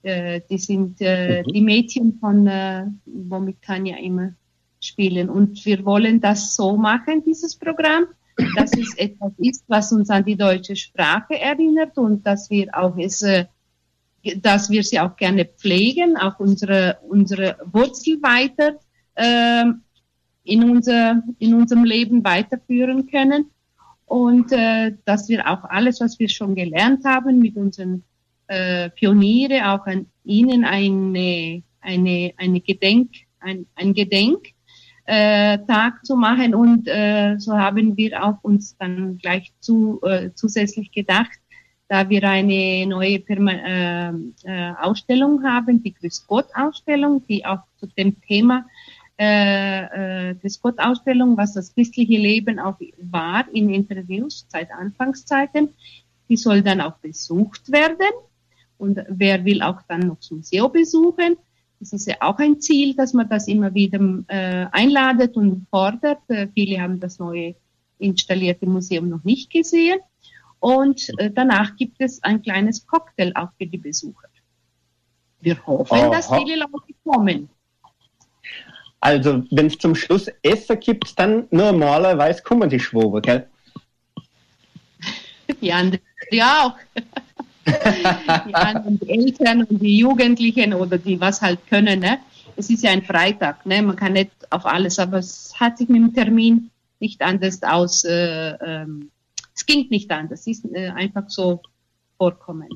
äh, 0.02 0.40
die 0.48 0.58
sind 0.58 1.00
äh, 1.00 1.42
mhm. 1.42 1.52
die 1.52 1.60
Mädchen 1.60 2.18
von, 2.18 2.46
äh, 2.46 2.86
womit 3.04 3.62
Tanja 3.62 3.96
immer 3.98 4.32
spielen. 4.80 5.28
Und 5.28 5.64
wir 5.64 5.84
wollen 5.84 6.20
das 6.20 6.54
so 6.54 6.76
machen, 6.76 7.22
dieses 7.24 7.56
Programm, 7.56 8.06
dass 8.56 8.72
es 8.72 8.94
etwas 8.96 9.32
ist, 9.38 9.64
was 9.68 9.92
uns 9.92 10.10
an 10.10 10.24
die 10.24 10.36
deutsche 10.36 10.76
Sprache 10.76 11.40
erinnert 11.40 11.96
und 11.98 12.26
dass 12.26 12.50
wir 12.50 12.68
auch 12.72 12.96
es, 12.98 13.22
äh, 13.22 13.46
dass 14.38 14.70
wir 14.70 14.82
sie 14.82 14.98
auch 14.98 15.16
gerne 15.16 15.44
pflegen, 15.44 16.16
auch 16.16 16.40
unsere, 16.40 16.98
unsere 17.08 17.56
Wurzel 17.72 18.20
weiter 18.22 18.80
in, 19.18 20.70
unser, 20.70 21.22
in 21.38 21.54
unserem 21.54 21.84
Leben 21.84 22.24
weiterführen 22.24 23.06
können. 23.06 23.50
Und 24.06 24.52
äh, 24.52 24.92
dass 25.04 25.28
wir 25.28 25.48
auch 25.48 25.64
alles, 25.64 26.00
was 26.00 26.18
wir 26.18 26.28
schon 26.28 26.54
gelernt 26.54 27.04
haben 27.04 27.40
mit 27.40 27.56
unseren 27.56 28.04
äh, 28.46 28.88
Pioniere, 28.90 29.68
auch 29.70 29.86
an 29.86 30.06
ihnen 30.24 30.64
eine, 30.64 31.62
eine, 31.80 32.32
eine 32.36 32.60
Gedenk, 32.60 33.10
ein, 33.40 33.66
ein 33.74 33.94
Gedenk 33.94 34.46
äh, 35.06 35.58
zu 36.04 36.16
machen. 36.16 36.54
Und 36.54 36.86
äh, 36.86 37.36
so 37.38 37.56
haben 37.56 37.96
wir 37.96 38.24
auch 38.24 38.42
uns 38.42 38.76
dann 38.76 39.18
gleich 39.18 39.52
zu, 39.60 40.00
äh, 40.02 40.30
zusätzlich 40.34 40.92
gedacht, 40.92 41.38
da 41.88 42.08
wir 42.08 42.22
eine 42.24 42.86
neue 42.86 43.20
Perma 43.20 43.52
äh, 43.52 44.12
äh, 44.44 44.72
Ausstellung 44.80 45.44
haben, 45.44 45.82
die 45.82 45.94
Grüß 45.94 46.26
Gott 46.26 46.46
Ausstellung, 46.54 47.24
die 47.28 47.44
auch 47.44 47.60
zu 47.76 47.86
dem 47.86 48.20
Thema 48.22 48.66
äh, 49.18 50.30
äh, 50.30 50.34
Grüß 50.34 50.60
Gott 50.60 50.78
Ausstellung, 50.78 51.36
was 51.36 51.54
das 51.54 51.74
christliche 51.74 52.18
Leben 52.18 52.58
auch 52.58 52.78
war 52.98 53.46
in 53.52 53.70
Interviews 53.70 54.46
seit 54.48 54.70
Anfangszeiten, 54.70 55.70
die 56.28 56.36
soll 56.36 56.62
dann 56.62 56.80
auch 56.80 56.96
besucht 56.98 57.70
werden 57.72 58.12
und 58.78 59.00
wer 59.08 59.44
will 59.44 59.62
auch 59.62 59.80
dann 59.88 60.00
noch 60.00 60.20
zum 60.20 60.38
Museum 60.38 60.72
besuchen. 60.72 61.36
Das 61.80 61.92
ist 61.92 62.06
ja 62.06 62.16
auch 62.20 62.38
ein 62.38 62.60
Ziel, 62.60 62.94
dass 62.94 63.12
man 63.12 63.28
das 63.28 63.48
immer 63.48 63.74
wieder 63.74 64.00
äh, 64.28 64.66
einladet 64.72 65.36
und 65.36 65.66
fordert. 65.70 66.20
Äh, 66.28 66.48
viele 66.54 66.80
haben 66.80 67.00
das 67.00 67.18
neue 67.18 67.54
installierte 67.98 68.66
Museum 68.66 69.08
noch 69.08 69.24
nicht 69.24 69.50
gesehen. 69.50 69.98
Und 70.58 71.10
äh, 71.18 71.30
danach 71.30 71.76
gibt 71.76 72.00
es 72.00 72.22
ein 72.22 72.42
kleines 72.42 72.86
Cocktail 72.86 73.32
auch 73.34 73.50
für 73.58 73.66
die 73.66 73.78
Besucher. 73.78 74.28
Wir 75.40 75.64
hoffen, 75.66 75.98
Aha. 75.98 76.10
dass 76.10 76.28
viele 76.28 76.56
Leute 76.56 76.94
kommen. 77.04 77.50
Also, 79.00 79.44
wenn 79.50 79.66
es 79.66 79.78
zum 79.78 79.94
Schluss 79.94 80.28
Essen 80.42 80.80
gibt, 80.80 81.18
dann 81.18 81.46
normalerweise 81.50 82.42
kommen 82.42 82.68
die 82.68 82.80
Schwoben, 82.80 83.22
gell? 83.22 83.46
Die 85.60 85.72
anderen 85.72 86.00
ja 86.30 86.66
auch. 86.66 87.02
die 87.66 88.54
anderen 88.54 88.98
die 89.00 89.10
Eltern 89.10 89.64
und 89.64 89.80
die 89.80 89.98
Jugendlichen 89.98 90.72
oder 90.74 90.98
die 90.98 91.20
was 91.20 91.42
halt 91.42 91.66
können. 91.68 92.00
Ne? 92.00 92.18
Es 92.56 92.70
ist 92.70 92.82
ja 92.82 92.90
ein 92.90 93.02
Freitag, 93.02 93.66
ne? 93.66 93.82
man 93.82 93.96
kann 93.96 94.12
nicht 94.12 94.30
auf 94.50 94.66
alles, 94.66 94.98
aber 94.98 95.18
es 95.18 95.52
hat 95.58 95.78
sich 95.78 95.88
mit 95.88 96.00
dem 96.00 96.14
Termin 96.14 96.70
nicht 97.00 97.22
anders 97.22 97.62
aus. 97.62 98.04
Äh, 98.04 98.52
ähm, 98.64 99.10
es 99.54 99.66
ging 99.66 99.88
nicht 99.88 100.10
anders, 100.10 100.40
es 100.40 100.58
ist 100.58 100.64
äh, 100.74 100.88
einfach 100.90 101.28
so 101.28 101.60
vorkommen. 102.18 102.68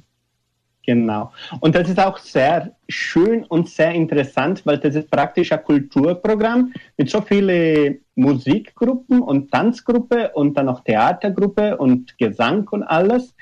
Genau. 0.87 1.31
Und 1.61 1.75
das 1.75 1.89
ist 1.89 2.01
auch 2.01 2.19
sehr 2.19 2.75
schön 2.89 3.45
und 3.45 3.69
sehr 3.69 3.93
interessant, 3.93 4.65
weil 4.65 4.79
das 4.79 4.95
ist 4.95 5.11
praktisch 5.11 5.53
ein 5.53 5.63
Kulturprogramm 5.63 6.73
mit 6.97 7.11
so 7.11 7.21
vielen 7.21 8.01
Musikgruppen 8.15 9.21
und 9.21 9.51
Tanzgruppe 9.51 10.31
und 10.35 10.57
dann 10.57 10.67
noch 10.67 10.83
Theatergruppe 10.83 11.77
und 11.77 12.17
Gesang 12.19 12.67
und 12.71 12.83
alles. 12.83 13.35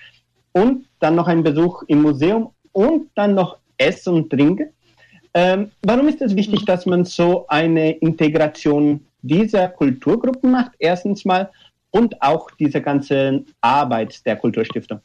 Und 0.52 0.86
dann 0.98 1.14
noch 1.14 1.28
ein 1.28 1.44
Besuch 1.44 1.84
im 1.86 2.02
Museum 2.02 2.50
und 2.72 3.10
dann 3.14 3.34
noch 3.34 3.58
Essen 3.76 4.14
und 4.14 4.30
Trinken. 4.30 4.70
Ähm, 5.34 5.70
warum 5.82 6.08
ist 6.08 6.20
es 6.20 6.34
wichtig, 6.34 6.64
dass 6.64 6.86
man 6.86 7.04
so 7.04 7.46
eine 7.46 7.92
Integration 7.92 9.06
dieser 9.22 9.68
Kulturgruppen 9.68 10.50
macht? 10.50 10.72
Erstens 10.78 11.24
mal 11.24 11.50
und 11.90 12.20
auch 12.20 12.50
diese 12.58 12.80
ganze 12.80 13.44
Arbeit 13.60 14.24
der 14.26 14.36
Kulturstiftung. 14.36 15.00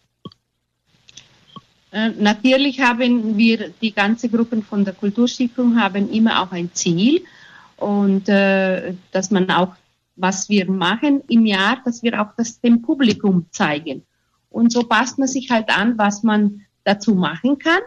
Äh, 1.93 2.09
Natürlich 2.17 2.81
haben 2.81 3.37
wir, 3.37 3.69
die 3.81 3.93
ganze 3.93 4.27
Gruppen 4.27 4.63
von 4.63 4.83
der 4.83 4.95
Kulturstiftung 4.95 5.79
haben 5.79 6.09
immer 6.09 6.41
auch 6.41 6.51
ein 6.51 6.73
Ziel 6.73 7.23
und 7.77 8.27
äh, 8.27 8.95
dass 9.11 9.29
man 9.29 9.49
auch, 9.51 9.75
was 10.15 10.49
wir 10.49 10.69
machen 10.69 11.21
im 11.27 11.45
Jahr, 11.45 11.77
dass 11.85 12.01
wir 12.01 12.19
auch 12.19 12.35
das 12.35 12.59
dem 12.59 12.81
Publikum 12.81 13.45
zeigen. 13.51 14.03
Und 14.49 14.71
so 14.71 14.83
passt 14.83 15.19
man 15.19 15.27
sich 15.27 15.51
halt 15.51 15.69
an, 15.69 15.97
was 15.97 16.23
man 16.23 16.61
dazu 16.83 17.13
machen 17.13 17.59
kann. 17.59 17.81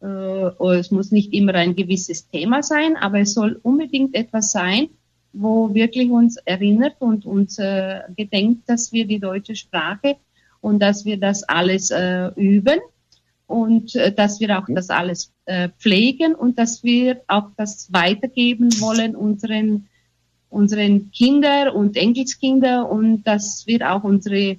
Äh, 0.00 0.76
es 0.78 0.92
muss 0.92 1.10
nicht 1.10 1.32
immer 1.32 1.54
ein 1.54 1.74
gewisses 1.74 2.28
Thema 2.28 2.62
sein, 2.62 2.96
aber 2.96 3.20
es 3.20 3.34
soll 3.34 3.58
unbedingt 3.62 4.14
etwas 4.14 4.52
sein, 4.52 4.88
wo 5.32 5.74
wirklich 5.74 6.10
uns 6.10 6.36
erinnert 6.36 7.00
und 7.00 7.26
uns 7.26 7.58
äh, 7.58 8.02
gedenkt, 8.16 8.68
dass 8.68 8.92
wir 8.92 9.04
die 9.04 9.18
deutsche 9.18 9.56
Sprache 9.56 10.16
und 10.60 10.78
dass 10.78 11.04
wir 11.04 11.16
das 11.16 11.42
alles 11.42 11.90
äh, 11.90 12.28
üben 12.36 12.78
und 13.52 13.94
äh, 13.94 14.12
dass 14.12 14.40
wir 14.40 14.58
auch 14.58 14.66
das 14.68 14.88
alles 14.88 15.32
äh, 15.44 15.68
pflegen 15.78 16.34
und 16.34 16.58
dass 16.58 16.82
wir 16.82 17.20
auch 17.28 17.50
das 17.56 17.92
weitergeben 17.92 18.70
wollen 18.80 19.14
unseren 19.14 19.88
unseren 20.48 21.10
Kinder 21.12 21.74
und 21.74 21.96
Enkelskinder 21.96 22.88
und 22.90 23.24
dass 23.24 23.66
wir 23.66 23.92
auch 23.92 24.04
unsere 24.04 24.56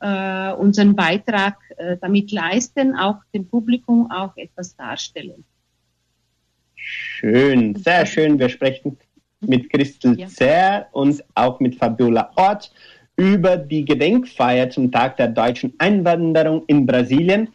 äh, 0.00 0.52
unseren 0.52 0.94
Beitrag 0.94 1.58
äh, 1.76 1.96
damit 2.00 2.32
leisten, 2.32 2.94
auch 2.96 3.18
dem 3.32 3.46
Publikum 3.46 4.10
auch 4.10 4.36
etwas 4.36 4.74
darstellen. 4.76 5.44
Schön, 6.74 7.76
sehr 7.76 8.04
schön. 8.06 8.38
Wir 8.38 8.48
sprechen 8.48 8.98
mit 9.40 9.70
Christel 9.70 10.18
ja. 10.18 10.26
Zer 10.26 10.86
und 10.92 11.22
auch 11.34 11.60
mit 11.60 11.76
Fabiola 11.76 12.30
Ort 12.36 12.72
über 13.16 13.56
die 13.56 13.84
Gedenkfeier 13.84 14.70
zum 14.70 14.90
Tag 14.90 15.16
der 15.16 15.28
deutschen 15.28 15.74
Einwanderung 15.78 16.64
in 16.66 16.86
Brasilien, 16.86 17.48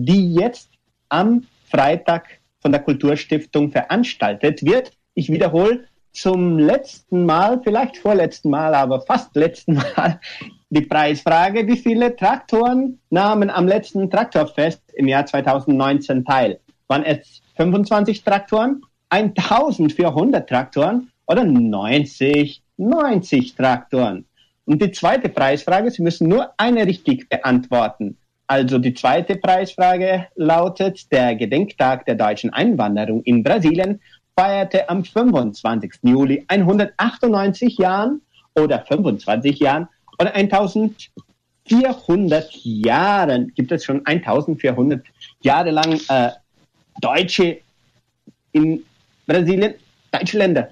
die 0.00 0.32
jetzt 0.32 0.70
am 1.08 1.44
Freitag 1.68 2.38
von 2.60 2.70
der 2.70 2.82
Kulturstiftung 2.82 3.72
veranstaltet 3.72 4.64
wird. 4.64 4.92
Ich 5.14 5.28
wiederhole 5.28 5.86
zum 6.12 6.56
letzten 6.56 7.26
Mal, 7.26 7.60
vielleicht 7.64 7.96
vorletzten 7.96 8.50
Mal, 8.50 8.74
aber 8.74 9.00
fast 9.00 9.34
letzten 9.34 9.74
Mal 9.74 10.20
die 10.70 10.82
Preisfrage. 10.82 11.66
Wie 11.66 11.76
viele 11.76 12.14
Traktoren 12.14 13.00
nahmen 13.10 13.50
am 13.50 13.66
letzten 13.66 14.08
Traktorfest 14.08 14.82
im 14.94 15.08
Jahr 15.08 15.26
2019 15.26 16.24
teil? 16.24 16.60
Waren 16.86 17.02
es 17.02 17.42
25 17.56 18.22
Traktoren, 18.22 18.82
1400 19.08 20.48
Traktoren 20.48 21.10
oder 21.26 21.42
90, 21.42 22.62
90 22.76 23.56
Traktoren? 23.56 24.26
Und 24.64 24.80
die 24.80 24.92
zweite 24.92 25.28
Preisfrage, 25.28 25.90
Sie 25.90 26.02
müssen 26.02 26.28
nur 26.28 26.52
eine 26.56 26.86
richtig 26.86 27.28
beantworten. 27.28 28.16
Also 28.50 28.78
die 28.78 28.94
zweite 28.94 29.36
Preisfrage 29.36 30.26
lautet, 30.34 31.12
der 31.12 31.36
Gedenktag 31.36 32.06
der 32.06 32.14
deutschen 32.14 32.50
Einwanderung 32.50 33.22
in 33.24 33.42
Brasilien 33.42 34.00
feierte 34.34 34.88
am 34.88 35.04
25. 35.04 35.96
Juli 36.02 36.46
198 36.48 37.76
Jahren 37.76 38.22
oder 38.54 38.86
25 38.86 39.58
Jahren 39.58 39.86
oder 40.18 40.34
1400 40.34 42.50
Jahren. 42.64 43.52
Gibt 43.54 43.70
es 43.70 43.84
schon 43.84 44.06
1400 44.06 45.04
Jahre 45.42 45.70
lang 45.70 46.00
äh, 46.08 46.30
Deutsche 47.02 47.60
in 48.52 48.82
Brasilien, 49.26 49.74
deutsche 50.10 50.38
Länder. 50.38 50.70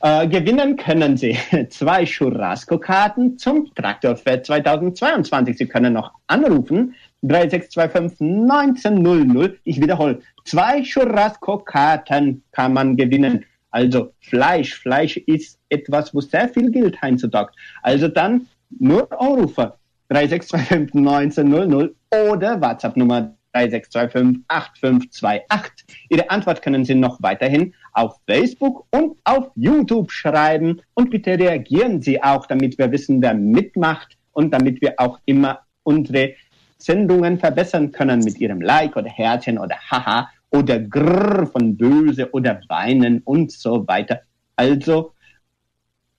Äh, 0.00 0.28
gewinnen 0.28 0.76
können 0.76 1.16
Sie 1.16 1.36
zwei 1.70 2.04
Churrasco-Karten 2.04 3.38
zum 3.38 3.72
Traktorfest 3.74 4.46
2022. 4.46 5.56
Sie 5.56 5.66
können 5.66 5.94
noch 5.94 6.12
anrufen 6.26 6.94
3625 7.22 8.20
1900. 8.20 9.56
Ich 9.64 9.80
wiederhole, 9.80 10.20
zwei 10.44 10.82
Churrasco-Karten 10.82 12.42
kann 12.52 12.72
man 12.72 12.96
gewinnen. 12.96 13.44
Also 13.70 14.12
Fleisch. 14.20 14.74
Fleisch 14.74 15.16
ist 15.16 15.58
etwas, 15.68 16.14
wo 16.14 16.20
sehr 16.20 16.48
viel 16.48 16.70
Geld 16.70 17.00
heutzutage. 17.02 17.52
Also 17.82 18.08
dann 18.08 18.46
nur 18.78 19.10
anrufen. 19.20 19.72
3625 20.10 20.94
1900 20.94 21.94
oder 22.28 22.60
WhatsApp-Nummer 22.60 23.34
3625 23.54 24.44
8528. 24.48 25.86
Ihre 26.10 26.30
Antwort 26.30 26.60
können 26.60 26.84
Sie 26.84 26.94
noch 26.94 27.22
weiterhin 27.22 27.74
auf 27.94 28.16
Facebook 28.26 28.86
und 28.90 29.16
auf 29.24 29.50
YouTube 29.54 30.10
schreiben. 30.12 30.82
Und 30.94 31.10
bitte 31.10 31.38
reagieren 31.38 32.02
Sie 32.02 32.22
auch, 32.22 32.46
damit 32.46 32.76
wir 32.78 32.90
wissen, 32.92 33.22
wer 33.22 33.34
mitmacht 33.34 34.18
und 34.32 34.52
damit 34.52 34.80
wir 34.82 34.94
auch 34.98 35.18
immer 35.24 35.60
unsere 35.84 36.34
Sendungen 36.78 37.38
verbessern 37.38 37.92
können 37.92 38.20
mit 38.20 38.38
Ihrem 38.38 38.60
Like 38.60 38.96
oder 38.96 39.08
Herzchen 39.08 39.58
oder 39.58 39.76
Haha 39.90 40.28
oder 40.50 40.78
Grrr 40.78 41.46
von 41.46 41.76
Böse 41.76 42.30
oder 42.32 42.60
Weinen 42.68 43.22
und 43.24 43.52
so 43.52 43.86
weiter. 43.88 44.20
Also, 44.56 45.12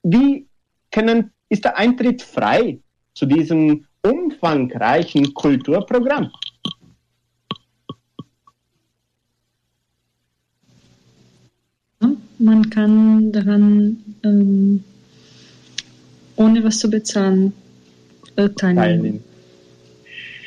wie 0.03 0.47
können, 0.91 1.31
ist 1.49 1.65
der 1.65 1.77
Eintritt 1.77 2.21
frei 2.21 2.79
zu 3.13 3.25
diesem 3.25 3.85
umfangreichen 4.01 5.33
Kulturprogramm? 5.33 6.31
Man 12.45 12.69
kann 12.69 13.31
daran 13.31 13.97
ähm, 14.23 14.83
ohne 16.35 16.63
was 16.63 16.77
zu 16.77 16.91
bezahlen 16.91 17.53
äh, 18.35 18.49
teilnehmen. 18.49 19.23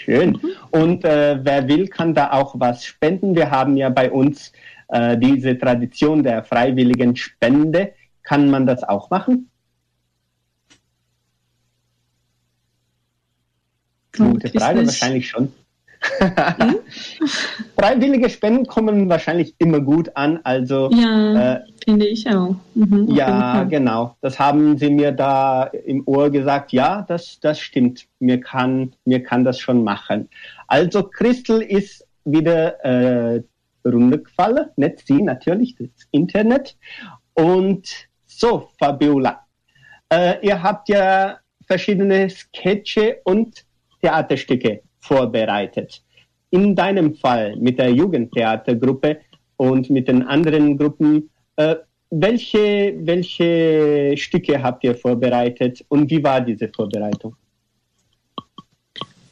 Schön. 0.04 0.30
Mhm. 0.30 0.50
Und 0.70 1.04
äh, 1.04 1.40
wer 1.42 1.66
will, 1.66 1.88
kann 1.88 2.14
da 2.14 2.30
auch 2.30 2.54
was 2.60 2.84
spenden. 2.84 3.34
Wir 3.34 3.50
haben 3.50 3.76
ja 3.76 3.88
bei 3.88 4.12
uns 4.12 4.52
äh, 4.88 5.18
diese 5.18 5.58
Tradition 5.58 6.22
der 6.22 6.44
freiwilligen 6.44 7.16
Spende. 7.16 7.94
Kann 8.22 8.48
man 8.48 8.64
das 8.64 8.84
auch 8.84 9.10
machen? 9.10 9.50
Gute 14.16 14.50
Frage, 14.50 14.86
wahrscheinlich 14.86 15.28
schon. 15.28 15.52
Hm? 16.18 16.76
Freiwillige 17.78 18.28
Spenden 18.28 18.66
kommen 18.66 19.08
wahrscheinlich 19.08 19.54
immer 19.58 19.80
gut 19.80 20.10
an. 20.16 20.40
Also 20.44 20.90
ja, 20.90 21.54
äh, 21.54 21.60
finde 21.84 22.06
ich 22.06 22.28
auch. 22.28 22.54
Mhm, 22.74 23.08
ja, 23.08 23.64
genau. 23.64 24.16
Das 24.20 24.38
haben 24.38 24.76
sie 24.78 24.90
mir 24.90 25.12
da 25.12 25.64
im 25.64 26.02
Ohr 26.06 26.30
gesagt. 26.30 26.72
Ja, 26.72 27.02
das, 27.02 27.38
das 27.40 27.60
stimmt. 27.60 28.06
Mir 28.18 28.40
kann, 28.40 28.94
mir 29.04 29.22
kann 29.22 29.44
das 29.44 29.58
schon 29.60 29.84
machen. 29.84 30.28
Also 30.66 31.02
Christel 31.04 31.62
ist 31.62 32.06
wieder 32.24 32.84
äh, 32.84 33.42
runtergefallen. 33.84 34.66
Nicht 34.76 35.06
sie, 35.06 35.22
natürlich, 35.22 35.76
das 35.76 35.88
Internet. 36.10 36.76
Und 37.34 37.88
so, 38.26 38.68
Fabiola, 38.78 39.40
äh, 40.12 40.44
ihr 40.46 40.62
habt 40.62 40.88
ja 40.88 41.38
verschiedene 41.66 42.28
Sketche 42.28 43.18
und 43.24 43.64
Theaterstücke 44.00 44.82
vorbereitet. 45.00 46.02
In 46.50 46.74
deinem 46.74 47.14
Fall 47.14 47.56
mit 47.56 47.78
der 47.78 47.90
Jugendtheatergruppe 47.90 49.18
und 49.56 49.90
mit 49.90 50.08
den 50.08 50.22
anderen 50.22 50.78
Gruppen, 50.78 51.30
äh, 51.56 51.76
welche, 52.10 52.94
welche 53.00 54.14
Stücke 54.16 54.62
habt 54.62 54.82
ihr 54.84 54.94
vorbereitet 54.94 55.84
und 55.88 56.10
wie 56.10 56.22
war 56.22 56.40
diese 56.40 56.68
Vorbereitung? 56.68 57.36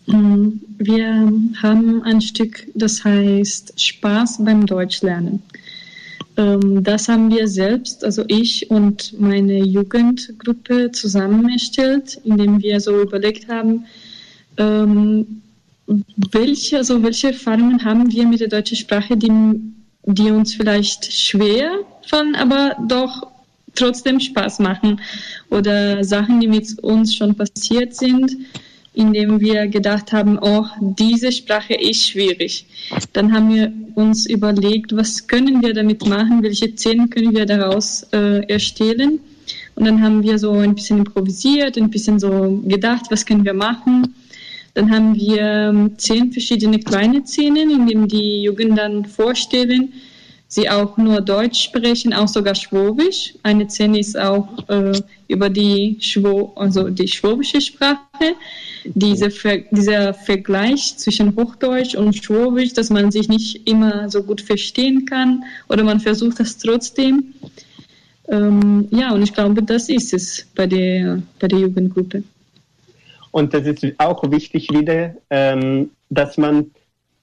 Mm, 0.06 0.48
wir 0.78 1.32
haben 1.62 2.02
ein 2.02 2.20
Stück, 2.20 2.66
das 2.74 3.04
heißt 3.04 3.80
Spaß 3.80 4.44
beim 4.44 4.66
Deutschlernen. 4.66 5.42
Ähm, 6.36 6.82
das 6.84 7.08
haben 7.08 7.30
wir 7.30 7.48
selbst, 7.48 8.04
also 8.04 8.24
ich 8.28 8.70
und 8.70 9.18
meine 9.18 9.58
Jugendgruppe 9.64 10.92
zusammen 10.92 11.48
erstellt, 11.48 12.20
indem 12.24 12.62
wir 12.62 12.80
so 12.80 13.00
überlegt 13.00 13.48
haben, 13.48 13.86
ähm, 14.58 15.42
welche, 16.32 16.78
also 16.78 17.02
welche 17.02 17.28
Erfahrungen 17.28 17.84
haben 17.84 18.10
wir 18.10 18.26
mit 18.26 18.40
der 18.40 18.48
deutschen 18.48 18.76
Sprache, 18.76 19.16
die, 19.16 19.30
die 20.04 20.30
uns 20.30 20.54
vielleicht 20.54 21.12
schwer 21.12 21.70
fallen, 22.06 22.34
aber 22.34 22.76
doch 22.88 23.28
trotzdem 23.74 24.18
Spaß 24.18 24.58
machen? 24.60 25.00
Oder 25.50 26.02
Sachen, 26.02 26.40
die 26.40 26.48
mit 26.48 26.78
uns 26.80 27.14
schon 27.14 27.34
passiert 27.34 27.94
sind, 27.94 28.36
indem 28.94 29.40
wir 29.40 29.68
gedacht 29.68 30.12
haben, 30.12 30.38
oh, 30.40 30.64
diese 30.80 31.30
Sprache 31.30 31.74
ist 31.74 32.08
schwierig. 32.08 32.66
Dann 33.12 33.32
haben 33.32 33.54
wir 33.54 33.72
uns 33.94 34.26
überlegt, 34.26 34.96
was 34.96 35.26
können 35.26 35.62
wir 35.62 35.74
damit 35.74 36.06
machen, 36.06 36.42
welche 36.42 36.74
Szenen 36.74 37.10
können 37.10 37.34
wir 37.34 37.44
daraus 37.44 38.04
äh, 38.12 38.40
erstellen. 38.48 39.20
Und 39.74 39.84
dann 39.84 40.02
haben 40.02 40.22
wir 40.22 40.38
so 40.38 40.52
ein 40.52 40.74
bisschen 40.74 40.98
improvisiert, 40.98 41.76
ein 41.76 41.90
bisschen 41.90 42.18
so 42.18 42.62
gedacht, 42.64 43.06
was 43.10 43.26
können 43.26 43.44
wir 43.44 43.54
machen. 43.54 44.14
Dann 44.76 44.90
haben 44.90 45.14
wir 45.14 45.40
ähm, 45.40 45.96
zehn 45.96 46.32
verschiedene 46.32 46.78
kleine 46.78 47.24
Szenen, 47.24 47.70
in 47.70 47.86
denen 47.86 48.08
die 48.08 48.42
Jugend 48.42 48.76
dann 48.76 49.06
vorstellen, 49.06 49.94
sie 50.48 50.68
auch 50.68 50.98
nur 50.98 51.22
Deutsch 51.22 51.62
sprechen, 51.62 52.12
auch 52.12 52.28
sogar 52.28 52.54
Schwäbisch. 52.54 53.32
Eine 53.42 53.70
Szene 53.70 53.98
ist 53.98 54.18
auch 54.18 54.68
äh, 54.68 55.00
über 55.28 55.48
die, 55.48 55.96
Schwo 56.00 56.52
also 56.56 56.90
die 56.90 57.08
schwäbische 57.08 57.62
Sprache. 57.62 58.34
Diese 58.84 59.30
Ver 59.30 59.62
dieser 59.70 60.12
Vergleich 60.12 60.98
zwischen 60.98 61.34
Hochdeutsch 61.36 61.94
und 61.94 62.14
Schwäbisch, 62.14 62.74
dass 62.74 62.90
man 62.90 63.10
sich 63.10 63.30
nicht 63.30 63.66
immer 63.66 64.10
so 64.10 64.24
gut 64.24 64.42
verstehen 64.42 65.06
kann 65.06 65.42
oder 65.70 65.84
man 65.84 66.00
versucht 66.00 66.38
das 66.38 66.58
trotzdem. 66.58 67.32
Ähm, 68.28 68.88
ja, 68.90 69.14
und 69.14 69.22
ich 69.22 69.32
glaube, 69.32 69.62
das 69.62 69.88
ist 69.88 70.12
es 70.12 70.46
bei 70.54 70.66
der, 70.66 71.22
bei 71.40 71.48
der 71.48 71.60
Jugendgruppe. 71.60 72.24
Und 73.36 73.52
das 73.52 73.66
ist 73.66 73.84
auch 73.98 74.30
wichtig 74.30 74.70
wieder, 74.70 75.14
ähm, 75.28 75.90
dass 76.08 76.38
man 76.38 76.70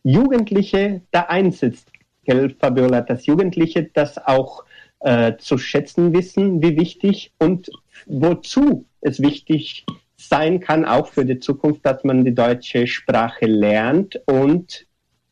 Jugendliche 0.03 1.01
da 1.09 1.21
einsetzt, 1.21 1.87
gell, 2.23 2.51
Fabiola, 2.51 3.01
dass 3.01 3.25
Jugendliche 3.25 3.89
das 3.95 4.19
auch 4.19 4.63
äh, 4.99 5.33
zu 5.39 5.57
schätzen 5.57 6.13
wissen, 6.13 6.61
wie 6.61 6.77
wichtig 6.77 7.31
und 7.39 7.71
wozu 8.05 8.85
es 9.01 9.23
wichtig 9.23 9.87
sein 10.15 10.59
kann, 10.59 10.85
auch 10.85 11.07
für 11.07 11.25
die 11.25 11.39
Zukunft, 11.39 11.83
dass 11.83 12.03
man 12.03 12.23
die 12.23 12.35
deutsche 12.35 12.85
Sprache 12.85 13.47
lernt 13.47 14.21
und 14.27 14.85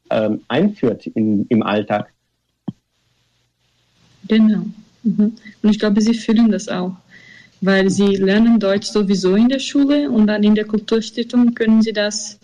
ähm, 0.10 0.42
einführt 0.48 1.06
in, 1.06 1.46
im 1.50 1.62
Alltag. 1.62 2.12
Genau. 4.28 4.64
Mhm. 5.04 5.36
Und 5.62 5.70
ich 5.70 5.78
glaube, 5.78 6.02
sie 6.02 6.16
fühlen 6.16 6.50
das 6.50 6.68
auch, 6.70 6.96
weil 7.62 7.90
sie 7.90 8.16
lernen 8.16 8.60
Deutsch 8.60 8.88
sowieso 8.88 9.36
in 9.36 9.50
der 9.50 9.60
Schule 9.60 10.10
und 10.10 10.28
dann 10.28 10.44
in 10.44 10.56
der 10.56 10.66
Kulturstiftung 10.66 11.54
können 11.54 11.82
sie 11.82 11.94
das 11.94 12.40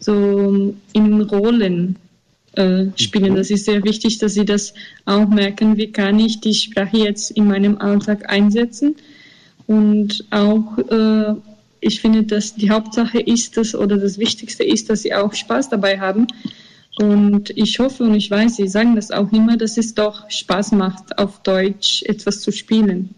so 0.00 0.74
in 0.92 1.20
Rollen 1.22 1.96
äh, 2.54 2.86
spielen. 2.96 3.36
Das 3.36 3.50
ist 3.50 3.66
sehr 3.66 3.84
wichtig, 3.84 4.18
dass 4.18 4.34
sie 4.34 4.44
das 4.44 4.74
auch 5.04 5.28
merken, 5.28 5.76
wie 5.76 5.92
kann 5.92 6.18
ich 6.18 6.40
die 6.40 6.54
Sprache 6.54 6.96
jetzt 6.96 7.30
in 7.30 7.46
meinem 7.46 7.78
Alltag 7.78 8.28
einsetzen. 8.28 8.96
Und 9.68 10.24
auch, 10.30 10.78
äh, 10.78 11.34
ich 11.80 12.00
finde, 12.00 12.24
dass 12.24 12.56
die 12.56 12.70
Hauptsache 12.70 13.20
ist 13.20 13.56
das 13.56 13.74
oder 13.74 13.98
das 13.98 14.18
Wichtigste 14.18 14.64
ist, 14.64 14.90
dass 14.90 15.02
sie 15.02 15.14
auch 15.14 15.32
Spaß 15.32 15.68
dabei 15.68 16.00
haben. 16.00 16.26
Und 16.98 17.50
ich 17.50 17.78
hoffe 17.78 18.02
und 18.02 18.14
ich 18.14 18.30
weiß, 18.30 18.56
Sie 18.56 18.66
sagen 18.66 18.96
das 18.96 19.12
auch 19.12 19.30
immer, 19.32 19.56
dass 19.56 19.78
es 19.78 19.94
doch 19.94 20.28
Spaß 20.28 20.72
macht, 20.72 21.18
auf 21.18 21.40
Deutsch 21.42 22.02
etwas 22.02 22.40
zu 22.40 22.50
spielen. 22.50 23.14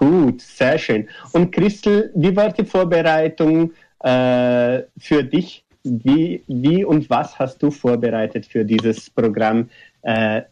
Gut, 0.00 0.40
sehr 0.40 0.78
schön. 0.78 1.08
Und 1.32 1.52
Christel, 1.52 2.10
wie 2.14 2.34
war 2.34 2.50
die 2.50 2.64
Vorbereitung 2.64 3.72
äh, 4.02 4.80
für 4.96 5.22
dich? 5.22 5.62
Wie, 5.82 6.42
wie 6.46 6.84
und 6.84 7.10
was 7.10 7.38
hast 7.38 7.62
du 7.62 7.70
vorbereitet 7.70 8.46
für 8.46 8.64
dieses 8.64 9.10
Programm 9.10 9.68
äh, 10.02 10.42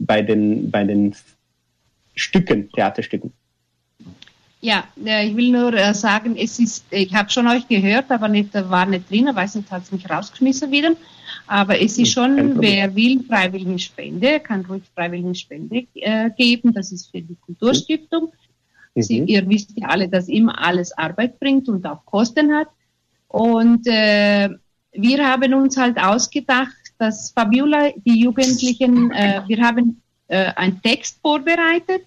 bei, 0.00 0.22
den, 0.22 0.72
bei 0.72 0.82
den 0.82 1.14
Stücken, 2.16 2.68
Theaterstücken? 2.72 3.32
Ja, 4.60 4.84
äh, 5.04 5.28
ich 5.28 5.36
will 5.36 5.52
nur 5.52 5.72
äh, 5.72 5.94
sagen, 5.94 6.36
es 6.36 6.58
ist, 6.58 6.84
ich 6.90 7.14
habe 7.14 7.30
schon 7.30 7.46
euch 7.46 7.68
gehört, 7.68 8.10
aber 8.10 8.26
nicht, 8.26 8.54
war 8.54 8.86
nicht 8.86 9.08
drin, 9.08 9.30
weiß 9.32 9.54
nicht, 9.54 9.70
hat 9.70 9.84
es 9.84 9.92
mich 9.92 10.10
rausgeschmissen 10.10 10.72
wieder. 10.72 10.96
Aber 11.46 11.80
es 11.80 11.96
ist 11.96 12.12
schon, 12.12 12.60
wer 12.60 12.92
will, 12.96 13.22
freiwillige 13.22 13.78
Spende, 13.78 14.40
kann 14.40 14.64
ruhig 14.66 14.82
freiwillige 14.96 15.36
Spende 15.36 15.86
äh, 15.94 16.30
geben. 16.36 16.72
Das 16.72 16.90
ist 16.90 17.08
für 17.12 17.22
die 17.22 17.36
Kulturstiftung. 17.36 18.32
Mhm. 18.96 19.02
Sie, 19.02 19.18
ihr 19.20 19.48
wisst 19.48 19.72
ja 19.76 19.88
alle, 19.88 20.08
dass 20.08 20.28
immer 20.28 20.58
alles 20.64 20.96
Arbeit 20.96 21.38
bringt 21.38 21.68
und 21.68 21.86
auch 21.86 22.04
Kosten 22.04 22.52
hat. 22.52 22.68
Und 23.28 23.86
äh, 23.86 24.48
wir 24.92 25.28
haben 25.28 25.54
uns 25.54 25.76
halt 25.76 25.98
ausgedacht, 25.98 26.74
dass 26.98 27.30
Fabiola, 27.30 27.90
die 28.04 28.20
Jugendlichen, 28.20 29.10
äh, 29.12 29.42
wir 29.46 29.62
haben 29.62 30.02
äh, 30.28 30.52
einen 30.56 30.80
Text 30.80 31.20
vorbereitet, 31.20 32.02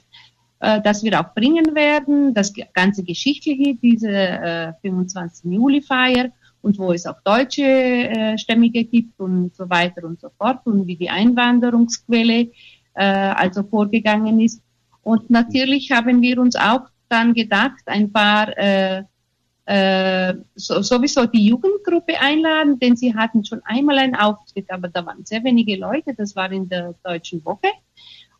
äh, 0.59 0.81
das 0.81 1.03
wir 1.03 1.19
auch 1.19 1.33
bringen 1.35 1.75
werden, 1.75 2.33
das 2.33 2.51
ganze 2.73 3.03
Geschichtliche, 3.03 3.75
diese 3.75 4.09
äh, 4.09 4.73
25. 4.81 5.51
Juli-Feier 5.51 6.31
und 6.61 6.77
wo 6.79 6.91
es 6.91 7.05
auch 7.05 7.21
deutsche 7.23 7.63
äh, 7.63 8.37
Stämmige 8.37 8.83
gibt 8.83 9.19
und 9.19 9.55
so 9.55 9.69
weiter 9.69 10.03
und 10.03 10.19
so 10.19 10.29
fort 10.37 10.65
und 10.65 10.87
wie 10.87 10.95
die 10.95 11.09
Einwanderungsquelle 11.09 12.49
äh, 12.95 13.03
also 13.03 13.63
vorgegangen 13.63 14.41
ist. 14.41 14.61
Und 15.09 15.31
natürlich 15.31 15.89
haben 15.89 16.21
wir 16.21 16.37
uns 16.37 16.55
auch 16.55 16.81
dann 17.07 17.33
gedacht, 17.33 17.81
ein 17.87 18.11
paar 18.11 18.55
äh, 18.55 19.01
äh, 19.65 20.35
so, 20.53 20.83
sowieso 20.83 21.25
die 21.25 21.47
Jugendgruppe 21.47 22.13
einladen, 22.19 22.77
denn 22.77 22.95
sie 22.95 23.15
hatten 23.15 23.43
schon 23.43 23.59
einmal 23.63 23.97
einen 23.97 24.13
Auftritt, 24.13 24.69
aber 24.69 24.87
da 24.87 25.03
waren 25.03 25.25
sehr 25.25 25.43
wenige 25.43 25.77
Leute, 25.77 26.13
das 26.13 26.35
war 26.35 26.51
in 26.51 26.69
der 26.69 26.93
deutschen 27.03 27.43
Woche. 27.43 27.69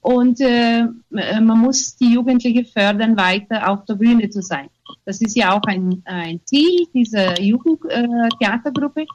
Und 0.02 0.42
äh, 0.42 0.86
man 1.10 1.58
muss 1.58 1.96
die 1.98 2.14
Jugendlichen 2.14 2.66
fördern, 2.66 3.18
weiter 3.18 3.68
auf 3.68 3.86
der 3.86 3.96
Bühne 3.96 4.30
zu 4.30 4.44
sein. 4.44 4.70
Das 5.06 5.22
ist 5.22 5.36
ja 5.36 5.58
auch 5.58 5.64
ein, 5.64 6.04
ein 6.06 6.40
Ziel 6.46 6.86
dieser 6.94 7.42
Jugendtheatergruppe, 7.42 9.02
äh, 9.02 9.08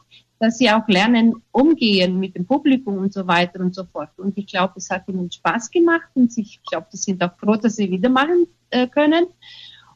dass 0.45 0.59
sie 0.59 0.71
auch 0.71 0.87
lernen, 0.89 1.35
umgehen 1.53 2.21
mit 2.21 2.37
dem 2.37 2.45
Publikum 2.47 2.99
und 2.99 3.13
so 3.13 3.27
weiter 3.27 3.61
und 3.61 3.75
so 3.75 3.85
fort. 3.85 4.11
Und 4.19 4.37
ich 4.37 4.47
glaube, 4.47 4.75
es 4.77 4.91
hat 4.91 5.09
ihnen 5.09 5.31
Spaß 5.31 5.71
gemacht 5.71 6.09
und 6.15 6.37
ich 6.37 6.61
glaube, 6.63 6.87
die 6.93 6.99
sind 6.99 7.23
auch 7.23 7.37
froh, 7.39 7.57
dass 7.57 7.77
sie 7.77 7.91
wieder 7.91 8.11
machen 8.11 8.47
äh, 8.71 8.87
können. 8.87 9.27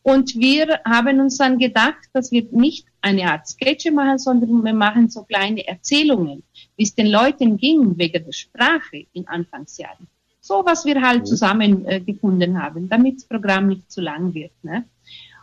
Und 0.03 0.35
wir 0.37 0.81
haben 0.87 1.21
uns 1.21 1.37
dann 1.37 1.59
gedacht, 1.59 2.09
dass 2.15 2.33
wir 2.33 2.47
nicht 2.51 2.87
eine 3.03 3.31
Art 3.31 3.47
Sketche 3.47 3.93
machen, 3.93 4.19
sondern 4.19 4.65
wir 4.65 4.73
machen 4.73 5.11
so 5.11 5.25
kleine 5.25 5.67
Erzählungen, 5.67 6.43
wie 6.77 6.85
es 6.85 6.95
den 6.95 7.09
Leuten 7.09 7.59
ging 7.59 7.99
wegen 7.99 8.25
der 8.25 8.33
Sprache 8.33 9.05
in 9.13 9.29
Anfangsjahren. 9.29 10.07
So, 10.41 10.63
was 10.65 10.87
wir 10.87 11.03
halt 11.03 11.27
zusammen 11.27 11.85
äh, 11.85 12.01
gefunden 12.01 12.63
haben, 12.63 12.89
damit 12.89 13.17
das 13.17 13.25
Programm 13.27 13.67
nicht 13.67 13.91
zu 13.91 14.01
lang 14.01 14.33
wird. 14.33 14.53
Ne? 14.63 14.85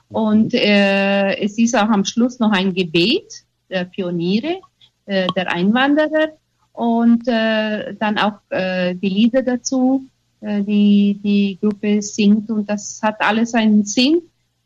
Und 0.09 0.55
äh, 0.55 1.35
es 1.37 1.59
ist 1.59 1.75
auch 1.75 1.89
am 1.89 2.05
Schluss 2.05 2.39
noch 2.39 2.51
ein 2.51 2.73
Gebet 2.73 3.45
der 3.69 3.85
Pioniere, 3.85 4.61
äh, 5.05 5.27
der 5.35 5.51
Einwanderer 5.51 6.29
und 6.73 7.27
äh, 7.27 7.93
dann 7.95 8.17
auch 8.17 8.39
äh, 8.49 8.95
die 8.95 9.09
Lieder 9.09 9.43
dazu, 9.43 10.05
äh, 10.41 10.61
die 10.61 11.19
die 11.23 11.57
Gruppe 11.61 12.01
singt 12.01 12.49
und 12.49 12.69
das 12.69 12.99
hat 13.01 13.21
alles 13.21 13.53
einen 13.53 13.85
Sinn 13.85 14.21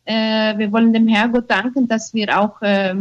äh, 0.09 0.57
wir 0.57 0.71
wollen 0.71 0.91
dem 0.91 1.07
Herrgott 1.07 1.51
danken, 1.51 1.87
dass 1.87 2.15
wir 2.15 2.39
auch 2.39 2.59
äh, 2.63 2.95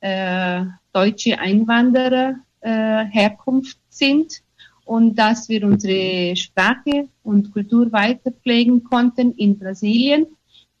äh, 0.00 0.64
deutsche 0.92 1.38
Einwanderer 1.38 2.34
äh, 2.60 3.06
Herkunft 3.06 3.78
sind 3.88 4.42
und 4.84 5.14
dass 5.18 5.48
wir 5.48 5.64
unsere 5.64 6.36
Sprache 6.36 7.08
und 7.22 7.50
Kultur 7.50 7.90
weiter 7.92 8.30
pflegen 8.30 8.84
konnten 8.84 9.32
in 9.32 9.58
Brasilien. 9.58 10.26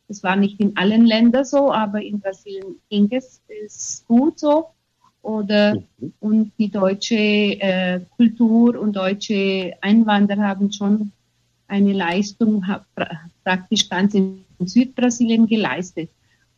Das 0.06 0.22
war 0.22 0.36
nicht 0.36 0.60
in 0.60 0.76
allen 0.76 1.06
Ländern 1.06 1.46
so, 1.46 1.72
aber 1.72 2.02
in 2.02 2.20
Brasilien 2.20 2.76
ging 2.90 3.08
es 3.10 3.40
ist 3.48 4.06
gut 4.06 4.38
so. 4.38 4.66
Oder 5.26 5.82
und 6.20 6.52
die 6.56 6.70
deutsche 6.70 7.16
äh, 7.16 8.00
Kultur 8.16 8.78
und 8.78 8.94
deutsche 8.94 9.72
Einwanderer 9.80 10.42
haben 10.42 10.70
schon 10.70 11.10
eine 11.66 11.92
Leistung 11.92 12.64
praktisch 13.42 13.88
ganz 13.88 14.14
in 14.14 14.44
Südbrasilien 14.60 15.48
geleistet. 15.48 16.10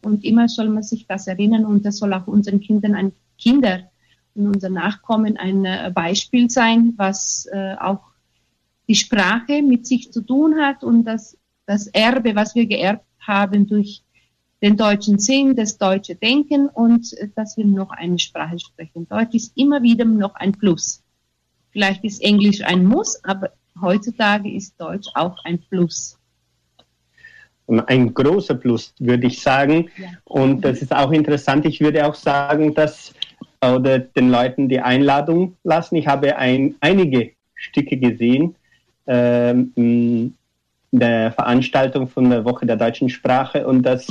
Und 0.02 0.22
immer 0.22 0.48
soll 0.48 0.68
man 0.68 0.82
sich 0.82 1.06
das 1.06 1.26
erinnern 1.28 1.64
und 1.64 1.86
das 1.86 1.96
soll 1.96 2.12
auch 2.12 2.26
unseren 2.26 2.60
Kindern, 2.60 2.94
ein 2.94 3.12
Kinder 3.38 3.84
und 4.34 4.48
unser 4.48 4.68
Nachkommen 4.68 5.38
ein 5.38 5.64
äh, 5.64 5.90
Beispiel 5.94 6.50
sein, 6.50 6.92
was 6.98 7.48
äh, 7.50 7.74
auch 7.80 8.02
die 8.86 8.96
Sprache 8.96 9.62
mit 9.62 9.86
sich 9.86 10.12
zu 10.12 10.20
tun 10.20 10.60
hat 10.60 10.84
und 10.84 11.04
das, 11.04 11.38
das 11.64 11.86
Erbe, 11.86 12.34
was 12.34 12.54
wir 12.54 12.66
geerbt 12.66 13.06
haben 13.18 13.66
durch 13.66 14.02
den 14.62 14.76
deutschen 14.76 15.18
Sinn, 15.18 15.54
das 15.54 15.78
deutsche 15.78 16.14
Denken 16.14 16.68
und 16.68 17.12
äh, 17.18 17.28
dass 17.34 17.56
wir 17.56 17.64
noch 17.64 17.90
eine 17.90 18.18
Sprache 18.18 18.58
sprechen. 18.58 19.08
Deutsch 19.08 19.34
ist 19.34 19.52
immer 19.56 19.82
wieder 19.82 20.04
noch 20.04 20.34
ein 20.34 20.52
Plus. 20.52 21.02
Vielleicht 21.70 22.04
ist 22.04 22.22
Englisch 22.22 22.62
ein 22.62 22.84
Muss, 22.84 23.22
aber 23.24 23.50
heutzutage 23.80 24.50
ist 24.50 24.80
Deutsch 24.80 25.08
auch 25.14 25.36
ein 25.44 25.60
Plus 25.68 26.18
ein 27.86 28.14
großer 28.14 28.54
Plus, 28.54 28.94
würde 28.98 29.26
ich 29.26 29.40
sagen. 29.42 29.90
Ja. 29.96 30.08
Und 30.24 30.64
das 30.64 30.80
ist 30.82 30.94
auch 30.94 31.12
interessant. 31.12 31.66
Ich 31.66 31.80
würde 31.80 32.06
auch 32.06 32.14
sagen, 32.14 32.74
dass 32.74 33.12
oder 33.60 33.98
den 33.98 34.30
Leuten 34.30 34.68
die 34.68 34.80
Einladung 34.80 35.56
lassen. 35.64 35.96
Ich 35.96 36.06
habe 36.06 36.36
ein, 36.36 36.76
einige 36.80 37.32
Stücke 37.54 37.96
gesehen 37.96 38.54
ähm, 39.06 39.72
in 39.74 40.34
der 40.92 41.32
Veranstaltung 41.32 42.06
von 42.06 42.30
der 42.30 42.44
Woche 42.44 42.66
der 42.66 42.76
deutschen 42.76 43.08
Sprache 43.08 43.66
und 43.66 43.82
das 43.82 44.06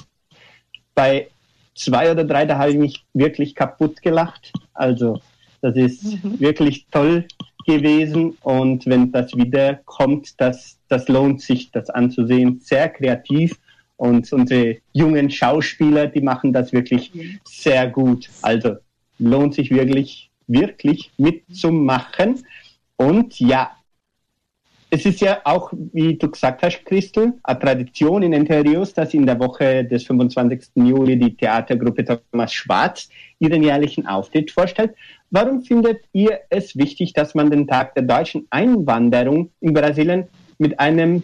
bei 0.97 1.27
zwei 1.75 2.11
oder 2.11 2.23
drei, 2.23 2.45
da 2.45 2.57
habe 2.57 2.71
ich 2.71 2.77
mich 2.77 3.05
wirklich 3.13 3.53
kaputt 3.53 4.01
gelacht. 4.01 4.51
Also 4.73 5.21
das 5.61 5.75
ist 5.75 6.23
mhm. 6.23 6.39
wirklich 6.39 6.87
toll 6.91 7.25
gewesen 7.67 8.35
und 8.41 8.87
wenn 8.87 9.11
das 9.11 9.35
wieder 9.35 9.75
kommt, 9.85 10.41
das, 10.41 10.79
das 10.89 11.07
lohnt 11.07 11.41
sich, 11.41 11.69
das 11.69 11.91
anzusehen. 11.91 12.61
Sehr 12.63 12.89
kreativ 12.89 13.59
und 13.97 14.31
unsere 14.33 14.77
jungen 14.93 15.29
Schauspieler, 15.29 16.07
die 16.07 16.21
machen 16.21 16.51
das 16.51 16.73
wirklich 16.73 17.11
sehr 17.43 17.87
gut. 17.87 18.27
Also 18.41 18.77
lohnt 19.19 19.53
sich 19.53 19.69
wirklich, 19.69 20.31
wirklich 20.47 21.11
mitzumachen. 21.17 22.43
Und 22.95 23.39
ja, 23.39 23.76
es 24.89 25.05
ist 25.05 25.19
ja 25.19 25.41
auch, 25.43 25.71
wie 25.91 26.15
du 26.15 26.31
gesagt 26.31 26.61
hast, 26.63 26.85
Christel, 26.85 27.33
eine 27.43 27.59
Tradition 27.59 28.23
in 28.23 28.31
Interiors, 28.31 28.93
dass 28.93 29.13
in 29.13 29.25
der 29.25 29.39
Woche 29.39 29.83
des 29.83 30.05
25. 30.05 30.69
Juli 30.75 31.19
die 31.19 31.35
Theatergruppe 31.35 32.05
Thomas 32.05 32.53
Schwarz 32.53 33.09
ihren 33.39 33.63
jährlichen 33.63 34.07
Auftritt 34.07 34.51
vorstellt. 34.51 34.95
Warum 35.29 35.61
findet 35.61 36.05
ihr 36.13 36.39
es 36.49 36.77
wichtig, 36.77 37.11
dass 37.13 37.35
man 37.35 37.51
den 37.51 37.67
Tag 37.67 37.95
der 37.95 38.03
deutschen 38.03 38.47
Einwanderung 38.49 39.51
in 39.59 39.73
Brasilien 39.73 40.25
mit 40.57 40.79
einem 40.79 41.23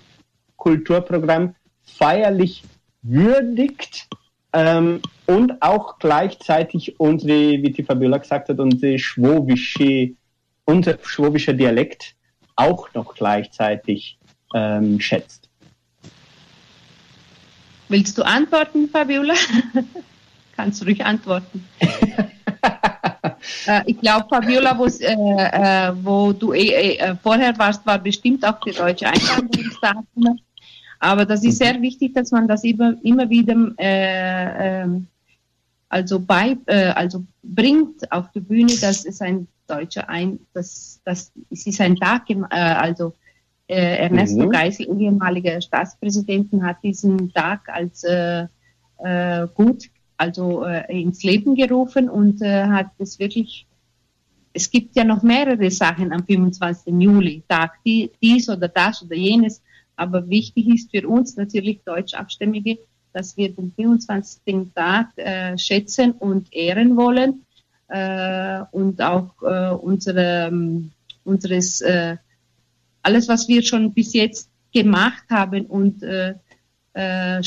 Kulturprogramm 0.57 1.55
feierlich 1.83 2.63
würdigt 3.01 4.07
ähm, 4.51 5.01
und 5.25 5.61
auch 5.61 5.99
gleichzeitig 5.99 6.99
unsere, 6.99 7.33
wie 7.33 7.71
die 7.71 7.83
Fabiola 7.83 8.17
gesagt 8.17 8.49
hat, 8.49 8.59
unsere 8.59 8.99
schwobische, 8.99 10.11
unser 10.65 10.97
schwobischer 11.01 11.53
Dialekt 11.53 12.15
auch 12.55 12.93
noch 12.93 13.15
gleichzeitig 13.15 14.17
ähm, 14.53 14.99
schätzt? 14.99 15.49
Willst 17.89 18.17
du 18.17 18.23
antworten, 18.23 18.89
Fabiola? 18.89 19.35
Kannst 20.55 20.81
du 20.81 20.85
ruhig 20.85 21.03
antworten. 21.03 21.65
Äh, 23.65 23.81
ich 23.87 23.99
glaube, 23.99 24.25
Fabiola, 24.29 24.71
äh, 24.71 25.13
äh, 25.13 25.93
wo 26.01 26.31
du 26.31 26.53
eh, 26.53 26.95
äh, 26.95 27.15
vorher 27.21 27.57
warst, 27.57 27.85
war 27.85 27.99
bestimmt 27.99 28.45
auch 28.45 28.59
die 28.61 28.71
deutsche 28.71 29.07
Einwanderungsdaten. 29.07 30.41
Aber 30.99 31.25
das 31.25 31.43
ist 31.43 31.57
sehr 31.57 31.81
wichtig, 31.81 32.13
dass 32.13 32.31
man 32.31 32.47
das 32.47 32.63
immer, 32.63 32.95
immer 33.03 33.29
wieder 33.29 33.55
äh, 33.77 34.83
ähm, 34.83 35.07
also 35.89 36.19
bei, 36.19 36.57
äh, 36.65 36.87
also 36.87 37.23
bringt 37.43 38.11
auf 38.11 38.31
die 38.31 38.39
Bühne, 38.39 38.73
dass 38.81 39.05
es 39.05 39.21
ein 39.21 39.47
deutscher 39.75 40.09
ein, 40.09 40.39
dass, 40.53 41.01
dass 41.05 41.31
es 41.49 41.65
ist 41.67 41.81
ein 41.81 41.95
Tag, 41.95 42.29
im, 42.29 42.43
äh, 42.49 42.55
also 42.55 43.13
äh, 43.67 43.97
Ernesto 43.97 44.45
Mhm. 44.45 44.49
Geisel, 44.49 44.99
ehemaliger 44.99 45.61
Staatspräsidenten, 45.61 46.65
hat 46.65 46.83
diesen 46.83 47.31
Tag 47.33 47.69
als 47.69 48.03
äh, 48.03 48.47
äh, 48.99 49.47
gut, 49.53 49.89
also 50.17 50.63
äh, 50.63 51.01
ins 51.01 51.23
Leben 51.23 51.55
gerufen 51.55 52.09
und 52.09 52.41
äh, 52.41 52.65
hat 52.65 52.91
es 52.99 53.19
wirklich, 53.19 53.65
es 54.53 54.69
gibt 54.69 54.95
ja 54.95 55.03
noch 55.03 55.23
mehrere 55.23 55.71
Sachen 55.71 56.11
am 56.11 56.25
25. 56.25 56.93
Juli, 56.99 57.43
Tag, 57.47 57.79
die, 57.85 58.11
dies 58.21 58.49
oder 58.49 58.67
das 58.67 59.03
oder 59.03 59.15
jenes, 59.15 59.61
aber 59.95 60.29
wichtig 60.29 60.67
ist 60.67 60.91
für 60.91 61.07
uns 61.07 61.35
natürlich 61.35 61.81
Deutschabstämmige, 61.85 62.79
dass 63.13 63.37
wir 63.37 63.53
den 63.53 63.71
24. 63.71 64.73
Tag 64.73 65.09
äh, 65.17 65.57
schätzen 65.57 66.11
und 66.13 66.51
ehren 66.53 66.95
wollen 66.97 67.45
und 67.87 69.01
auch 69.01 69.41
äh, 69.43 69.75
unsere, 69.75 70.47
ähm, 70.47 70.91
unseres, 71.23 71.81
äh, 71.81 72.17
alles, 73.01 73.27
was 73.27 73.47
wir 73.47 73.61
schon 73.61 73.93
bis 73.93 74.13
jetzt 74.13 74.49
gemacht 74.73 75.23
haben 75.29 75.65
und 75.67 76.01
äh, 76.03 76.35
äh, 76.93 77.41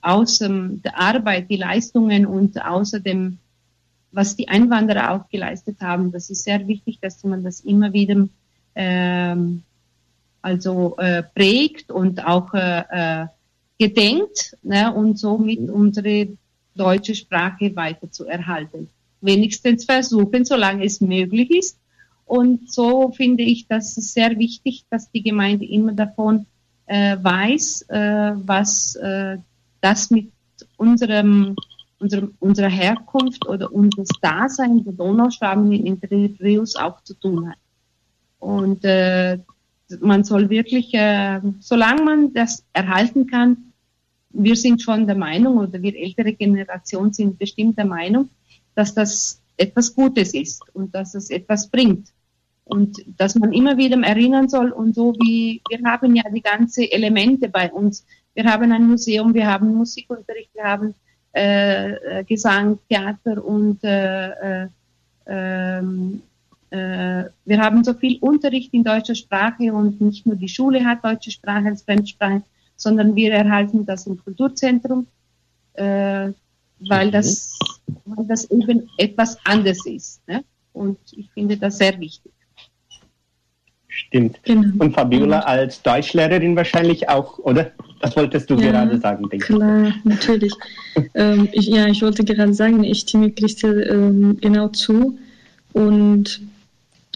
aus 0.00 0.40
ähm, 0.40 0.82
der 0.82 0.98
Arbeit, 0.98 1.50
die 1.50 1.56
Leistungen 1.56 2.26
und 2.26 2.62
außerdem, 2.62 3.38
was 4.12 4.36
die 4.36 4.48
Einwanderer 4.48 5.12
auch 5.12 5.28
geleistet 5.28 5.80
haben, 5.80 6.12
das 6.12 6.30
ist 6.30 6.44
sehr 6.44 6.66
wichtig, 6.68 6.98
dass 7.00 7.24
man 7.24 7.42
das 7.42 7.60
immer 7.60 7.92
wieder 7.92 8.28
ähm, 8.74 9.62
also 10.42 10.96
äh, 10.98 11.22
prägt 11.22 11.90
und 11.90 12.24
auch 12.24 12.52
äh, 12.54 12.82
äh, 12.90 13.26
gedenkt 13.78 14.56
ne, 14.62 14.92
und 14.92 15.18
somit 15.18 15.70
unsere 15.70 16.28
deutsche 16.74 17.14
Sprache 17.14 17.74
weiter 17.74 18.10
zu 18.10 18.26
erhalten. 18.26 18.88
Wenigstens 19.22 19.84
versuchen, 19.84 20.44
solange 20.44 20.84
es 20.84 21.00
möglich 21.00 21.50
ist. 21.50 21.78
Und 22.26 22.70
so 22.72 23.10
finde 23.12 23.42
ich, 23.42 23.66
dass 23.66 23.96
es 23.96 24.12
sehr 24.12 24.38
wichtig, 24.38 24.84
dass 24.90 25.10
die 25.10 25.22
Gemeinde 25.22 25.64
immer 25.64 25.92
davon 25.92 26.46
äh, 26.86 27.16
weiß, 27.20 27.82
äh, 27.88 28.32
was 28.34 28.96
äh, 28.96 29.38
das 29.80 30.10
mit 30.10 30.30
unserem, 30.76 31.56
unserem, 31.98 32.34
unserer 32.40 32.68
Herkunft 32.68 33.46
oder 33.46 33.72
unseres 33.72 34.08
Dasein 34.20 34.84
der 34.84 34.92
Donauschwaben 34.92 35.72
in 35.72 35.98
Rios 36.40 36.76
auch 36.76 37.02
zu 37.02 37.14
tun 37.14 37.48
hat. 37.48 37.58
Und 38.38 38.84
äh, 38.84 39.38
man 40.00 40.24
soll 40.24 40.50
wirklich, 40.50 40.92
äh, 40.94 41.40
solange 41.60 42.02
man 42.02 42.32
das 42.32 42.64
erhalten 42.72 43.26
kann, 43.26 43.72
wir 44.30 44.56
sind 44.56 44.80
schon 44.80 45.06
der 45.06 45.16
Meinung 45.16 45.58
oder 45.58 45.82
wir 45.82 45.94
ältere 45.94 46.32
Generation 46.32 47.12
sind 47.12 47.38
bestimmt 47.38 47.76
der 47.76 47.84
Meinung, 47.84 48.30
dass 48.74 48.94
das 48.94 49.40
etwas 49.56 49.94
Gutes 49.94 50.34
ist 50.34 50.62
und 50.74 50.94
dass 50.94 51.14
es 51.14 51.30
etwas 51.30 51.68
bringt. 51.68 52.08
Und 52.64 53.02
dass 53.18 53.34
man 53.34 53.52
immer 53.52 53.76
wieder 53.76 54.00
erinnern 54.02 54.48
soll 54.48 54.70
und 54.70 54.94
so 54.94 55.14
wie, 55.14 55.60
wir 55.68 55.80
haben 55.84 56.14
ja 56.14 56.22
die 56.32 56.40
ganzen 56.40 56.84
Elemente 56.84 57.48
bei 57.48 57.70
uns. 57.70 58.06
Wir 58.34 58.44
haben 58.44 58.72
ein 58.72 58.86
Museum, 58.86 59.34
wir 59.34 59.46
haben 59.46 59.74
Musikunterricht, 59.74 60.54
wir 60.54 60.64
haben 60.64 60.94
äh, 61.34 61.92
äh, 61.92 62.24
Gesang, 62.24 62.78
Theater 62.88 63.44
und 63.44 63.82
äh, 63.84 64.62
äh, 64.62 64.68
ähm, 65.26 66.22
äh, 66.70 67.24
wir 67.44 67.58
haben 67.58 67.84
so 67.84 67.94
viel 67.94 68.18
Unterricht 68.20 68.72
in 68.72 68.84
deutscher 68.84 69.14
Sprache 69.14 69.72
und 69.72 70.00
nicht 70.00 70.26
nur 70.26 70.36
die 70.36 70.48
Schule 70.48 70.84
hat 70.84 71.04
deutsche 71.04 71.30
Sprache 71.30 71.66
als 71.66 71.82
Fremdsprache, 71.82 72.42
sondern 72.76 73.14
wir 73.14 73.32
erhalten 73.32 73.84
das 73.84 74.06
im 74.06 74.22
Kulturzentrum, 74.22 75.06
äh, 75.74 76.32
weil, 76.88 77.10
das, 77.10 77.58
weil 78.04 78.26
das 78.26 78.50
eben 78.50 78.88
etwas 78.98 79.38
anderes 79.44 79.84
ist. 79.86 80.26
Ne? 80.28 80.44
Und 80.72 80.98
ich 81.12 81.30
finde 81.32 81.56
das 81.56 81.78
sehr 81.78 81.98
wichtig. 81.98 82.32
Stimmt. 83.88 84.40
Genau. 84.44 84.82
Und 84.82 84.94
Fabiola 84.94 85.40
als 85.40 85.82
Deutschlehrerin 85.82 86.56
wahrscheinlich 86.56 87.10
auch, 87.10 87.38
oder? 87.38 87.72
Das 88.00 88.16
wolltest 88.16 88.48
du 88.48 88.54
Ja, 88.54 88.70
gerade 88.70 88.98
sagen, 88.98 89.28
denke 89.28 89.36
ich. 89.36 89.54
Klar, 89.54 89.92
natürlich. 90.04 90.54
ähm, 91.14 91.48
ich, 91.52 91.66
ja, 91.66 91.86
ich 91.86 92.00
wollte 92.00 92.24
gerade 92.24 92.54
sagen, 92.54 92.84
ich 92.84 93.00
stimme 93.00 93.30
Christel 93.32 93.86
ähm, 93.90 94.38
genau 94.40 94.68
zu. 94.68 95.18
Und 95.74 96.40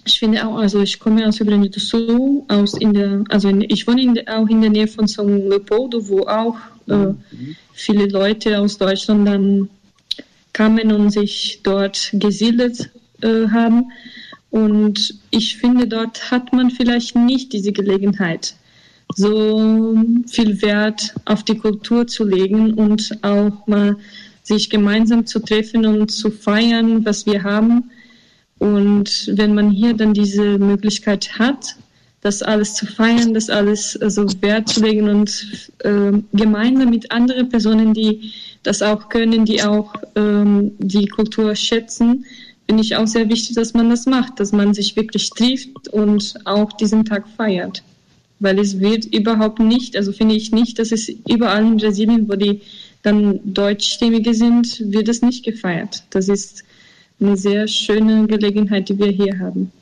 ich 0.07 0.19
finde 0.21 0.47
auch, 0.47 0.57
also 0.57 0.81
ich 0.81 0.99
komme 0.99 1.27
aus 1.27 1.41
Rio 1.41 1.67
do 1.67 1.81
Sul, 1.81 2.43
aus 2.49 2.75
in 2.75 2.95
der, 2.95 3.25
also 3.29 3.49
in, 3.49 3.61
ich 3.63 3.87
wohne 3.87 4.03
in 4.03 4.15
der, 4.15 4.39
auch 4.39 4.49
in 4.49 4.61
der 4.61 4.71
Nähe 4.71 4.87
von 4.87 5.07
São 5.07 5.49
Leopoldo, 5.49 6.09
wo 6.09 6.21
auch 6.27 6.57
äh, 6.87 7.13
viele 7.73 8.07
Leute 8.07 8.59
aus 8.59 8.79
Deutschland 8.79 9.27
dann 9.27 9.69
kamen 10.53 10.93
und 10.93 11.11
sich 11.11 11.61
dort 11.63 12.11
gesiedelt 12.15 12.91
äh, 13.23 13.49
haben. 13.49 13.91
Und 14.51 15.15
ich 15.31 15.57
finde, 15.57 15.87
dort 15.87 16.31
hat 16.31 16.53
man 16.53 16.71
vielleicht 16.71 17.17
nicht 17.17 17.53
diese 17.53 17.73
Gelegenheit, 17.73 18.55
so 19.15 19.97
viel 20.27 20.63
Wert 20.63 21.15
auf 21.25 21.43
die 21.43 21.59
Kultur 21.59 22.07
zu 22.07 22.25
legen 22.25 22.75
und 22.75 23.19
auch 23.23 23.67
mal 23.67 23.97
sich 24.43 24.71
gemeinsam 24.71 25.27
zu 25.27 25.41
treffen 25.41 25.85
und 25.85 26.11
zu 26.11 26.31
feiern, 26.31 27.05
was 27.05 27.27
wir 27.27 27.43
haben. 27.43 27.91
Und 28.59 29.31
wenn 29.35 29.55
man 29.55 29.71
hier 29.71 29.95
dann 29.95 30.15
diese 30.15 30.59
Möglichkeit 30.59 31.39
hat, 31.39 31.77
das 32.23 32.43
alles 32.43 32.75
zu 32.75 32.87
feiern, 32.87 33.35
das 33.35 33.51
alles 33.51 33.97
also 34.01 34.27
Wert 34.41 34.69
zu 34.69 34.83
legen 34.83 35.09
und 35.09 35.71
äh, 35.81 36.13
gemeinsam 36.33 36.91
mit 36.91 37.13
anderen 37.13 37.49
Personen, 37.49 37.95
die 37.95 38.33
das 38.63 38.83
auch 38.83 39.09
können, 39.09 39.45
die 39.45 39.63
auch 39.63 39.95
ähm, 40.17 40.73
die 40.79 41.07
Kultur 41.07 41.55
schätzen, 41.55 42.25
finde 42.67 42.83
ich 42.83 42.97
auch 42.97 43.07
sehr 43.07 43.29
wichtig, 43.29 43.55
dass 43.55 43.75
man 43.75 43.91
das 43.91 44.07
macht, 44.07 44.41
dass 44.41 44.53
man 44.53 44.75
sich 44.75 44.97
wirklich 44.97 45.31
trifft 45.31 45.89
und 45.93 46.35
auch 46.45 46.73
diesen 46.73 47.05
Tag 47.05 47.29
feiert. 47.37 47.83
Weil 48.41 48.59
es 48.59 48.81
wird 48.81 49.07
überhaupt 49.07 49.61
nicht, 49.61 49.97
also 49.97 50.13
finde 50.13 50.35
ich 50.35 50.51
nicht, 50.51 50.79
dass 50.79 50.93
es 50.93 51.09
überall 51.29 51.65
in 51.65 51.77
Brasilien, 51.77 52.29
wo 52.29 52.35
die 52.35 52.61
dann 53.03 53.41
Deutschstämmige 53.45 54.35
sind, 54.35 54.83
wird 54.93 55.09
es 55.09 55.23
nicht 55.23 55.45
gefeiert. 55.45 56.03
Das 56.11 56.29
ist 56.29 56.65
eine 57.21 57.37
sehr 57.37 57.67
schöne 57.67 58.27
Gelegenheit, 58.27 58.89
die 58.89 58.99
wir 58.99 59.11
hier 59.11 59.39
haben. 59.39 59.73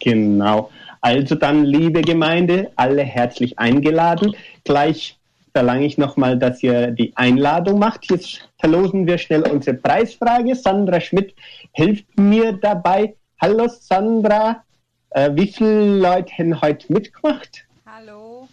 Genau. 0.00 0.70
Also 1.00 1.34
dann, 1.34 1.64
liebe 1.64 2.02
Gemeinde, 2.02 2.70
alle 2.76 3.02
herzlich 3.02 3.58
eingeladen. 3.58 4.36
Gleich 4.64 5.18
verlange 5.52 5.86
ich 5.86 5.98
nochmal, 5.98 6.38
dass 6.38 6.62
ihr 6.62 6.90
die 6.90 7.12
Einladung 7.16 7.78
macht. 7.78 8.10
Jetzt 8.10 8.48
verlosen 8.58 9.06
wir 9.06 9.18
schnell 9.18 9.42
unsere 9.42 9.76
Preisfrage. 9.76 10.54
Sandra 10.54 11.00
Schmidt 11.00 11.34
hilft 11.72 12.18
mir 12.18 12.52
dabei. 12.52 13.14
Hallo 13.40 13.68
Sandra, 13.68 14.62
äh, 15.10 15.30
wie 15.34 15.48
viele 15.48 15.98
Leute 15.98 16.32
haben 16.38 16.60
heute 16.60 16.92
mitgemacht? 16.92 17.64
Hallo. 17.84 18.48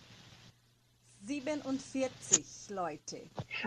47 1.26 2.44
Leute. 2.72 3.18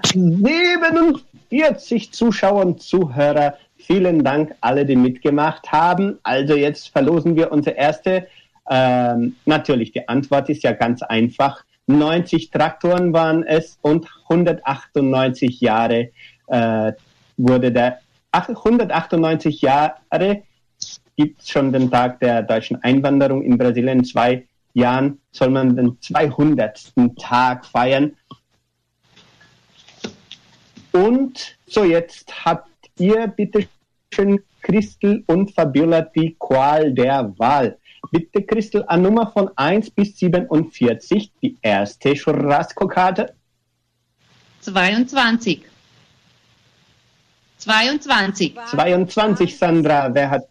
47 0.02 2.12
Zuschauer 2.12 2.66
und 2.66 2.82
Zuhörer. 2.82 3.56
Vielen 3.86 4.22
Dank 4.22 4.54
alle, 4.60 4.86
die 4.86 4.96
mitgemacht 4.96 5.72
haben. 5.72 6.18
Also 6.22 6.54
jetzt 6.54 6.88
verlosen 6.88 7.36
wir 7.36 7.50
unsere 7.50 7.76
erste. 7.76 8.28
Ähm, 8.70 9.36
natürlich, 9.44 9.92
die 9.92 10.08
Antwort 10.08 10.48
ist 10.48 10.62
ja 10.62 10.72
ganz 10.72 11.02
einfach. 11.02 11.64
90 11.86 12.50
Traktoren 12.50 13.12
waren 13.12 13.44
es 13.44 13.78
und 13.82 14.06
198 14.28 15.60
Jahre 15.60 16.10
äh, 16.46 16.92
wurde 17.36 17.72
der 17.72 17.98
ach, 18.32 18.48
198 18.48 19.60
Jahre 19.60 20.42
gibt 21.16 21.42
es 21.42 21.48
schon 21.48 21.72
den 21.72 21.90
Tag 21.90 22.18
der 22.20 22.42
deutschen 22.42 22.82
Einwanderung 22.82 23.42
in 23.42 23.58
Brasilien. 23.58 23.98
In 23.98 24.04
zwei 24.04 24.46
Jahren 24.74 25.18
soll 25.30 25.50
man 25.50 25.76
den 25.76 26.00
200. 26.00 26.92
Tag 27.20 27.66
feiern. 27.66 28.16
Und 30.92 31.56
so 31.66 31.84
jetzt 31.84 32.44
habt 32.44 32.71
ihr 32.98 33.26
bitte 33.28 33.68
schön 34.12 34.42
Christel 34.62 35.24
und 35.26 35.52
Fabiola 35.52 36.02
die 36.02 36.36
Qual 36.38 36.92
der 36.92 37.32
Wahl. 37.38 37.78
Bitte 38.10 38.42
Christel 38.42 38.84
an 38.86 39.02
Nummer 39.02 39.30
von 39.30 39.50
1 39.56 39.90
bis 39.90 40.18
47 40.18 41.32
die 41.42 41.56
erste 41.62 42.14
Churrasco-Karte. 42.14 43.34
22. 44.60 45.62
22. 47.58 48.54
22 48.54 49.56
Sandra, 49.56 50.12
wer 50.12 50.30
hat... 50.30 50.42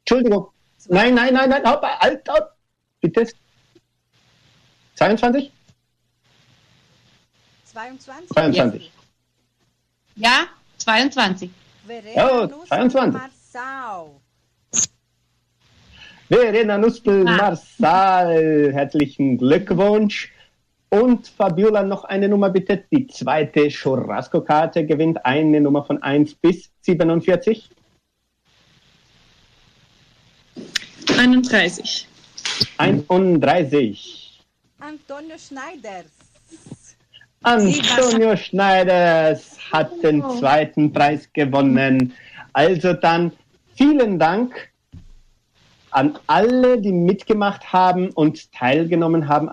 Entschuldigung. 0.00 0.48
Nein, 0.88 1.14
nein, 1.14 1.32
nein, 1.32 1.48
nein, 1.48 1.64
halt, 1.64 1.82
halt, 1.82 2.28
halt. 2.28 2.44
Bitte. 3.00 3.26
22? 4.96 5.50
22. 7.64 8.28
22. 8.30 8.92
Ja, 10.16 10.46
22. 10.78 11.50
Verena 11.86 12.30
Oh, 12.30 12.44
Lúcia 12.44 12.66
22. 12.68 13.12
Marçal. 13.12 14.20
Verena 16.28 16.78
Nuspel, 16.78 17.24
Marsal, 17.24 18.72
herzlichen 18.72 19.36
Glückwunsch. 19.38 20.32
Und 20.88 21.28
Fabiola, 21.28 21.82
noch 21.82 22.04
eine 22.04 22.28
Nummer 22.28 22.50
bitte. 22.50 22.84
Die 22.90 23.06
zweite 23.08 23.68
Churrasco-Karte 23.68 24.86
gewinnt 24.86 25.24
eine 25.26 25.60
Nummer 25.60 25.84
von 25.84 26.02
1 26.02 26.34
bis 26.36 26.70
47. 26.82 27.68
31. 31.18 32.08
31. 32.78 34.40
Antonio 34.78 35.36
Schneiders. 35.36 36.23
Antonio 37.44 38.36
Schneiders 38.36 39.58
hat 39.70 40.02
den 40.02 40.22
zweiten 40.30 40.92
Preis 40.92 41.28
gewonnen. 41.34 42.14
Also 42.54 42.94
dann 42.94 43.32
vielen 43.74 44.18
Dank 44.18 44.70
an 45.90 46.18
alle, 46.26 46.80
die 46.80 46.92
mitgemacht 46.92 47.70
haben 47.70 48.08
und 48.10 48.50
teilgenommen 48.52 49.28
haben 49.28 49.50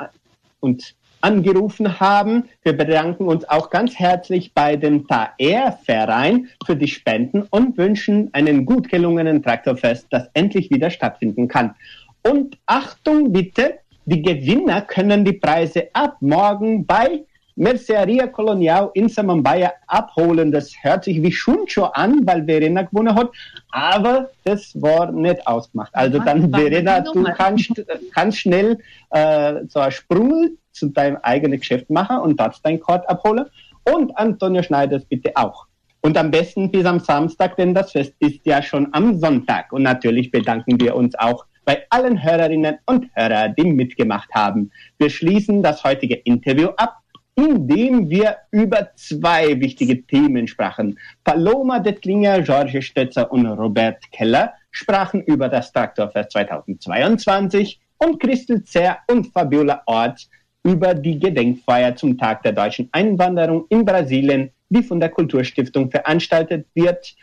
und 0.61 0.95
angerufen 1.19 1.99
haben. 1.99 2.45
Wir 2.63 2.77
bedanken 2.77 3.25
uns 3.25 3.47
auch 3.49 3.69
ganz 3.69 3.99
herzlich 3.99 4.53
bei 4.53 4.77
dem 4.77 5.05
TAER-Verein 5.05 6.47
für 6.65 6.77
die 6.77 6.87
Spenden 6.87 7.43
und 7.49 7.77
wünschen 7.77 8.29
einen 8.33 8.65
gut 8.65 8.87
gelungenen 8.87 9.43
Traktorfest, 9.43 10.07
das 10.11 10.29
endlich 10.33 10.71
wieder 10.71 10.89
stattfinden 10.89 11.49
kann. 11.49 11.75
Und 12.23 12.57
Achtung 12.65 13.33
bitte, 13.33 13.79
die 14.05 14.21
Gewinner 14.21 14.81
können 14.81 15.25
die 15.25 15.33
Preise 15.33 15.89
ab 15.93 16.17
morgen 16.21 16.85
bei 16.85 17.25
Merceria 17.61 18.25
Colonial 18.25 18.89
in 18.95 19.07
Samambaya 19.07 19.71
abholen. 19.85 20.51
Das 20.51 20.73
hört 20.81 21.03
sich 21.03 21.21
wie 21.21 21.31
Schuncho 21.31 21.83
an, 21.83 22.25
weil 22.25 22.43
Verena 22.45 22.81
gewonnen 22.81 23.13
hat, 23.13 23.29
aber 23.69 24.31
das 24.43 24.73
war 24.81 25.11
nicht 25.11 25.45
ausgemacht. 25.45 25.91
Also 25.93 26.17
dann, 26.17 26.49
Verena, 26.49 27.01
du 27.01 27.23
kannst, 27.23 27.69
kannst 28.15 28.39
schnell 28.39 28.79
äh, 29.11 29.59
so 29.67 29.79
einen 29.79 29.91
Sprung 29.91 30.57
zu 30.71 30.87
deinem 30.87 31.17
eigenen 31.21 31.59
Geschäft 31.59 31.87
machen 31.91 32.17
und 32.17 32.39
dort 32.39 32.59
dein 32.63 32.79
Kord 32.79 33.07
abholen. 33.07 33.45
Und 33.83 34.17
Antonio 34.17 34.63
Schneiders 34.63 35.05
bitte 35.05 35.31
auch. 35.35 35.67
Und 36.01 36.17
am 36.17 36.31
besten 36.31 36.71
bis 36.71 36.85
am 36.85 36.99
Samstag, 36.99 37.57
denn 37.57 37.75
das 37.75 37.91
Fest 37.91 38.15
ist 38.17 38.39
ja 38.43 38.63
schon 38.63 38.91
am 38.91 39.19
Sonntag. 39.19 39.71
Und 39.71 39.83
natürlich 39.83 40.31
bedanken 40.31 40.79
wir 40.81 40.95
uns 40.95 41.13
auch 41.13 41.45
bei 41.63 41.83
allen 41.91 42.23
Hörerinnen 42.23 42.79
und 42.87 43.05
Hörern, 43.13 43.53
die 43.55 43.65
mitgemacht 43.65 44.29
haben. 44.33 44.71
Wir 44.97 45.11
schließen 45.11 45.61
das 45.61 45.83
heutige 45.83 46.15
Interview 46.15 46.69
ab 46.77 47.00
indem 47.41 48.07
wir 48.09 48.37
über 48.51 48.91
zwei 48.95 49.59
wichtige 49.59 50.05
Themen 50.05 50.47
sprachen. 50.47 50.99
Paloma 51.23 51.79
Dettlinger, 51.79 52.41
George 52.41 52.81
Stötzer 52.83 53.31
und 53.31 53.47
Robert 53.47 53.99
Keller 54.11 54.53
sprachen 54.69 55.23
über 55.23 55.49
das 55.49 55.71
Traktorfest 55.73 56.31
2022 56.33 57.79
und 57.97 58.19
Christel 58.19 58.63
Zer 58.63 58.99
und 59.07 59.27
Fabiola 59.33 59.81
Ort 59.87 60.27
über 60.63 60.93
die 60.93 61.17
Gedenkfeier 61.17 61.95
zum 61.95 62.15
Tag 62.15 62.43
der 62.43 62.51
deutschen 62.51 62.87
Einwanderung 62.91 63.65
in 63.69 63.83
Brasilien, 63.83 64.51
die 64.69 64.83
von 64.83 64.99
der 64.99 65.09
Kulturstiftung 65.09 65.89
veranstaltet 65.89 66.67
wird. 66.75 67.15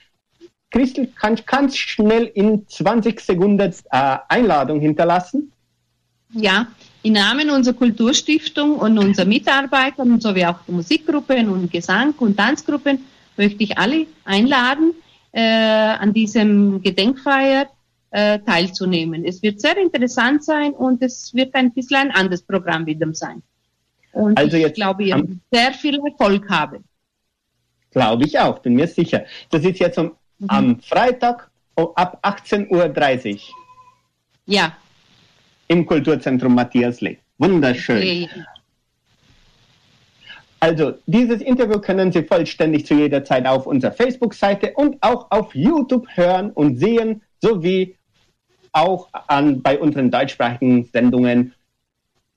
Christel, 0.73 1.13
kannst 1.15 1.45
du 1.49 1.71
schnell 1.71 2.25
in 2.35 2.67
20 2.67 3.21
Sekunden 3.21 3.73
äh, 3.91 4.17
Einladung 4.29 4.81
hinterlassen? 4.81 5.53
Ja, 6.33 6.67
im 7.03 7.13
Namen 7.13 7.51
unserer 7.51 7.75
Kulturstiftung 7.75 8.77
und 8.77 8.99
unserer 8.99 9.27
Mitarbeiter 9.27 10.05
sowie 10.21 10.45
auch 10.47 10.59
der 10.67 10.75
Musikgruppen 10.75 11.49
und 11.49 11.71
Gesang- 11.71 12.15
und 12.19 12.37
Tanzgruppen 12.37 13.05
möchte 13.37 13.63
ich 13.63 13.79
alle 13.79 14.07
einladen, 14.25 14.95
äh, 15.33 15.41
an 15.43 16.13
diesem 16.13 16.83
Gedenkfeier 16.83 17.69
äh, 18.11 18.39
teilzunehmen. 18.41 19.25
Es 19.25 19.43
wird 19.43 19.61
sehr 19.61 19.77
interessant 19.77 20.43
sein 20.45 20.73
und 20.73 21.03
es 21.03 21.33
wird 21.35 21.55
ein 21.55 21.73
bisschen 21.73 21.97
ein 21.99 22.11
anderes 22.11 22.43
Programm 22.43 22.87
wieder 22.87 23.13
sein. 23.15 23.43
Und 24.13 24.39
Also 24.39 24.57
ich 24.57 24.63
jetzt 24.65 24.75
glaube, 24.77 25.05
ihr 25.05 25.15
am- 25.15 25.41
sehr 25.53 25.73
viel 25.73 26.01
Erfolg 26.05 26.49
haben. 26.49 26.85
Glaube 27.91 28.25
ich 28.25 28.39
auch, 28.39 28.59
bin 28.61 28.75
mir 28.75 28.89
sicher. 28.89 29.25
Das 29.51 29.63
ist 29.65 29.79
jetzt 29.79 29.99
am, 29.99 30.13
am 30.49 30.81
Freitag 30.81 31.51
um- 31.75 31.91
ab 31.95 32.19
18.30 32.23 33.35
Uhr 33.35 33.39
Ja, 34.47 34.73
im 35.69 35.87
Kulturzentrum 35.87 36.55
Matthias 36.55 37.01
Lee. 37.01 37.19
Wunderschön. 37.39 37.99
okay. 37.99 38.29
Also, 40.61 40.95
dieses 41.07 41.41
Interview 41.41 41.79
können 41.79 42.11
Sie 42.11 42.25
vollständig 42.25 42.85
zu 42.85 42.95
jeder 42.95 43.23
Zeit 43.25 43.47
auf 43.47 43.67
unserer 43.67 43.93
Facebook-Seite 43.93 44.73
und 44.75 44.97
auch 45.03 45.31
auf 45.31 45.55
YouTube 45.55 46.09
hören 46.17 46.51
und 46.51 46.79
sehen, 46.79 47.23
sowie 47.41 47.95
auch 48.73 49.09
an, 49.29 49.63
bei 49.63 49.79
unseren 49.79 50.11
deutschsprachigen 50.11 50.85
Sendungen 50.93 51.55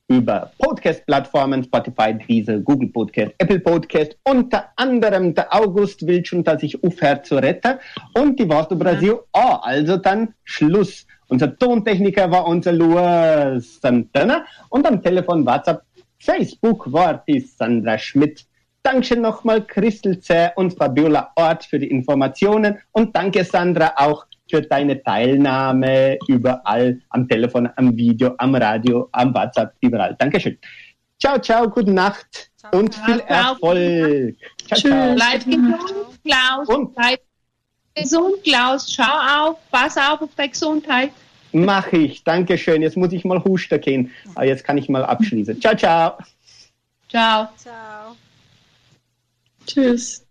über 0.07 0.51
Podcast-Plattformen, 0.59 1.63
Spotify, 1.63 2.13
Deezer, 2.13 2.59
Google 2.59 2.89
Podcast, 2.89 3.33
Apple 3.37 3.59
Podcast, 3.59 4.17
unter 4.23 4.65
anderem 4.75 5.33
der 5.33 5.53
August 5.53 6.05
will 6.05 6.23
schon, 6.25 6.43
dass 6.43 6.61
ich 6.63 6.83
aufhöre 6.83 7.21
zu 7.23 7.35
retten 7.35 7.79
und 8.13 8.37
die 8.37 8.47
do 8.47 8.75
Brasil. 8.75 9.19
Oh, 9.33 9.57
also 9.61 9.97
dann 9.97 10.33
Schluss. 10.43 11.07
Unser 11.31 11.57
Tontechniker 11.57 12.29
war 12.29 12.45
unser 12.45 12.73
Luis 12.73 13.79
Santana 13.79 14.43
und 14.67 14.85
am 14.85 15.01
Telefon, 15.01 15.45
WhatsApp, 15.45 15.81
Facebook 16.19 16.91
war 16.91 17.23
die 17.25 17.39
Sandra 17.39 17.97
Schmidt. 17.97 18.45
Dankeschön 18.83 19.21
nochmal 19.21 19.65
Christel 19.65 20.19
Zäh 20.19 20.49
und 20.57 20.73
Fabiola 20.73 21.31
Ort 21.37 21.63
für 21.63 21.79
die 21.79 21.89
Informationen 21.89 22.79
und 22.91 23.15
danke 23.15 23.45
Sandra 23.45 23.93
auch 23.95 24.25
für 24.49 24.61
deine 24.61 25.01
Teilnahme 25.01 26.17
überall 26.27 26.99
am 27.11 27.29
Telefon, 27.29 27.69
am 27.77 27.95
Video, 27.95 28.35
am 28.37 28.53
Radio, 28.53 29.07
am 29.13 29.33
WhatsApp, 29.33 29.73
überall. 29.79 30.13
Dankeschön. 30.19 30.57
Ciao, 31.17 31.39
ciao, 31.39 31.69
gute 31.69 31.93
Nacht 31.93 32.51
und 32.73 32.93
viel 32.93 33.19
Ciao. 33.19 33.53
Erfolg. 33.53 34.35
Ciao, 34.67 34.79
ciao. 34.81 35.15
Bleib 35.15 35.45
gesund, 35.45 36.19
Klaus. 36.25 36.67
Bleib 36.93 37.21
gesund, 37.95 38.43
Klaus. 38.43 38.91
Schau 38.93 39.03
auf, 39.49 39.57
pass 39.71 39.97
auf 39.97 40.21
auf 40.21 40.29
deine 40.35 40.49
Gesundheit. 40.49 41.11
Mach 41.51 41.91
ich. 41.91 42.23
Dankeschön. 42.23 42.81
Jetzt 42.81 42.97
muss 42.97 43.11
ich 43.11 43.25
mal 43.25 43.43
husten 43.43 43.79
gehen. 43.81 44.11
Aber 44.35 44.45
jetzt 44.45 44.63
kann 44.63 44.77
ich 44.77 44.87
mal 44.89 45.03
abschließen. 45.03 45.59
Ciao, 45.59 45.75
ciao. 45.75 46.17
Ciao. 47.09 47.49
Ciao. 47.57 48.15
Tschüss. 49.65 50.25